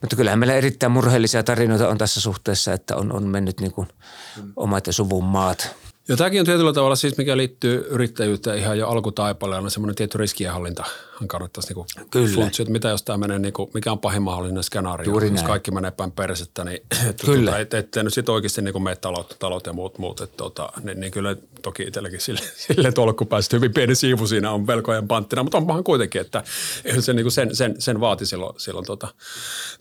mutta 0.00 0.16
kyllähän 0.16 0.38
meillä 0.38 0.54
erittäin 0.54 0.92
murheellisia 0.92 1.42
tarinoita 1.42 1.88
on 1.88 1.98
tässä 1.98 2.20
suhteessa, 2.20 2.72
että 2.72 2.96
on, 2.96 3.12
on 3.12 3.22
mennyt 3.22 3.60
niin 3.60 3.72
kuin 3.72 3.88
omat 4.56 4.86
ja 4.86 4.92
suvun 4.92 5.24
maat– 5.24 5.68
ja 6.08 6.16
tämäkin 6.16 6.40
on 6.40 6.46
tietyllä 6.46 6.72
tavalla 6.72 6.96
siis, 6.96 7.18
mikä 7.18 7.36
liittyy 7.36 7.86
yrittäjyyteen 7.90 8.58
ihan 8.58 8.78
jo 8.78 8.88
alkutaipaleella, 8.88 9.70
semmoinen 9.70 9.94
tietty 9.94 10.18
riskienhallinta 10.18 10.84
kannattaisi 11.28 11.68
niinku 11.68 11.86
funtsia, 12.34 12.62
että 12.62 12.72
mitä 12.72 12.88
jos 12.88 13.02
tämä 13.02 13.18
menee, 13.18 13.38
niinku, 13.38 13.70
mikä 13.74 13.92
on 13.92 13.98
pahin 13.98 14.22
mahdollinen 14.22 14.62
skenaario, 14.62 15.10
Juuri 15.10 15.26
jos 15.26 15.34
näin. 15.34 15.46
kaikki 15.46 15.70
menee 15.70 15.90
päin 15.90 16.12
persettä, 16.12 16.64
niin 16.64 16.80
kyllä. 17.26 17.50
Tuota, 17.50 17.58
et, 17.58 17.74
et, 17.74 17.96
nyt 18.02 18.14
sitten 18.14 18.34
oikeasti 18.34 18.62
niinku 18.62 18.80
mene 18.80 18.96
talot, 18.96 19.36
talot 19.38 19.66
ja 19.66 19.72
muut, 19.72 19.98
muut 19.98 20.20
että 20.20 20.36
tota, 20.36 20.72
niin, 20.82 21.00
niin, 21.00 21.12
kyllä 21.12 21.36
toki 21.62 21.82
itselläkin 21.82 22.20
sille, 22.20 22.40
sille 22.66 22.92
tolkku 22.92 23.24
päästä 23.24 23.56
hyvin 23.56 23.74
pieni 23.74 23.94
siivu 23.94 24.26
siinä 24.26 24.50
on 24.52 24.66
velkojen 24.66 25.08
panttina, 25.08 25.42
mutta 25.42 25.58
onpahan 25.58 25.84
kuitenkin, 25.84 26.20
että 26.20 26.44
se 27.00 27.12
niinku 27.12 27.30
sen, 27.30 27.56
sen, 27.56 27.74
sen 27.78 28.00
vaati 28.00 28.26
silloin, 28.26 28.60
silloin 28.60 28.86
tota, 28.86 29.08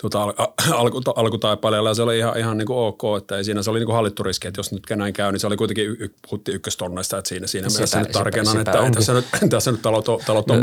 tota 0.01 0.23
al, 0.23 0.33
alku, 0.81 1.01
alkutaipaleella 1.15 1.89
ja 1.89 1.93
se 1.93 2.01
oli 2.01 2.17
ihan, 2.17 2.37
ihan 2.37 2.57
niinku 2.57 2.77
ok, 2.77 3.01
että 3.17 3.37
ei 3.37 3.43
siinä 3.43 3.63
se 3.63 3.69
oli 3.69 3.79
niinku 3.79 3.93
hallittu 3.93 4.23
riski, 4.23 4.47
että 4.47 4.59
jos 4.59 4.71
nyt 4.71 4.83
näin 4.95 5.13
käy, 5.13 5.31
niin 5.31 5.39
se 5.39 5.47
oli 5.47 5.57
kuitenkin 5.57 5.97
puhuttiin 6.29 6.55
ykköstonneista, 6.55 7.17
että 7.17 7.29
siinä, 7.29 7.47
siinä 7.47 7.67
mielessä 7.73 7.99
nyt 7.99 8.11
tarkennan, 8.11 8.57
että 8.57 8.79
onkin. 8.79 8.93
tässä 8.93 9.13
nyt, 9.13 9.25
tässä 9.49 9.71
nyt 9.71 9.81
talot, 9.81 10.05
talot 10.25 10.51
on 10.51 10.61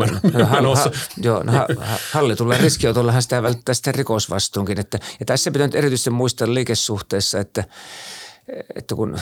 no, 0.62 0.68
no, 0.68 0.75
menossa. 0.75 0.90
Ha, 0.94 1.14
joo, 1.22 1.42
no, 1.42 1.53
ha, 1.53 1.66
hallitulla 2.12 2.57
riskiotollahan 2.57 3.22
sitä 3.22 3.42
välttää 3.42 3.75
sitten 3.75 3.94
rikosvastuunkin. 3.94 4.81
Että, 4.81 4.98
ja 5.20 5.27
tässä 5.27 5.51
pitää 5.51 5.66
nyt 5.66 5.75
erityisesti 5.75 6.11
muistaa 6.11 6.55
liikesuhteessa, 6.55 7.40
että– 7.40 7.64
että 8.77 8.94
kun 8.94 9.16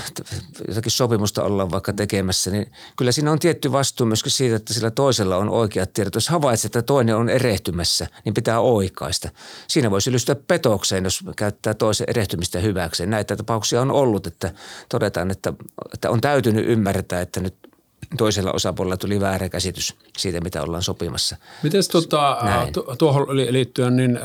jotakin 0.69 0.93
sopimusta 0.93 1.43
ollaan 1.43 1.71
vaikka 1.71 1.93
tekemässä, 1.93 2.51
niin 2.51 2.73
kyllä 2.97 3.13
siinä 3.13 3.33
on 3.33 3.39
tietty 3.39 3.73
vastuu 3.73 4.07
myöskin 4.07 4.33
siitä, 4.33 4.57
että 4.57 4.75
sillä 4.75 4.91
toisella 4.91 5.37
on 5.37 5.49
oikeat 5.49 5.93
tiedot. 5.93 6.15
Jos 6.15 6.29
havaitset, 6.29 6.65
että 6.65 6.83
toinen 6.83 7.17
on 7.17 7.29
erehtymässä, 7.29 8.07
niin 8.25 8.35
pitää 8.35 8.61
oikaista. 8.61 9.29
Siinä 9.69 9.91
voisi 9.91 10.05
syyllistyä 10.05 10.35
petokseen, 10.35 11.05
jos 11.05 11.25
käyttää 11.37 11.75
toisen 11.75 12.07
erehtymistä 12.11 12.59
hyväkseen. 12.59 13.11
Näitä 13.11 13.37
tapauksia 13.37 13.83
on 13.83 13.91
ollut, 13.91 14.27
että 14.27 14.53
todetaan, 14.89 15.31
että, 15.31 15.53
että 15.95 16.11
on 16.11 16.21
täytynyt 16.21 16.67
ymmärtää, 16.69 17.21
että 17.21 17.41
nyt 17.41 17.55
toisella 18.17 18.53
osapuolella 18.53 18.97
tuli 18.97 19.21
väärä 19.21 19.49
käsitys 19.49 19.97
siitä, 20.19 20.41
mitä 20.41 20.63
ollaan 20.63 20.83
sopimassa. 20.83 21.37
Miten 21.63 21.83
tota, 21.93 22.39
tuohon 22.99 23.37
liittyen 23.37 23.97
niin 23.97 24.21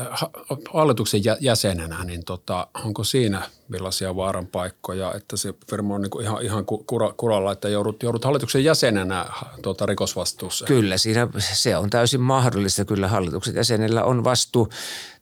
hallituksen 0.72 1.20
jäsenenä, 1.40 2.04
niin 2.04 2.24
tota, 2.24 2.66
onko 2.84 3.04
siinä 3.04 3.42
millaisia 3.68 4.16
vaaran 4.16 4.46
paikkoja, 4.46 5.14
että 5.14 5.36
se 5.36 5.54
firma 5.70 5.94
on 5.94 6.02
niin 6.02 6.22
ihan, 6.22 6.42
ihan 6.42 6.64
kura, 6.86 7.12
kuralla, 7.16 7.52
että 7.52 7.68
joudut, 7.68 8.02
joudut 8.02 8.24
hallituksen 8.24 8.64
jäsenenä 8.64 9.26
tuota, 9.62 9.86
rikosvastuussa? 9.86 10.64
Kyllä, 10.64 10.98
siinä 10.98 11.28
se 11.38 11.76
on 11.76 11.90
täysin 11.90 12.20
mahdollista. 12.20 12.84
Kyllä 12.84 13.08
hallituksen 13.08 13.54
jäsenellä 13.54 14.04
on 14.04 14.24
vastuu. 14.24 14.68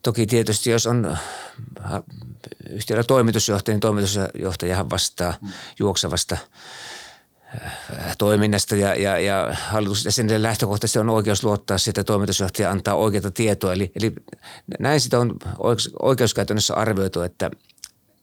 Toki 0.01 0.25
tietysti, 0.25 0.69
jos 0.69 0.87
on 0.87 1.17
yhtiöllä 2.69 3.03
toimitusjohtaja, 3.03 3.73
niin 3.73 3.81
toimitusjohtajahan 3.81 4.89
vastaa 4.89 5.33
juoksevasta– 5.79 6.37
toiminnasta 8.17 8.75
ja, 8.75 8.95
ja, 8.95 9.19
ja 9.19 9.55
hallitusjäsenille 9.69 10.41
lähtökohtaisesti 10.41 10.99
on 10.99 11.09
oikeus 11.09 11.43
luottaa 11.43 11.77
sitä, 11.77 12.03
toimitusjohtaja 12.03 12.71
antaa 12.71 12.95
oikeita 12.95 13.31
tietoa. 13.31 13.73
Eli, 13.73 13.91
eli 13.95 14.13
näin 14.79 15.01
sitä 15.01 15.19
on 15.19 15.35
oikeuskäytännössä 15.99 16.73
arvioitu, 16.73 17.21
että, 17.21 17.51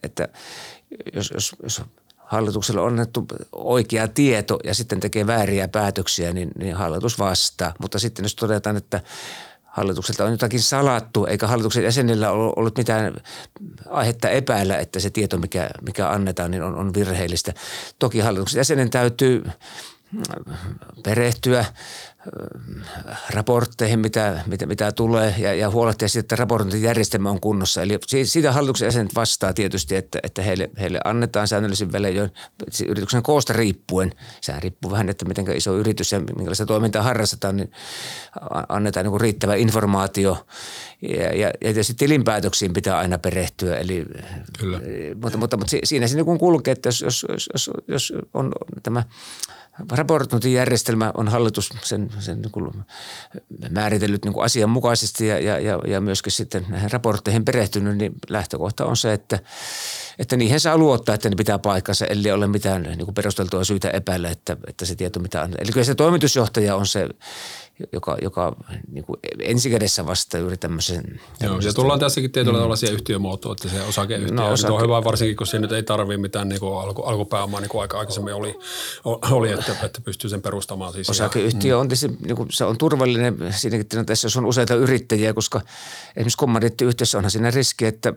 että 0.03 0.29
jos, 1.15 1.31
jos, 1.35 1.57
jos 1.63 1.83
hallitukselle 2.17 2.81
on 2.81 2.89
annettu 2.89 3.27
oikea 3.53 4.09
tieto 4.09 4.59
ja 4.65 4.75
sitten 4.75 5.01
tekee 5.01 5.27
vääriä 5.27 5.69
päätöksiä, 5.69 6.33
niin, 6.33 6.51
niin 6.59 6.75
hallitus 6.75 7.19
vastaa. 7.19 7.75
Mutta 7.79 7.99
sitten 7.99 8.25
jos 8.25 8.35
todetaan, 8.35 8.77
että 8.77 9.01
hallitukselta 9.73 10.25
on 10.25 10.31
jotakin 10.31 10.61
salattu, 10.61 11.27
eikä 11.27 11.47
hallituksen 11.47 11.85
jäsenillä 11.85 12.31
ole 12.31 12.53
ollut 12.57 12.77
mitään 12.77 13.15
aihetta 13.91 14.29
epäillä, 14.29 14.79
että 14.79 15.01
se 15.01 15.11
tieto, 15.11 15.39
mikä, 15.39 15.71
mikä 15.83 16.09
annetaan, 16.09 16.51
niin 16.51 16.63
on, 16.63 16.75
on 16.75 16.95
virheellistä. 16.95 17.53
Toki 17.99 18.21
hallituksen 18.21 18.61
jäsenen 18.61 18.91
täytyy 18.91 19.45
perehtyä 21.03 21.65
raportteihin, 23.31 23.99
mitä, 23.99 24.43
mitä, 24.47 24.67
mitä 24.67 24.93
tulee 24.93 25.35
ja, 25.39 25.55
ja 25.55 25.71
huolehtia 25.71 26.09
siitä, 26.09 26.25
että 26.25 26.37
raportointijärjestelmä 26.37 27.31
on 27.31 27.41
kunnossa. 27.41 27.83
Eli 27.83 27.99
siitä 28.25 28.53
hallituksen 28.53 28.87
jäsenet 28.87 29.15
vastaa 29.15 29.53
tietysti, 29.53 29.97
että, 29.97 30.19
että 30.23 30.43
heille, 30.43 30.71
heille 30.81 31.01
annetaan 31.05 31.49
säännöllisin 31.49 31.93
välein 31.93 32.31
yrityksen 32.87 33.23
koosta 33.23 33.53
riippuen. 33.53 34.13
Sehän 34.41 34.63
riippuu 34.63 34.91
vähän, 34.91 35.09
että 35.09 35.25
miten 35.25 35.57
iso 35.57 35.77
yritys 35.77 36.13
ja 36.13 36.21
minkälaista 36.21 36.67
toimintaa 36.67 37.03
harrastetaan, 37.03 37.57
niin 37.57 37.73
annetaan 38.69 39.07
niin 39.07 39.21
riittävä 39.21 39.55
informaatio. 39.55 40.47
Ja, 41.03 41.23
ja, 41.23 41.47
ja 41.47 41.53
tietysti 41.61 41.95
tilinpäätöksiin 41.95 42.73
pitää 42.73 42.99
aina 42.99 43.19
perehtyä. 43.19 43.77
Eli, 43.77 44.05
Kyllä. 44.59 44.81
Mutta, 45.23 45.39
mutta, 45.39 45.57
mutta 45.57 45.77
siinä 45.85 46.07
se 46.07 46.17
niin 46.17 46.39
kulkee, 46.39 46.73
että 46.73 46.89
jos, 46.89 47.01
jos, 47.01 47.27
jos, 47.53 47.71
jos 47.89 48.13
on 48.35 48.53
tämä– 48.83 49.03
raportointijärjestelmä 49.91 51.13
on 51.17 51.29
hallitus 51.29 51.71
sen, 51.83 52.11
sen 52.19 52.43
niin 52.43 52.53
kuin 52.53 52.85
määritellyt 53.71 54.25
niin 54.25 54.33
kuin 54.33 54.45
asianmukaisesti 54.45 55.27
ja, 55.27 55.39
ja, 55.39 55.81
ja 55.87 56.01
myöskin 56.01 56.33
sitten 56.33 56.67
näihin 56.69 56.93
raportteihin 56.93 57.45
perehtynyt, 57.45 57.97
niin 57.97 58.13
lähtökohta 58.29 58.87
on 58.87 58.97
se, 58.97 59.13
että, 59.13 59.39
että 60.19 60.37
niihin 60.37 60.61
saa 60.61 60.79
luottaa, 60.79 61.15
että 61.15 61.29
ne 61.29 61.37
pitää 61.37 61.59
paikkansa, 61.59 62.07
ellei 62.07 62.33
ole 62.33 62.47
mitään 62.47 62.83
niin 62.83 63.05
kuin 63.05 63.15
perusteltua 63.15 63.65
syytä 63.65 63.91
epäillä, 63.91 64.31
että, 64.31 64.57
että 64.67 64.85
se 64.85 64.95
tieto 64.95 65.21
mitä 65.21 65.43
on. 65.43 65.55
Eli 65.59 65.73
kyllä 65.73 65.85
se 65.85 65.95
toimitusjohtaja 65.95 66.77
on 66.77 66.87
se, 66.87 67.09
joka, 67.93 68.17
joka 68.23 68.57
niin 68.93 69.05
kuin 69.05 69.21
ensikädessä 69.39 70.07
vastaa 70.07 70.41
juuri 70.41 70.57
tämmöisen. 70.57 71.21
Joo, 71.41 71.59
ja 71.59 71.73
tullaan 71.73 72.01
tässäkin 72.01 72.33
tietyllä 72.33 72.53
mm. 72.53 72.59
tavalla 72.59 72.77
siihen 72.77 72.95
yhtiömuotoon, 72.95 73.53
että 73.53 73.69
se 73.69 73.83
osakeyhtiö 73.83 74.35
no, 74.35 74.53
osake... 74.53 74.73
on 74.73 74.83
hyvä, 74.83 75.05
varsinkin 75.05 75.37
kun 75.37 75.47
siinä 75.47 75.61
nyt 75.61 75.73
ei 75.73 75.83
tarvitse 75.83 76.17
mitään 76.17 76.49
niin 76.49 76.61
kuin 76.61 76.81
alku, 76.81 77.03
alkupääomaa, 77.03 77.61
niin 77.61 77.69
kuin 77.69 77.83
aika 77.83 77.99
aikaisemmin 77.99 78.35
oli, 78.35 78.59
oli 79.05 79.53
että, 79.53 79.77
että 79.83 80.01
pystyy 80.01 80.31
sen 80.31 80.43
perustamaan. 80.43 80.93
Siis 80.93 81.11
osakeyhtiö 81.11 81.79
on 81.79 81.89
tietysti, 81.89 82.09
niin 82.27 82.37
kuin, 82.37 82.49
se 82.51 82.65
on 82.65 82.79
turvallinen 82.79 83.37
siinäkin 83.51 83.89
tilanteessa, 83.89 84.27
jos 84.27 84.37
on 84.37 84.47
useita 84.47 84.75
yrittäjiä, 84.75 85.35
koska 85.35 85.61
esimerkiksi 86.17 86.39
kommandiittiyhtiössä 86.39 87.19
onhan 87.19 87.31
siinä 87.31 87.51
riski, 87.51 87.87
että 87.87 88.15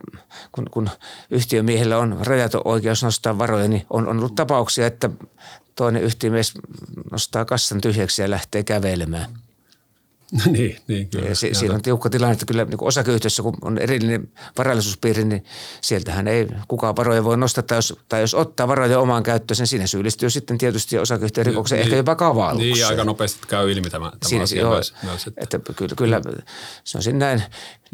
kun, 0.52 0.66
kun 0.72 0.90
yhtiömiehellä 1.32 1.98
on 1.98 2.18
rajaton 2.22 2.62
oikeus 2.66 3.04
nostaa 3.04 3.38
varoja, 3.38 3.68
niin 3.68 3.86
on, 3.90 4.08
on 4.08 4.18
ollut 4.18 4.36
tapauksia, 4.36 4.88
että 4.88 5.10
toinen 5.76 6.04
yhtiömies 6.04 6.54
nostaa 7.12 7.46
kassan 7.46 7.82
tyhjäksi 7.82 8.22
ja 8.22 8.30
lähtee 8.30 8.64
kävelemään– 8.64 9.30
niin, 10.52 10.78
niin 10.88 11.10
kyllä. 11.10 11.30
Ja 11.30 11.36
si- 11.36 11.54
siinä 11.54 11.76
on 11.76 11.82
tiukka 11.82 12.10
tilanne, 12.10 12.34
että 12.34 12.46
kyllä 12.46 12.66
niin 12.66 12.78
osakeyhtiössä, 12.82 13.44
kun 13.44 13.58
on 13.62 13.78
erillinen 13.78 14.28
varallisuuspiiri, 14.58 15.26
niin 15.26 15.44
sieltähän 15.82 16.28
ei 16.28 16.48
kukaan 16.68 16.96
varoja 16.96 17.24
voi 17.24 17.38
nostaa. 17.38 17.64
Tai 17.64 17.78
jos, 17.78 17.94
tai 18.10 18.22
jos 18.22 18.34
ottaa 18.34 18.68
varoja 18.68 19.00
omaan 19.00 19.24
käyttöön, 19.24 19.56
niin 19.60 19.68
siinä 19.68 19.88
syyllistyy 19.88 20.30
sitten 20.30 20.58
tietysti 20.58 20.98
osakeyhtiön 20.98 21.46
rikokseen, 21.46 21.80
niin, 21.80 21.86
ehkä 21.86 21.96
jopa 21.96 22.16
kavallukseen. 22.16 22.74
Niin, 22.74 22.88
aika 22.88 23.04
nopeasti 23.04 23.48
käy 23.48 23.72
ilmi 23.72 23.90
tämä, 23.90 24.10
tämä 24.10 24.30
siinä, 24.30 24.44
asia 24.44 24.62
joo, 24.62 24.74
myös, 24.74 24.94
myös, 25.04 25.28
että. 25.28 25.42
että 25.44 25.74
kyllä, 25.74 25.96
kyllä 25.96 26.22
se 26.84 26.98
on 26.98 27.20
näin, 27.20 27.44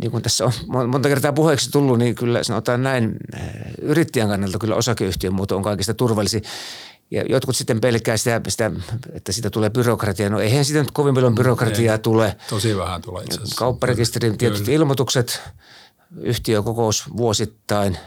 niin 0.01 0.11
kuin 0.11 0.23
tässä 0.23 0.45
on 0.45 0.51
monta 0.89 1.09
kertaa 1.09 1.33
puheeksi 1.33 1.71
tullut, 1.71 1.97
niin 1.97 2.15
kyllä 2.15 2.43
sanotaan 2.43 2.83
näin, 2.83 3.15
yrittäjän 3.81 4.29
kannalta 4.29 4.59
kyllä 4.59 4.75
osakeyhtiön 4.75 5.33
muoto 5.33 5.55
on 5.55 5.63
kaikista 5.63 5.93
turvallisin. 5.93 6.43
Ja 7.11 7.23
jotkut 7.29 7.55
sitten 7.55 7.81
pelkää 7.81 8.17
sitä, 8.17 8.41
sitä, 8.47 8.71
että 9.13 9.31
siitä 9.31 9.49
tulee 9.49 9.69
byrokratia. 9.69 10.29
No 10.29 10.39
eihän 10.39 10.65
siitä 10.65 10.79
nyt 10.79 10.91
kovin 10.91 11.13
paljon 11.13 11.35
byrokratiaa 11.35 11.95
Ei, 11.95 11.99
tule. 11.99 12.35
Tosi 12.49 12.77
vähän 12.77 13.01
tulee 13.01 13.23
itse 13.23 13.37
asiassa. 13.37 13.55
Kaupparekisterin 13.57 14.37
tietyt 14.37 14.59
Kyllä. 14.59 14.75
ilmoitukset, 14.75 15.41
yhtiökokous 16.21 17.03
vuosittain. 17.17 17.97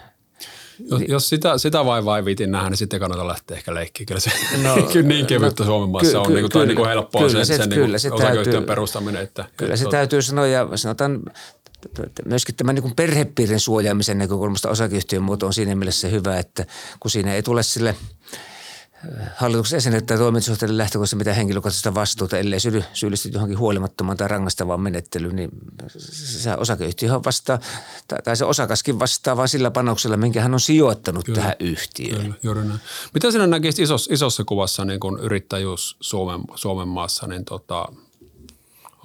Jos, 0.78 1.00
niin, 1.00 1.10
jos 1.10 1.28
sitä, 1.28 1.58
sitä 1.58 1.84
vain 1.84 2.04
vai 2.04 2.24
viitin 2.24 2.50
nähdä, 2.50 2.70
niin 2.70 2.76
sitten 2.76 3.00
kannattaa 3.00 3.28
lähteä 3.28 3.56
ehkä 3.56 3.74
leikkiin. 3.74 4.06
Kyllä 4.06 4.20
se 4.20 4.30
no, 4.62 4.74
niin 5.08 5.26
kevyttä 5.26 5.62
no, 5.62 5.66
Suomen 5.66 5.90
maassa 5.90 6.10
ky, 6.10 6.16
on, 6.16 6.26
ky, 6.26 6.32
niin 6.32 6.42
kuin, 6.42 6.50
tai 6.50 6.66
niin 6.66 6.86
helppoa 6.86 7.26
kyllä, 7.26 7.44
se, 7.44 7.56
sen 7.56 7.68
kyllä, 7.68 7.86
niin 7.86 8.00
se 8.00 8.10
täytyy, 8.18 8.60
perustaminen. 8.60 9.22
Että, 9.22 9.44
kyllä 9.56 9.76
se 9.76 9.84
täytyy 9.90 10.22
sanoa 10.22 10.46
ja 10.46 10.68
sanotaan 10.74 11.22
myöskin 12.24 12.54
tämän 12.54 12.74
niin 12.74 12.94
perhepiirin 12.96 13.60
suojaamisen 13.60 14.18
näkökulmasta 14.18 14.70
osakeyhtiön 14.70 15.22
muoto 15.22 15.46
on 15.46 15.54
siinä 15.54 15.74
mielessä 15.74 16.08
hyvä, 16.08 16.38
että 16.38 16.66
kun 17.00 17.10
siinä 17.10 17.34
ei 17.34 17.42
tule 17.42 17.62
sille– 17.62 17.96
hallituksen 19.36 19.76
jäsenet 19.76 20.06
tai 20.06 20.18
toimitusjohtajille 20.18 20.76
lähtökohtaisesti 20.76 21.16
mitään 21.16 21.36
henkilökohtaista 21.36 21.94
vastuuta, 21.94 22.38
ellei 22.38 22.60
syylly, 22.60 22.84
syyllisty 22.92 23.28
johonkin 23.28 23.58
huolimattomaan 23.58 24.16
tai 24.16 24.28
rangaistavaan 24.28 24.80
menettelyyn, 24.80 25.36
niin 25.36 25.50
se 25.96 26.54
osakeyhtiö 26.54 27.20
vastaa, 27.24 27.58
tai, 28.08 28.18
tai 28.22 28.36
se 28.36 28.44
osakaskin 28.44 28.98
vastaa 28.98 29.36
vain 29.36 29.48
sillä 29.48 29.70
panoksella, 29.70 30.16
minkä 30.16 30.40
hän 30.40 30.54
on 30.54 30.60
sijoittanut 30.60 31.24
kyllä, 31.24 31.36
tähän 31.36 31.54
yhtiöön. 31.60 32.22
Kyllä, 32.22 32.34
juuri 32.42 32.64
näin. 32.64 32.80
Mitä 33.14 33.30
sinä 33.30 33.46
näkisit 33.46 33.78
isos, 33.78 34.08
isossa 34.12 34.44
kuvassa 34.44 34.84
niin 34.84 35.00
kuin 35.00 35.20
yrittäjyys 35.20 35.96
Suomen, 36.00 36.40
Suomen 36.54 36.88
maassa, 36.88 37.26
niin 37.26 37.44
tota, 37.44 37.88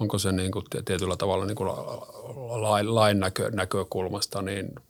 onko 0.00 0.18
se 0.18 0.32
niin 0.32 0.52
kuin 0.52 0.64
tietyllä 0.84 1.16
tavalla 1.16 1.46
niin 1.46 1.56
kuin 1.56 1.68
lain, 2.62 2.94
lain 2.94 3.20
näkö, 3.20 3.50
näkökulmasta 3.50 4.42
niin– 4.42 4.72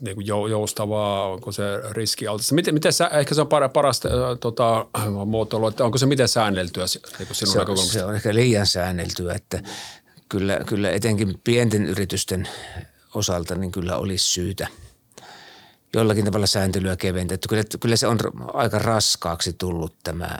niin 0.00 0.14
kuin 0.14 0.26
joustavaa, 0.26 1.28
onko 1.28 1.52
se 1.52 1.62
riskialtista? 1.90 2.54
Miten, 2.54 2.74
miten 2.74 2.92
sä, 2.92 3.06
ehkä 3.06 3.34
se 3.34 3.40
on 3.40 3.48
parasta 3.72 4.08
äh, 4.08 4.38
tota, 4.40 4.86
muotoilu, 5.26 5.68
että 5.68 5.84
onko 5.84 5.98
se 5.98 6.06
miten 6.06 6.28
säänneltyä 6.28 6.84
niin 7.18 7.26
kuin 7.26 7.36
sinun 7.36 7.52
se, 7.52 7.60
on, 7.60 7.78
se 7.78 8.04
on 8.04 8.14
ehkä 8.14 8.34
liian 8.34 8.66
säänneltyä, 8.66 9.34
että 9.34 9.62
kyllä, 10.28 10.60
kyllä 10.66 10.90
etenkin 10.90 11.40
pienten 11.44 11.86
yritysten 11.86 12.48
osalta 13.14 13.54
niin 13.54 13.72
kyllä 13.72 13.96
olisi 13.96 14.24
syytä 14.24 14.68
jollakin 15.94 16.24
tavalla 16.24 16.46
sääntelyä 16.46 16.96
keventää. 16.96 17.38
Kyllä, 17.48 17.62
kyllä 17.80 17.96
se 17.96 18.06
on 18.06 18.18
aika 18.52 18.78
raskaaksi 18.78 19.52
tullut 19.52 19.94
tämä. 20.02 20.38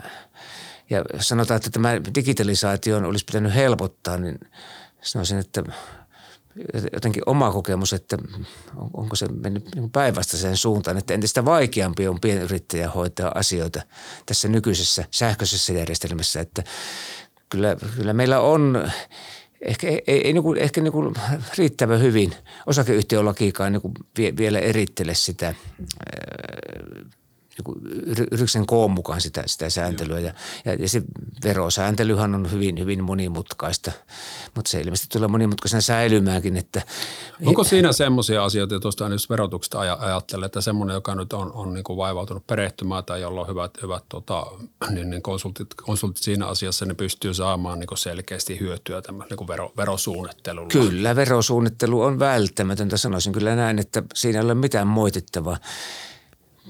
Ja 0.89 1.03
sanotaan, 1.19 1.55
että 1.55 1.69
tämä 1.69 2.01
digitalisaatio 2.15 2.97
olisi 2.97 3.25
pitänyt 3.25 3.55
helpottaa, 3.55 4.17
niin 4.17 4.39
sanoisin, 5.01 5.37
että– 5.37 5.63
jotenkin 6.93 7.23
oma 7.25 7.51
kokemus, 7.51 7.93
että 7.93 8.17
onko 8.93 9.15
se 9.15 9.27
mennyt 9.27 9.75
niin 9.75 9.91
päinvastaiseen 9.91 10.57
suuntaan, 10.57 10.97
että 10.97 11.13
entistä 11.13 11.45
vaikeampi 11.45 12.07
on 12.07 12.19
pienyrittäjä 12.21 12.89
hoitaa 12.89 13.31
asioita 13.35 13.81
tässä 14.25 14.47
nykyisessä 14.47 15.05
sähköisessä 15.11 15.73
järjestelmässä, 15.73 16.39
että 16.39 16.63
kyllä, 17.49 17.75
kyllä 17.95 18.13
meillä 18.13 18.39
on 18.39 18.91
ehkä, 19.61 19.87
ei, 19.87 20.01
ei 20.07 20.33
niin 20.33 20.43
kuin, 20.43 20.57
ehkä 20.57 20.81
niin 20.81 20.93
kuin 20.93 21.15
riittävän 21.57 22.01
hyvin 22.01 22.35
osakeyhtiölakiikaan 22.65 23.71
niin 23.71 23.81
kuin 23.81 23.93
vielä 24.37 24.59
erittele 24.59 25.13
sitä 25.13 25.55
niin 27.67 28.05
yrityksen 28.31 28.65
koon 28.65 28.91
mukaan 28.91 29.21
sitä, 29.21 29.43
sitä 29.45 29.69
sääntelyä. 29.69 30.19
Ja, 30.19 30.33
ja, 30.65 30.73
ja 30.73 30.89
se 30.89 31.01
verosääntelyhän 31.43 32.35
on 32.35 32.51
hyvin, 32.51 32.79
hyvin 32.79 33.03
monimutkaista, 33.03 33.91
mutta 34.55 34.71
se 34.71 34.81
ilmeisesti 34.81 35.17
tulee 35.17 35.27
monimutkaisena 35.27 35.81
säilymäänkin. 35.81 36.57
Että 36.57 36.81
Onko 37.45 37.63
siinä 37.63 37.91
semmoisia 37.91 38.43
asioita, 38.43 38.79
tuosta 38.79 39.07
jos 39.07 39.29
verotuksesta 39.29 39.79
ajattelee, 39.79 40.45
että 40.45 40.61
semmoinen, 40.61 40.93
joka 40.93 41.15
nyt 41.15 41.33
on, 41.33 41.51
on 41.51 41.73
niin 41.73 41.83
kuin 41.83 41.97
vaivautunut 41.97 42.47
perehtymään 42.47 43.05
tai 43.05 43.21
jolla 43.21 43.41
on 43.41 43.47
hyvät, 43.47 43.71
hyvät 43.81 44.03
tota, 44.09 44.45
niin, 44.89 45.09
niin 45.09 45.21
konsultit, 45.21 45.73
konsultit, 45.73 46.23
siinä 46.23 46.45
asiassa, 46.47 46.85
ne 46.85 46.93
pystyy 46.93 47.33
saamaan 47.33 47.79
niin 47.79 47.87
kuin 47.87 47.97
selkeästi 47.97 48.59
hyötyä 48.59 49.01
tämän 49.01 49.27
niin 49.29 49.37
kuin 49.37 49.47
vero, 49.47 49.71
verosuunnittelulla? 49.77 50.69
Kyllä, 50.71 51.15
verosuunnittelu 51.15 52.01
on 52.01 52.19
välttämätöntä. 52.19 52.97
Sanoisin 52.97 53.33
kyllä 53.33 53.55
näin, 53.55 53.79
että 53.79 54.03
siinä 54.13 54.39
ei 54.39 54.45
ole 54.45 54.53
mitään 54.53 54.87
moitittavaa. 54.87 55.57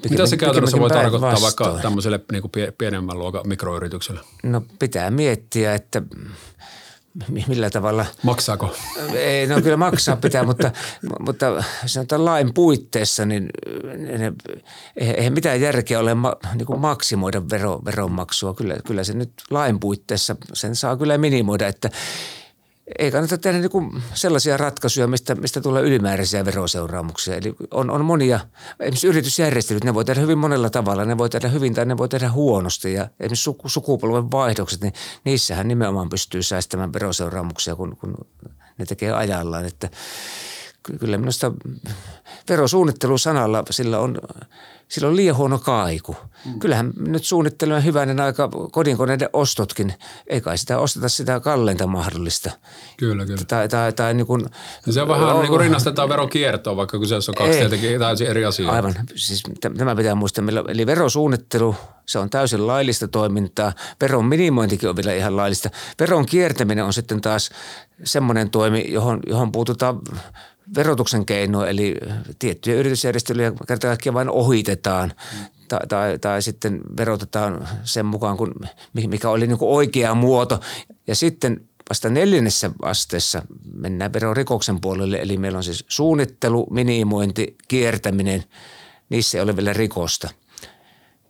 Mitä 0.10 0.26
se 0.26 0.38
käytännössä 0.38 0.80
voi 0.80 0.90
tarkoittaa 0.90 1.32
vastoin. 1.32 1.70
vaikka 1.70 1.82
tämmöiselle 1.82 2.20
niin 2.32 2.42
kuin 2.42 2.52
pienemmän 2.78 3.20
luokan 3.20 3.48
mikroyritykselle? 3.48 4.20
No 4.44 4.62
pitää 4.80 5.12
miettiä, 5.12 5.76
että 5.76 6.02
millä 7.48 7.70
tavalla. 7.70 8.06
Maksaako? 8.24 8.76
Ei, 9.14 9.48
no 9.48 9.62
kyllä 9.62 9.78
maksaa 9.78 10.16
pitää, 10.16 10.44
mutta, 10.44 10.72
mutta 11.20 11.64
sanotaan 11.86 12.26
lain 12.26 12.54
puitteissa, 12.54 13.26
niin 13.26 13.50
eihän 14.96 15.34
mitään 15.34 15.62
järkeä 15.62 16.00
ole 16.00 16.14
ma, 16.14 16.36
niin 16.56 16.66
kuin 16.66 16.80
maksimoida 16.80 17.50
vero, 17.50 17.82
veronmaksua. 17.86 18.54
Kyllä, 18.54 18.78
kyllä 18.86 19.04
se 19.04 19.14
nyt 19.14 19.32
lain 19.50 19.80
puitteissa 19.80 20.36
sen 20.54 20.76
saa 20.76 20.98
kyllä 20.98 21.18
minimoida, 21.18 21.68
että 21.68 21.90
ei 23.00 23.12
kannata 23.12 23.38
tehdä 23.38 23.60
niin 23.60 24.04
sellaisia 24.14 24.58
ratkaisuja, 24.58 25.08
mistä, 25.08 25.36
mistä 25.36 25.62
tulee 25.62 25.84
ylimääräisiä 25.84 26.46
veroseuraamuksia. 26.46 27.36
Eli 27.36 27.56
on, 27.72 27.90
on 27.90 28.06
monia, 28.06 28.40
esimerkiksi 28.80 29.08
yritysjärjestelyt, 29.08 29.84
ne 29.84 29.94
voi 29.94 30.06
tehdä 30.06 30.22
hyvin 30.22 30.38
monella 30.38 30.70
tavalla. 30.70 31.06
Ne 31.06 31.18
voi 31.18 31.30
tehdä 31.30 31.48
hyvin 31.48 31.74
tai 31.74 31.86
ne 31.86 31.98
voi 31.98 32.10
tehdä 32.10 32.32
huonosti. 32.32 32.94
Ja 32.94 33.08
esimerkiksi 33.20 33.44
suku, 33.44 33.70
sukupolven 33.70 34.32
vaihdokset, 34.32 34.82
niin 34.82 34.94
niissähän 35.24 35.68
nimenomaan 35.68 36.10
pystyy 36.10 36.44
säästämään 36.44 36.94
veroseuraamuksia, 36.94 37.76
kun, 37.76 37.98
kun 37.98 38.16
ne 38.78 38.86
tekee 38.86 39.12
ajallaan. 39.12 39.66
Että 39.66 39.90
kyllä 41.00 41.18
minusta 41.18 41.52
verosuunnittelu 42.50 43.18
sanalla, 43.18 43.64
sillä 43.70 44.00
on 44.00 44.18
sillä 44.92 45.08
on 45.08 45.16
liian 45.16 45.36
huono 45.36 45.60
kaiku. 45.60 46.16
Mm. 46.46 46.60
Kyllähän 46.60 46.94
nyt 46.98 47.24
suunnittelemme 47.24 47.84
hyvänen 47.84 48.20
aika 48.20 48.50
kodinkoneiden 48.72 49.30
ostotkin. 49.34 49.94
Ei 50.28 50.42
kai 50.42 50.58
sitä 50.58 50.80
osteta 50.80 51.10
sitä 51.10 51.40
kalleinta 51.40 51.88
mahdollista. 51.88 52.52
Kyllä, 52.98 53.26
kyllä. 53.26 53.42
Tai, 53.48 53.70
tai, 53.70 53.94
tai 53.94 54.14
niin 54.14 54.28
kuin, 54.28 54.46
ja 54.86 54.94
se 54.94 55.02
on 55.02 55.08
vähän 55.08 55.36
niin 55.36 55.48
kuin 55.48 55.60
rinnastetaan 55.60 56.10
veronkiertoa, 56.10 56.76
vaikka 56.76 57.00
kyseessä 57.00 57.32
on 57.32 57.36
kaksi 57.36 57.60
tietenkin 57.60 58.00
täysin 58.00 58.28
eri 58.28 58.46
asiaa. 58.46 58.76
Aivan. 58.76 58.94
Siis 59.16 59.44
tämä 59.78 59.96
pitää 59.96 60.16
muistaa. 60.16 60.46
Eli 60.68 60.86
verosuunnittelu, 60.86 61.76
se 62.06 62.20
on 62.20 62.30
täysin 62.30 62.68
laillista 62.68 63.08
toimintaa. 63.08 63.74
Veron 64.02 64.26
minimointikin 64.26 64.90
on 64.90 64.96
vielä 64.96 65.14
ihan 65.14 65.38
laillista. 65.38 65.70
Veron 66.00 66.26
kiertäminen 66.26 66.86
on 66.86 66.94
sitten 66.94 67.22
taas 67.22 67.50
semmoinen 68.04 68.50
toimi, 68.50 68.86
johon, 68.90 69.20
johon 69.28 69.52
puututaan 69.52 70.00
verotuksen 70.76 71.26
keino, 71.26 71.66
eli 71.66 71.96
tiettyjä 72.40 72.76
yritysjärjestelyjä 72.76 73.52
kerta 73.68 73.88
kaikkiaan 73.88 74.14
vain 74.14 74.30
ohitetaan 74.30 75.14
tai, 75.68 75.88
tai, 75.88 76.20
tai 76.20 76.42
sitten 76.42 76.82
verotetaan 76.98 77.68
sen 77.84 78.06
mukaan, 78.06 78.38
kun, 78.38 78.56
mikä 78.94 79.30
oli 79.30 79.48
niin 79.48 79.58
oikea 79.62 80.16
muoto. 80.16 80.60
Ja 81.08 81.16
sitten 81.16 81.62
vasta 81.90 82.10
neljännessä 82.10 82.72
asteessa 82.82 83.42
mennään 83.74 84.14
verorikoksen 84.14 84.82
puolelle, 84.82 85.18
eli 85.18 85.38
meillä 85.38 85.58
on 85.58 85.64
siis 85.64 85.86
suunnittelu, 85.88 86.68
minimointi, 86.70 87.56
kiertäminen, 87.68 88.44
niissä 89.10 89.38
ei 89.38 89.42
ole 89.42 89.56
vielä 89.56 89.74
rikosta. 89.74 90.30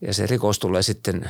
Ja 0.01 0.13
se 0.13 0.27
rikos 0.27 0.59
tulee 0.59 0.81
sitten 0.81 1.29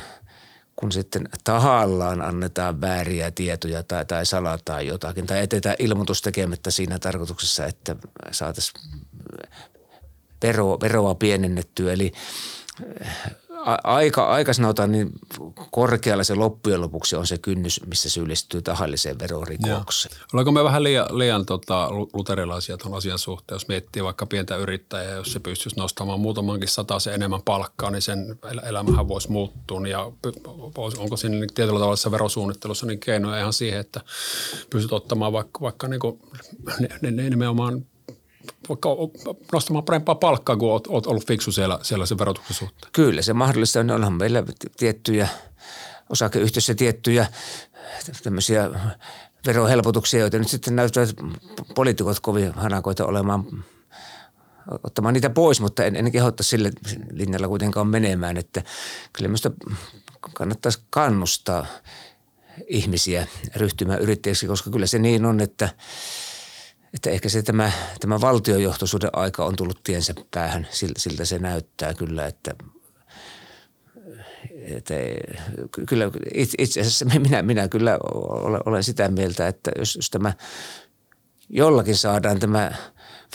kun 0.82 0.92
sitten 0.92 1.28
tahallaan 1.44 2.22
annetaan 2.22 2.80
vääriä 2.80 3.30
tietoja 3.30 3.82
tai, 3.82 4.06
tai 4.06 4.26
salataan 4.26 4.86
jotakin 4.86 5.26
tai 5.26 5.42
etetään 5.42 5.76
ilmoitus 5.78 6.22
tekemättä 6.22 6.70
siinä 6.70 6.98
tarkoituksessa, 6.98 7.66
että 7.66 7.96
saataisiin 8.30 8.90
vero, 10.42 10.78
veroa 10.80 11.14
pienennettyä. 11.14 11.92
Eli 11.92 12.12
aika, 13.84 14.26
aika 14.26 14.52
sanotaan 14.52 14.92
niin 14.92 15.12
korkealla 15.70 16.24
se 16.24 16.34
loppujen 16.34 16.80
lopuksi 16.80 17.16
on 17.16 17.26
se 17.26 17.38
kynnys, 17.38 17.80
missä 17.86 18.10
syyllistyy 18.10 18.62
tahalliseen 18.62 19.18
verorikokseen. 19.18 20.16
Ollaanko 20.32 20.52
me 20.52 20.64
vähän 20.64 20.82
liian, 20.82 21.18
liian 21.18 21.46
tota, 21.46 21.90
luterilaisia 21.90 22.76
tuon 22.76 22.94
asian 22.94 23.18
suhteen, 23.18 23.54
jos 23.54 23.68
miettii 23.68 24.04
vaikka 24.04 24.26
pientä 24.26 24.56
yrittäjää, 24.56 25.14
jos 25.14 25.32
se 25.32 25.40
pystyisi 25.40 25.76
nostamaan 25.76 26.20
muutamankin 26.20 26.68
se 26.98 27.14
enemmän 27.14 27.42
palkkaa, 27.44 27.90
niin 27.90 28.02
sen 28.02 28.38
elämähän 28.68 29.08
voisi 29.08 29.30
muuttua. 29.30 29.88
Ja 29.88 30.12
onko 30.98 31.16
siinä 31.16 31.36
niin 31.36 31.54
tietyllä 31.54 31.78
tavalla 31.78 31.96
se 31.96 32.10
verosuunnittelussa 32.10 32.86
niin 32.86 33.00
keinoja 33.00 33.40
ihan 33.40 33.52
siihen, 33.52 33.80
että 33.80 34.00
pystyt 34.70 34.92
ottamaan 34.92 35.32
vaikka, 35.32 35.60
vaikka 35.60 35.88
niin 35.88 36.00
kuin, 36.00 36.20
nimenomaan 37.10 37.86
nostamaan 39.52 39.84
parempaa 39.84 40.14
palkkaa, 40.14 40.56
kun 40.56 40.72
olet, 40.72 41.06
ollut 41.06 41.26
fiksu 41.26 41.52
siellä, 41.52 41.78
siellä 41.82 42.06
sen 42.06 42.18
verotuksen 42.18 42.56
suhteen? 42.56 42.92
Kyllä, 42.92 43.22
se 43.22 43.32
mahdollista 43.32 43.80
on. 43.80 43.90
Onhan 43.90 44.12
meillä 44.12 44.42
tiettyjä 44.76 45.28
osakeyhtiöissä 46.08 46.74
tiettyjä 46.74 47.26
tämmöisiä 48.22 48.70
verohelpotuksia, 49.46 50.20
joita 50.20 50.38
nyt 50.38 50.48
sitten 50.48 50.76
näyttävät 50.76 51.16
poliitikot 51.74 52.20
kovin 52.20 52.52
hanakoita 52.52 53.06
olemaan 53.06 53.64
ottamaan 54.84 55.14
niitä 55.14 55.30
pois, 55.30 55.60
mutta 55.60 55.84
en, 55.84 55.96
en 55.96 56.12
kehottaa 56.12 56.44
sille 56.44 56.70
linjalla 57.12 57.48
kuitenkaan 57.48 57.86
menemään, 57.86 58.36
että 58.36 58.62
kyllä 59.12 59.28
minusta 59.28 59.50
kannattaisi 60.34 60.78
kannustaa 60.90 61.66
ihmisiä 62.66 63.26
ryhtymään 63.56 64.00
yrittäjäksi, 64.00 64.46
koska 64.46 64.70
kyllä 64.70 64.86
se 64.86 64.98
niin 64.98 65.24
on, 65.24 65.40
että– 65.40 65.68
että 66.94 67.10
ehkä 67.10 67.28
se 67.28 67.42
tämä, 67.42 67.72
tämä 68.00 68.20
valtiojohtoisuuden 68.20 69.10
aika 69.12 69.44
on 69.44 69.56
tullut 69.56 69.80
tiensä 69.84 70.14
päähän, 70.34 70.68
siltä 70.96 71.24
se 71.24 71.38
näyttää 71.38 71.94
kyllä, 71.94 72.26
että 72.26 72.54
että 74.76 74.94
kyllä 75.88 76.10
itse 76.58 76.80
asiassa 76.80 77.04
minä, 77.04 77.42
minä 77.42 77.68
kyllä 77.68 77.98
olen, 78.66 78.84
sitä 78.84 79.08
mieltä, 79.08 79.48
että 79.48 79.70
jos, 79.78 79.96
jos 79.96 80.10
tämä 80.10 80.32
jollakin 81.48 81.96
saadaan 81.96 82.40
tämä 82.40 82.72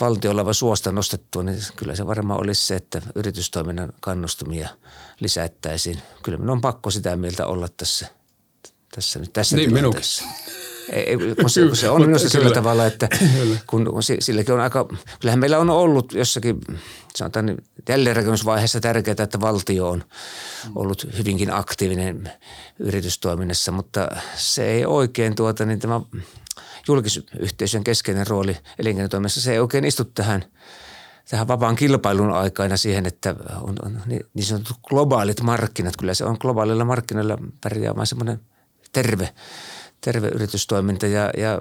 valtiolla 0.00 0.52
suosta 0.52 0.92
nostettua, 0.92 1.42
niin 1.42 1.58
kyllä 1.76 1.96
se 1.96 2.06
varmaan 2.06 2.40
olisi 2.40 2.66
se, 2.66 2.76
että 2.76 3.02
yritystoiminnan 3.14 3.92
kannustumia 4.00 4.68
lisättäisiin. 5.20 5.98
Kyllä 6.22 6.38
minun 6.38 6.50
on 6.50 6.60
pakko 6.60 6.90
sitä 6.90 7.16
mieltä 7.16 7.46
olla 7.46 7.68
tässä, 7.76 8.06
tässä, 8.94 9.18
nyt, 9.18 9.32
tässä 9.32 9.56
niin, 9.56 9.74
tilanteessa. 9.74 10.24
Minunkin. 10.24 10.67
Ei, 10.92 11.16
kun 11.40 11.50
se, 11.50 11.66
kun 11.66 11.76
se 11.76 11.90
on 11.90 12.00
minusta 12.00 12.28
sillä 12.28 12.50
tavalla, 12.50 12.86
että 12.86 13.08
kun, 13.70 14.02
silläkin 14.20 14.54
on 14.54 14.60
aika, 14.60 14.88
kyllähän 15.20 15.40
meillä 15.40 15.58
on 15.58 15.70
ollut 15.70 16.12
jossakin, 16.12 16.60
sanotaan 17.16 17.46
niin, 17.46 17.58
jälleenrakennusvaiheessa 17.88 18.80
tärkeää, 18.80 19.16
että 19.18 19.40
valtio 19.40 19.88
on 19.88 20.04
ollut 20.74 21.06
hyvinkin 21.18 21.54
aktiivinen 21.54 22.32
yritystoiminnassa, 22.78 23.72
mutta 23.72 24.08
se 24.36 24.70
ei 24.70 24.86
oikein 24.86 25.34
tuota, 25.34 25.64
niin 25.64 25.78
tämä 25.78 26.00
julkisyhteisön 26.88 27.84
keskeinen 27.84 28.26
rooli 28.26 28.56
elinkeinotoiminnassa, 28.78 29.40
se 29.40 29.52
ei 29.52 29.58
oikein 29.58 29.84
istu 29.84 30.04
tähän 30.04 30.44
tähän 31.30 31.48
vapaan 31.48 31.76
kilpailun 31.76 32.32
aikana 32.32 32.76
siihen, 32.76 33.06
että 33.06 33.34
on, 33.60 33.76
on 33.84 34.02
niin 34.08 34.46
sanotut 34.46 34.76
globaalit 34.88 35.40
markkinat. 35.40 35.96
Kyllä 35.96 36.14
se 36.14 36.24
on 36.24 36.36
globaalilla 36.40 36.84
markkinoilla 36.84 37.38
pärjäämään 37.60 38.06
semmoinen 38.06 38.40
terve 38.92 39.34
terve 40.00 40.28
yritystoiminta 40.28 41.06
ja, 41.06 41.30
ja 41.36 41.58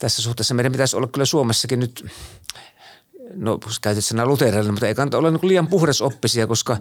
tässä 0.00 0.22
suhteessa 0.22 0.54
meidän 0.54 0.72
pitäisi 0.72 0.96
olla 0.96 1.06
kyllä 1.06 1.24
Suomessakin 1.24 1.80
nyt, 1.80 2.06
no 3.34 3.58
käytit 3.80 4.04
sanaa 4.04 4.26
luterilainen, 4.26 4.72
mutta 4.72 4.86
ei 4.86 4.94
kannata 4.94 5.18
olla 5.18 5.30
niin 5.30 5.48
liian 5.48 5.66
puhdasoppisia, 5.66 6.46
koska 6.46 6.76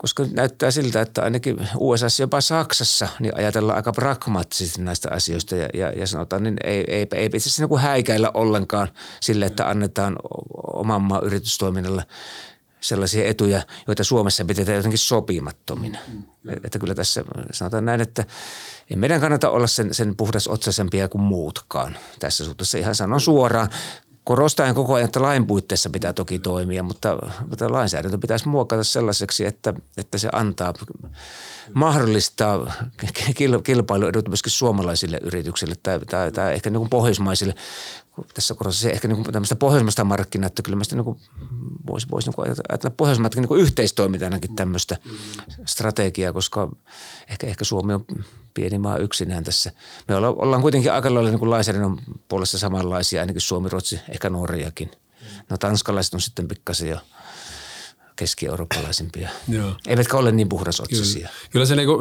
koska 0.00 0.24
näyttää 0.32 0.70
siltä, 0.70 1.00
että 1.00 1.22
ainakin 1.22 1.68
USA 1.78 2.06
jopa 2.20 2.40
Saksassa 2.40 3.08
niin 3.18 3.36
ajatellaan 3.36 3.76
aika 3.76 3.92
pragmaattisesti 3.92 4.82
näistä 4.82 5.08
asioista 5.12 5.56
ja, 5.56 5.68
ja, 5.74 5.92
ja 5.92 6.06
sanotaan, 6.06 6.42
niin 6.42 6.56
ei, 6.64 6.84
ei, 6.88 7.06
ei 7.14 7.28
pitäisi 7.28 7.66
niin 7.66 7.80
häikäillä 7.80 8.30
ollenkaan 8.34 8.88
sille, 9.20 9.46
että 9.46 9.68
annetaan 9.68 10.16
oman 10.72 11.02
maan 11.02 11.24
yritystoiminnalle 11.24 12.02
sellaisia 12.80 13.28
etuja, 13.28 13.62
joita 13.86 14.04
Suomessa 14.04 14.44
pidetään 14.44 14.76
jotenkin 14.76 14.98
sopimattomina. 14.98 15.98
Mm, 16.08 16.22
että 16.64 16.78
kyllä 16.78 16.94
tässä 16.94 17.24
sanotaan 17.52 17.84
näin, 17.84 18.00
että 18.00 18.24
ei 18.90 18.96
meidän 18.96 19.20
kannata 19.20 19.50
olla 19.50 19.66
sen, 19.66 19.94
sen 19.94 20.16
puhdas 20.16 20.48
otsaisempia 20.48 21.08
kuin 21.08 21.22
muutkaan. 21.22 21.96
Tässä 22.18 22.44
suhteessa 22.44 22.78
ihan 22.78 22.94
sanon 22.94 23.20
suoraan. 23.20 23.68
Korostaen 24.24 24.74
koko 24.74 24.94
ajan, 24.94 25.04
että 25.04 25.22
lain 25.22 25.46
puitteissa 25.46 25.90
pitää 25.90 26.12
toki 26.12 26.38
toimia, 26.38 26.82
mutta, 26.82 27.18
mutta 27.48 27.72
lainsäädäntö 27.72 28.18
pitäisi 28.18 28.48
muokata 28.48 28.84
sellaiseksi, 28.84 29.46
että, 29.46 29.74
että 29.96 30.18
se 30.18 30.28
antaa, 30.32 30.74
mahdollistaa 31.74 32.72
kilpailuedut 33.64 34.28
myöskin 34.28 34.52
suomalaisille 34.52 35.18
yrityksille 35.22 35.74
tai, 35.82 36.00
tai, 36.00 36.32
tai 36.32 36.54
ehkä 36.54 36.70
niin 36.70 36.78
kuin 36.78 36.90
pohjoismaisille 36.90 37.54
tässä 38.34 38.54
korossa 38.54 38.80
se 38.82 38.90
ehkä 38.90 39.08
niin 39.08 39.16
kuin 39.16 39.32
tämmöistä 39.32 39.56
pohjoismaista 39.56 40.04
markkinaa, 40.04 40.46
että 40.46 40.62
kyllä 40.62 40.76
mä 40.76 40.82
niin 40.92 41.16
voisi, 41.86 42.06
voisi 42.10 42.30
niin 42.30 42.56
ajatella 42.68 42.94
pohjoismaatkin 42.96 43.42
niin 43.42 43.60
yhteistoiminta 43.60 44.26
ainakin 44.26 44.56
tämmöistä 44.56 44.96
strategiaa, 45.66 46.32
koska 46.32 46.68
ehkä, 47.28 47.46
ehkä 47.46 47.64
Suomi 47.64 47.94
on 47.94 48.04
pieni 48.54 48.78
maa 48.78 48.96
yksinään 48.96 49.44
tässä. 49.44 49.72
Me 50.08 50.16
olla, 50.16 50.28
ollaan 50.28 50.62
kuitenkin 50.62 50.92
aika 50.92 51.14
lailla 51.14 51.30
niin 51.30 51.50
lainsäädännön 51.50 51.98
puolesta 52.28 52.58
samanlaisia, 52.58 53.20
ainakin 53.20 53.40
Suomi, 53.40 53.68
Ruotsi, 53.68 54.00
ehkä 54.08 54.30
Norjakin. 54.30 54.90
No 55.50 55.58
tanskalaiset 55.58 56.14
on 56.14 56.20
sitten 56.20 56.48
pikkasen 56.48 56.88
jo– 56.88 56.98
keski-eurooppalaisimpia. 58.20 59.28
Joo. 59.48 59.72
Eivätkä 59.88 60.16
ole 60.16 60.32
niin 60.32 60.48
puhdasotsisia. 60.48 61.28
Kyllä, 61.28 61.50
Kyllä 61.50 61.66
se, 61.66 61.76
niinku, 61.76 61.98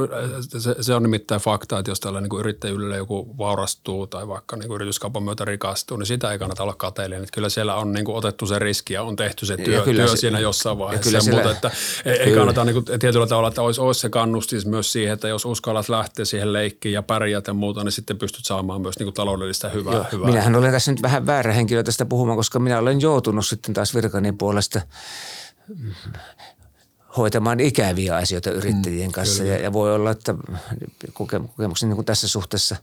se, 0.60 0.76
se, 0.82 0.94
on 0.94 1.04
nimittäin 1.04 1.42
fakta, 1.42 1.80
että 1.80 1.92
jos 1.92 2.00
tällä 2.00 2.22
niinku 2.22 2.40
yrittäjyydellä 2.40 2.96
joku 2.96 3.38
vaurastuu 3.38 4.08
tai 4.08 4.28
vaikka 4.28 4.56
niinku 4.56 4.76
yrityskaupan 4.76 5.24
myötä 5.24 5.46
rikastuu, 5.46 5.98
niin 5.98 6.06
sitä 6.06 6.32
ei 6.32 6.40
kannata 6.40 6.64
olla 6.64 6.74
kateellinen. 6.74 7.24
Että 7.24 7.36
kyllä 7.36 7.50
siellä 7.50 7.76
on 7.76 7.92
niinku 7.92 8.16
otettu 8.16 8.46
se 8.46 8.60
riski 8.60 8.94
ja 8.94 9.04
on 9.04 9.16
tehty 9.16 9.46
se 9.46 9.58
työ, 9.58 9.82
työ 9.82 10.08
se, 10.08 10.18
siinä 10.18 10.40
jossain 10.40 10.78
vaiheessa. 10.78 11.10
Kyllä 11.10 11.22
siellä, 11.22 11.42
muuta, 11.42 11.56
että 11.56 11.72
ei, 12.06 12.14
ei 12.14 12.36
kannata 12.36 12.66
niinku, 12.66 12.82
tietyllä 13.00 13.28
tavalla, 13.28 13.48
että 13.48 13.62
olisi, 13.62 13.82
olisi 13.82 14.02
se 14.02 14.10
kannustis 14.10 14.66
myös 14.66 14.92
siihen, 14.92 15.14
että 15.14 15.28
jos 15.28 15.46
uskallat 15.46 15.90
lähteä 15.90 16.26
siihen 16.26 16.54
leikkiin 16.54 16.94
ja 16.94 17.04
pärjät 17.04 17.48
ja 17.48 17.54
muuta, 17.54 17.84
niin 17.84 17.92
sitten 17.92 18.18
pystyt 18.18 18.46
saamaan 18.46 18.82
myös 18.82 19.00
niinku 19.00 19.12
taloudellista 19.12 19.70
hyvää, 19.70 19.94
Joo, 19.94 20.06
hyvää. 20.12 20.28
Minähän 20.28 20.56
olen 20.56 20.72
tässä 20.72 20.92
nyt 20.92 21.02
vähän 21.02 21.26
väärä 21.26 21.54
henkilö 21.54 21.84
tästä 21.84 22.06
puhumaan, 22.06 22.38
koska 22.38 22.60
minä 22.60 22.80
olen 22.80 23.02
joutunut 23.02 23.46
sitten 23.46 23.74
taas 23.74 23.96
virkani 23.96 24.32
puolesta– 24.32 24.82
hoitamaan 27.18 27.60
ikäviä 27.60 28.16
asioita 28.16 28.52
yrittäjien 28.52 29.10
mm, 29.10 29.12
kanssa. 29.12 29.44
Ja, 29.44 29.58
ja 29.58 29.74
voi 29.74 29.96
olla, 29.96 30.12
että 30.12 30.36
kokemukset 31.14 31.90
niin 31.90 32.06
tässä 32.06 32.28
suhteessa 32.28 32.76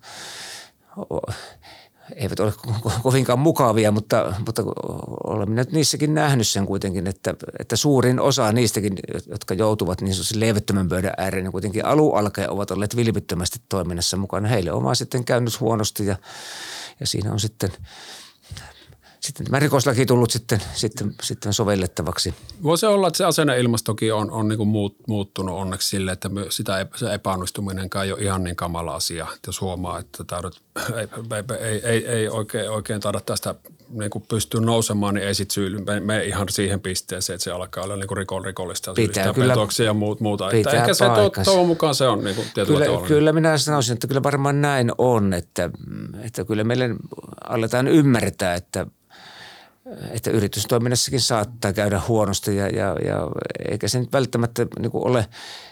eivät 2.15 2.41
ole 2.41 2.53
kovinkaan 3.03 3.39
mukavia, 3.39 3.93
mutta, 3.93 4.35
mutta 4.47 4.63
olen 5.25 5.55
nyt 5.55 5.73
niissäkin 5.73 6.15
nähnyt 6.15 6.49
sen 6.49 6.67
kuitenkin, 6.67 7.07
että, 7.07 7.35
että 7.59 7.77
suurin 7.77 8.21
osa 8.21 8.53
niistäkin, 8.53 8.93
jotka 9.27 9.55
joutuvat 9.55 10.01
niin 10.01 10.15
leivettömän 10.35 10.89
pöydän 10.89 11.15
ääreen, 11.17 11.45
niin 11.45 11.53
kuitenkin 11.53 11.85
alualkaja 11.85 12.51
ovat 12.51 12.71
olleet 12.71 12.97
vilpittömästi 12.97 13.59
toiminnassa 13.69 14.17
mukana. 14.17 14.49
Heille 14.49 14.73
on 14.73 14.83
vaan 14.83 14.97
sitten 14.97 15.25
käynyt 15.25 15.61
huonosti 15.61 16.07
ja, 16.07 16.17
ja 17.01 17.07
siinä 17.07 17.33
on 17.33 17.41
sitten– 17.41 17.71
sitten 19.27 19.47
tämä 19.47 19.59
rikoslaki 19.59 20.07
tullut 20.07 20.31
sitten, 20.31 20.63
sitten, 20.75 21.15
sitten 21.23 21.53
sovellettavaksi. 21.53 22.35
Voisi 22.63 22.87
olla, 22.87 23.09
että 23.09 23.19
se 23.19 23.25
asenneilmastokin 23.25 24.15
on, 24.15 24.31
on 24.31 24.49
niin 24.49 24.69
muut, 24.69 24.97
muuttunut 25.09 25.55
onneksi 25.55 25.89
sille, 25.89 26.13
että 26.13 26.31
sitä, 26.51 26.87
se 26.95 27.15
epäonnistuminenkaan 27.15 28.07
ei 28.07 28.13
ole 28.13 28.21
ihan 28.21 28.45
niin 28.45 28.57
kamala 28.57 28.95
asia. 28.95 29.27
Että 29.35 29.49
jos 29.49 29.61
huomaa, 29.61 29.99
että 29.99 30.25
taudut, 30.25 30.63
ei, 30.97 31.09
ei, 31.61 31.81
ei, 31.85 32.07
ei 32.07 32.29
oikein, 32.29 32.71
oikein 32.71 33.01
taida 33.01 33.21
tästä 33.21 33.55
niin 33.89 34.11
kuin 34.11 34.25
pystyy 34.29 34.61
nousemaan, 34.61 35.15
niin 35.15 35.27
ei 35.27 35.35
sit 35.35 35.51
syy, 35.51 35.79
me, 35.79 36.01
me, 36.01 36.25
ihan 36.25 36.49
siihen 36.51 36.81
pisteeseen, 36.81 37.35
että 37.35 37.45
se 37.45 37.51
alkaa 37.51 37.85
olla 37.85 37.97
niin 37.97 38.09
kuin 38.09 38.19
rikollista 38.45 38.95
Pitää 38.95 39.33
kyllä, 39.33 39.55
ja 39.85 39.95
muut, 39.95 40.21
muuta. 40.21 40.49
Pitää 40.49 40.73
että 40.73 40.83
ehkä 40.83 40.95
se 40.95 41.05
toivon 41.45 41.67
mukaan 41.67 41.95
se 41.95 42.09
on 42.09 42.25
niin 42.25 42.37
kuin 42.37 42.47
kyllä, 42.67 42.85
tavalla. 42.87 43.07
Kyllä 43.07 43.33
minä 43.33 43.59
sanoisin, 43.59 43.93
että 43.93 44.07
kyllä 44.07 44.23
varmaan 44.23 44.61
näin 44.61 44.93
on, 44.99 45.35
että, 45.35 45.71
että 46.23 46.45
kyllä 46.45 46.65
meille 46.65 46.91
aletaan 47.49 47.89
ymmärtää, 47.89 48.55
että 48.55 48.87
että 50.11 50.31
yritystoiminnassakin 50.31 51.21
saattaa 51.21 51.73
käydä 51.73 52.01
huonosti 52.09 52.57
ja, 52.57 52.69
ja, 52.69 52.97
ja 53.05 53.31
eikä 53.71 53.89
se 53.89 53.99
nyt 53.99 54.13
välttämättä 54.13 54.67
niin 54.79 54.91
ole 54.95 55.27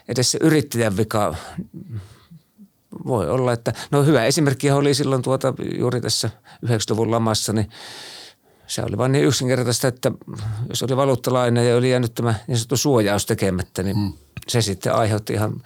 edes 0.09 0.31
se 0.31 0.39
yrittäjän 0.43 0.97
vika. 0.97 1.35
Voi 3.07 3.31
olla, 3.31 3.53
että 3.53 3.73
no 3.91 4.03
hyvä 4.03 4.25
esimerkki 4.25 4.71
oli 4.71 4.95
silloin 4.95 5.23
tuota 5.23 5.55
juuri 5.79 6.01
tässä 6.01 6.31
90-luvun 6.67 7.11
lamassa, 7.11 7.53
niin 7.53 7.71
se 8.67 8.83
oli 8.83 8.99
vain 8.99 9.13
niin 9.13 9.25
yksinkertaista, 9.25 9.89
että 9.89 10.13
jos 10.69 10.83
oli 10.83 10.97
valuuttalainen 10.97 11.69
ja 11.69 11.77
oli 11.77 11.91
jäänyt 11.91 12.15
tämä 12.15 12.35
niin 12.47 12.59
sanottu 12.59 12.77
suojaus 12.77 13.27
tekemättä, 13.27 13.83
niin 13.83 13.97
hmm. 13.97 14.13
se 14.49 14.63
sitten 14.63 14.95
aiheutti 14.95 15.33
ihan 15.33 15.63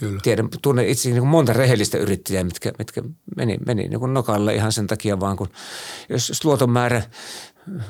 Kyllä. 0.00 0.20
Tiedän, 0.22 0.48
tunnen 0.62 0.88
itse 0.88 1.10
niin 1.10 1.26
monta 1.26 1.52
rehellistä 1.52 1.98
yrittäjää, 1.98 2.44
mitkä, 2.44 2.72
mitkä 2.78 3.02
meni, 3.36 3.58
meni 3.66 3.88
niin 3.88 4.00
kuin 4.00 4.14
nokalle 4.14 4.54
ihan 4.54 4.72
sen 4.72 4.86
takia 4.86 5.20
vaan, 5.20 5.36
kun 5.36 5.48
jos, 6.08 6.28
jos 6.28 6.44
luoton 6.44 6.70
määrä 6.70 7.02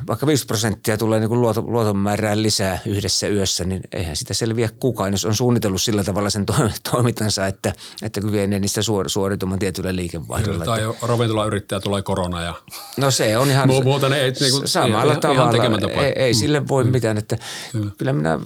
vaikka 0.09 0.27
5 0.27 0.47
prosenttia 0.47 0.97
tulee 0.97 1.21
niin 1.21 1.41
luoton, 1.41 1.73
luoton 1.73 1.97
määrää 1.97 2.43
lisää 2.43 2.79
yhdessä 2.87 3.29
yössä, 3.29 3.65
niin 3.65 3.81
eihän 3.93 4.17
sitä 4.17 4.35
selviä 4.35 4.69
kukaan, 4.81 5.13
jos 5.13 5.25
on 5.25 5.35
suunnitellut 5.35 5.83
sillä 5.83 6.05
tavalla 6.05 6.31
sen 6.31 6.47
toimintansa, 6.93 7.47
että, 7.47 7.73
että 8.03 8.21
kykenee 8.21 8.59
niistä 8.59 8.83
suor, 8.83 9.11
suoritumaan 9.11 9.59
tietyllä 9.59 9.97
liikevaihdolla. 9.97 10.65
Tai 10.65 10.81
ravintolayrittäjä 11.03 11.81
tulee 11.81 12.03
korona 12.03 12.43
ja 12.43 12.55
no 12.97 13.11
se 13.11 13.39
on 13.39 13.51
ihan 13.51 13.69
muuta 13.69 14.09
ne 14.09 14.21
ei, 14.21 14.33
niin 14.41 14.53
kuin, 14.53 14.69
samalla 14.69 15.13
ihan, 15.13 15.21
tavalla. 15.21 15.93
Ei, 16.03 16.13
ei 16.17 16.35
sille 16.35 16.69
voi 16.69 16.85
mm. 16.85 16.91
mitään. 16.91 17.19
Että 17.19 17.39
kyllä. 17.73 17.91
kyllä 17.99 18.13
minä 18.13 18.39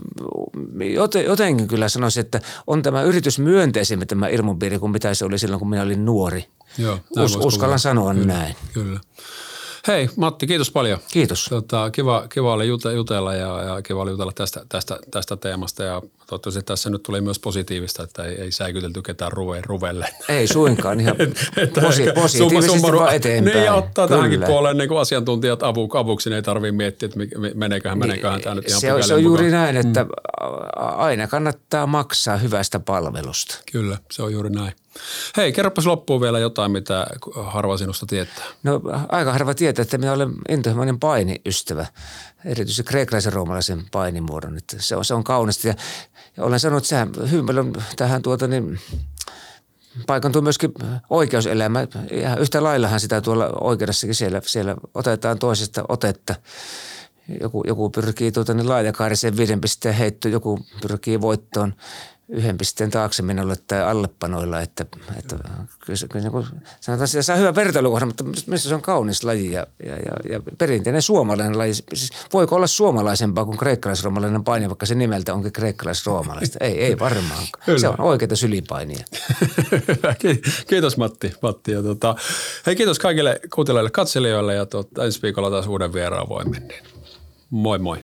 jotenkin 1.26 1.68
kyllä 1.68 1.88
sanoisin, 1.88 2.20
että 2.20 2.40
on 2.66 2.82
tämä 2.82 3.02
yritys 3.02 3.38
myönteisemmin 3.38 4.08
tämä 4.08 4.28
ilmapiiri 4.28 4.78
kuin 4.78 4.92
mitä 4.92 5.14
se 5.14 5.24
oli 5.24 5.38
silloin, 5.38 5.58
kun 5.58 5.70
minä 5.70 5.82
olin 5.82 6.04
nuori. 6.04 6.46
Joo, 6.78 6.98
Us, 7.18 7.36
uskallan 7.36 7.78
sanoa 7.78 8.14
kyllä, 8.14 8.26
näin. 8.26 8.56
Kyllä. 8.72 9.00
Hei 9.88 10.08
Matti, 10.16 10.46
kiitos 10.46 10.70
paljon. 10.70 10.98
Kiitos. 11.12 11.44
Tota, 11.44 11.90
kiva, 11.90 12.26
kiva 12.28 12.52
oli 12.52 12.68
jutella 12.94 13.34
ja, 13.34 13.62
ja 13.62 13.82
kiva 13.82 14.02
oli 14.02 14.10
jutella 14.10 14.32
tästä, 14.32 14.62
tästä, 14.68 14.98
tästä 15.10 15.36
teemasta 15.36 15.82
ja 15.82 16.02
toivottavasti 16.26 16.62
tässä 16.62 16.90
nyt 16.90 17.02
tuli 17.02 17.20
myös 17.20 17.38
positiivista, 17.38 18.02
että 18.02 18.24
ei, 18.24 18.34
ei 18.34 18.52
säikytelty 18.52 19.02
ketään 19.02 19.32
ruve, 19.32 19.60
ruvelle. 19.66 20.08
Ei 20.28 20.46
suinkaan, 20.46 21.00
ihan 21.00 21.16
posi, 21.82 22.04
positiivisesti 22.14 22.78
summa, 22.78 22.98
vaan 22.98 23.14
eteenpäin. 23.14 23.54
Niin 23.54 23.64
ja 23.64 23.74
ottaa 23.74 24.06
Kyllä. 24.06 24.18
tähänkin 24.18 24.42
puoleen 24.42 24.76
niin 24.76 24.98
asiantuntijat 25.00 25.62
avu, 25.62 25.90
avuksi, 25.94 26.30
niin 26.30 26.36
ei 26.36 26.42
tarvitse 26.42 26.72
miettiä, 26.72 27.06
että 27.06 27.18
meneeköhän, 27.54 27.98
meneeköhän 27.98 28.40
tämä 28.40 28.54
nyt 28.54 28.68
ihan 28.68 28.80
Se, 28.80 29.02
se 29.02 29.14
on 29.14 29.22
juuri 29.22 29.50
näin, 29.50 29.76
että 29.76 30.04
mm. 30.04 30.10
aina 30.76 31.28
kannattaa 31.28 31.86
maksaa 31.86 32.36
hyvästä 32.36 32.80
palvelusta. 32.80 33.58
Kyllä, 33.72 33.98
se 34.10 34.22
on 34.22 34.32
juuri 34.32 34.50
näin. 34.50 34.72
Hei, 35.36 35.52
kerropas 35.52 35.86
loppuun 35.86 36.20
vielä 36.20 36.38
jotain, 36.38 36.72
mitä 36.72 37.06
harva 37.34 37.76
sinusta 37.76 38.06
tietää. 38.06 38.44
No 38.62 38.80
aika 39.08 39.32
harva 39.32 39.54
tietää, 39.54 39.82
että 39.82 39.98
minä 39.98 40.12
olen 40.12 40.30
intohimoinen 40.48 40.98
painiystävä, 40.98 41.86
erityisesti 42.44 42.82
kreikkalaisen 42.82 43.32
roomalaisen 43.32 43.82
painimuodon. 43.92 44.56
Että 44.56 44.76
se, 44.80 44.96
on, 44.96 45.04
se 45.04 45.14
on 45.14 45.24
kaunista 45.24 45.68
ja, 45.68 45.74
ja 46.36 46.44
olen 46.44 46.60
sanonut, 46.60 46.84
että 46.84 46.88
sehän 46.88 47.12
hyvin 47.30 47.46
paljon 47.46 47.72
tähän 47.96 48.22
tuota 48.22 48.46
niin, 48.46 48.80
paikantuu 50.06 50.42
myöskin 50.42 50.72
oikeuselämä. 51.10 51.86
Ja 52.10 52.36
yhtä 52.36 52.62
laillahan 52.62 53.00
sitä 53.00 53.20
tuolla 53.20 53.50
oikeudessakin 53.60 54.14
siellä, 54.14 54.40
siellä 54.44 54.76
otetaan 54.94 55.38
toisesta 55.38 55.84
otetta. 55.88 56.34
Joku, 57.40 57.62
joku 57.66 57.90
pyrkii 57.90 58.32
tuota, 58.32 58.54
niin 58.54 58.68
laajakaariseen 58.68 59.36
viiden 59.36 59.60
pisteen 59.60 59.94
heitto, 59.94 60.28
joku 60.28 60.60
pyrkii 60.82 61.20
voittoon 61.20 61.74
yhden 62.28 62.58
pisteen 62.58 62.90
taakse 62.90 63.22
minulle 63.22 63.56
tai 63.66 63.82
allepanoilla, 63.82 64.60
että, 64.60 64.86
että 65.18 65.36
kyllä, 65.86 65.98
kyllä 66.12 66.28
niin 66.30 66.62
sanotaan, 66.80 67.08
että 67.08 67.22
se 67.22 67.32
on 67.32 67.38
hyvä 67.38 67.54
vertailukohta, 67.54 68.06
mutta 68.06 68.24
missä 68.46 68.68
se 68.68 68.74
on 68.74 68.82
kaunis 68.82 69.24
laji 69.24 69.52
ja, 69.52 69.66
ja, 69.86 69.96
ja, 69.96 70.32
ja 70.32 70.40
perinteinen 70.58 71.02
suomalainen 71.02 71.58
laji. 71.58 71.74
Siis 71.74 72.10
voiko 72.32 72.56
olla 72.56 72.66
suomalaisempaa 72.66 73.44
kuin 73.44 73.58
kreikkalaisroomalainen 73.58 74.44
paini, 74.44 74.68
vaikka 74.68 74.86
se 74.86 74.94
nimeltä 74.94 75.34
onkin 75.34 75.52
kreikkalaisroomalaista? 75.52 76.58
Ei, 76.60 76.84
ei 76.84 76.98
varmaan. 76.98 77.44
Kyllä. 77.64 77.78
Se 77.78 77.88
on 77.88 78.00
oikeita 78.00 78.36
sylipainia. 78.36 79.04
kiitos 80.68 80.96
Matti. 80.96 81.32
Matti 81.42 81.72
ja 81.72 81.82
tota, 81.82 82.14
hei, 82.66 82.76
kiitos 82.76 82.98
kaikille 82.98 83.40
kuuntelijoille 83.54 83.90
katselijoille 83.90 84.54
ja 84.54 84.66
tota, 84.66 85.04
ensi 85.04 85.22
viikolla 85.22 85.50
taas 85.50 85.66
uuden 85.66 85.92
vieraan 85.92 86.28
voimin. 86.28 86.68
Niin 86.68 86.84
moi 87.50 87.78
moi. 87.78 88.02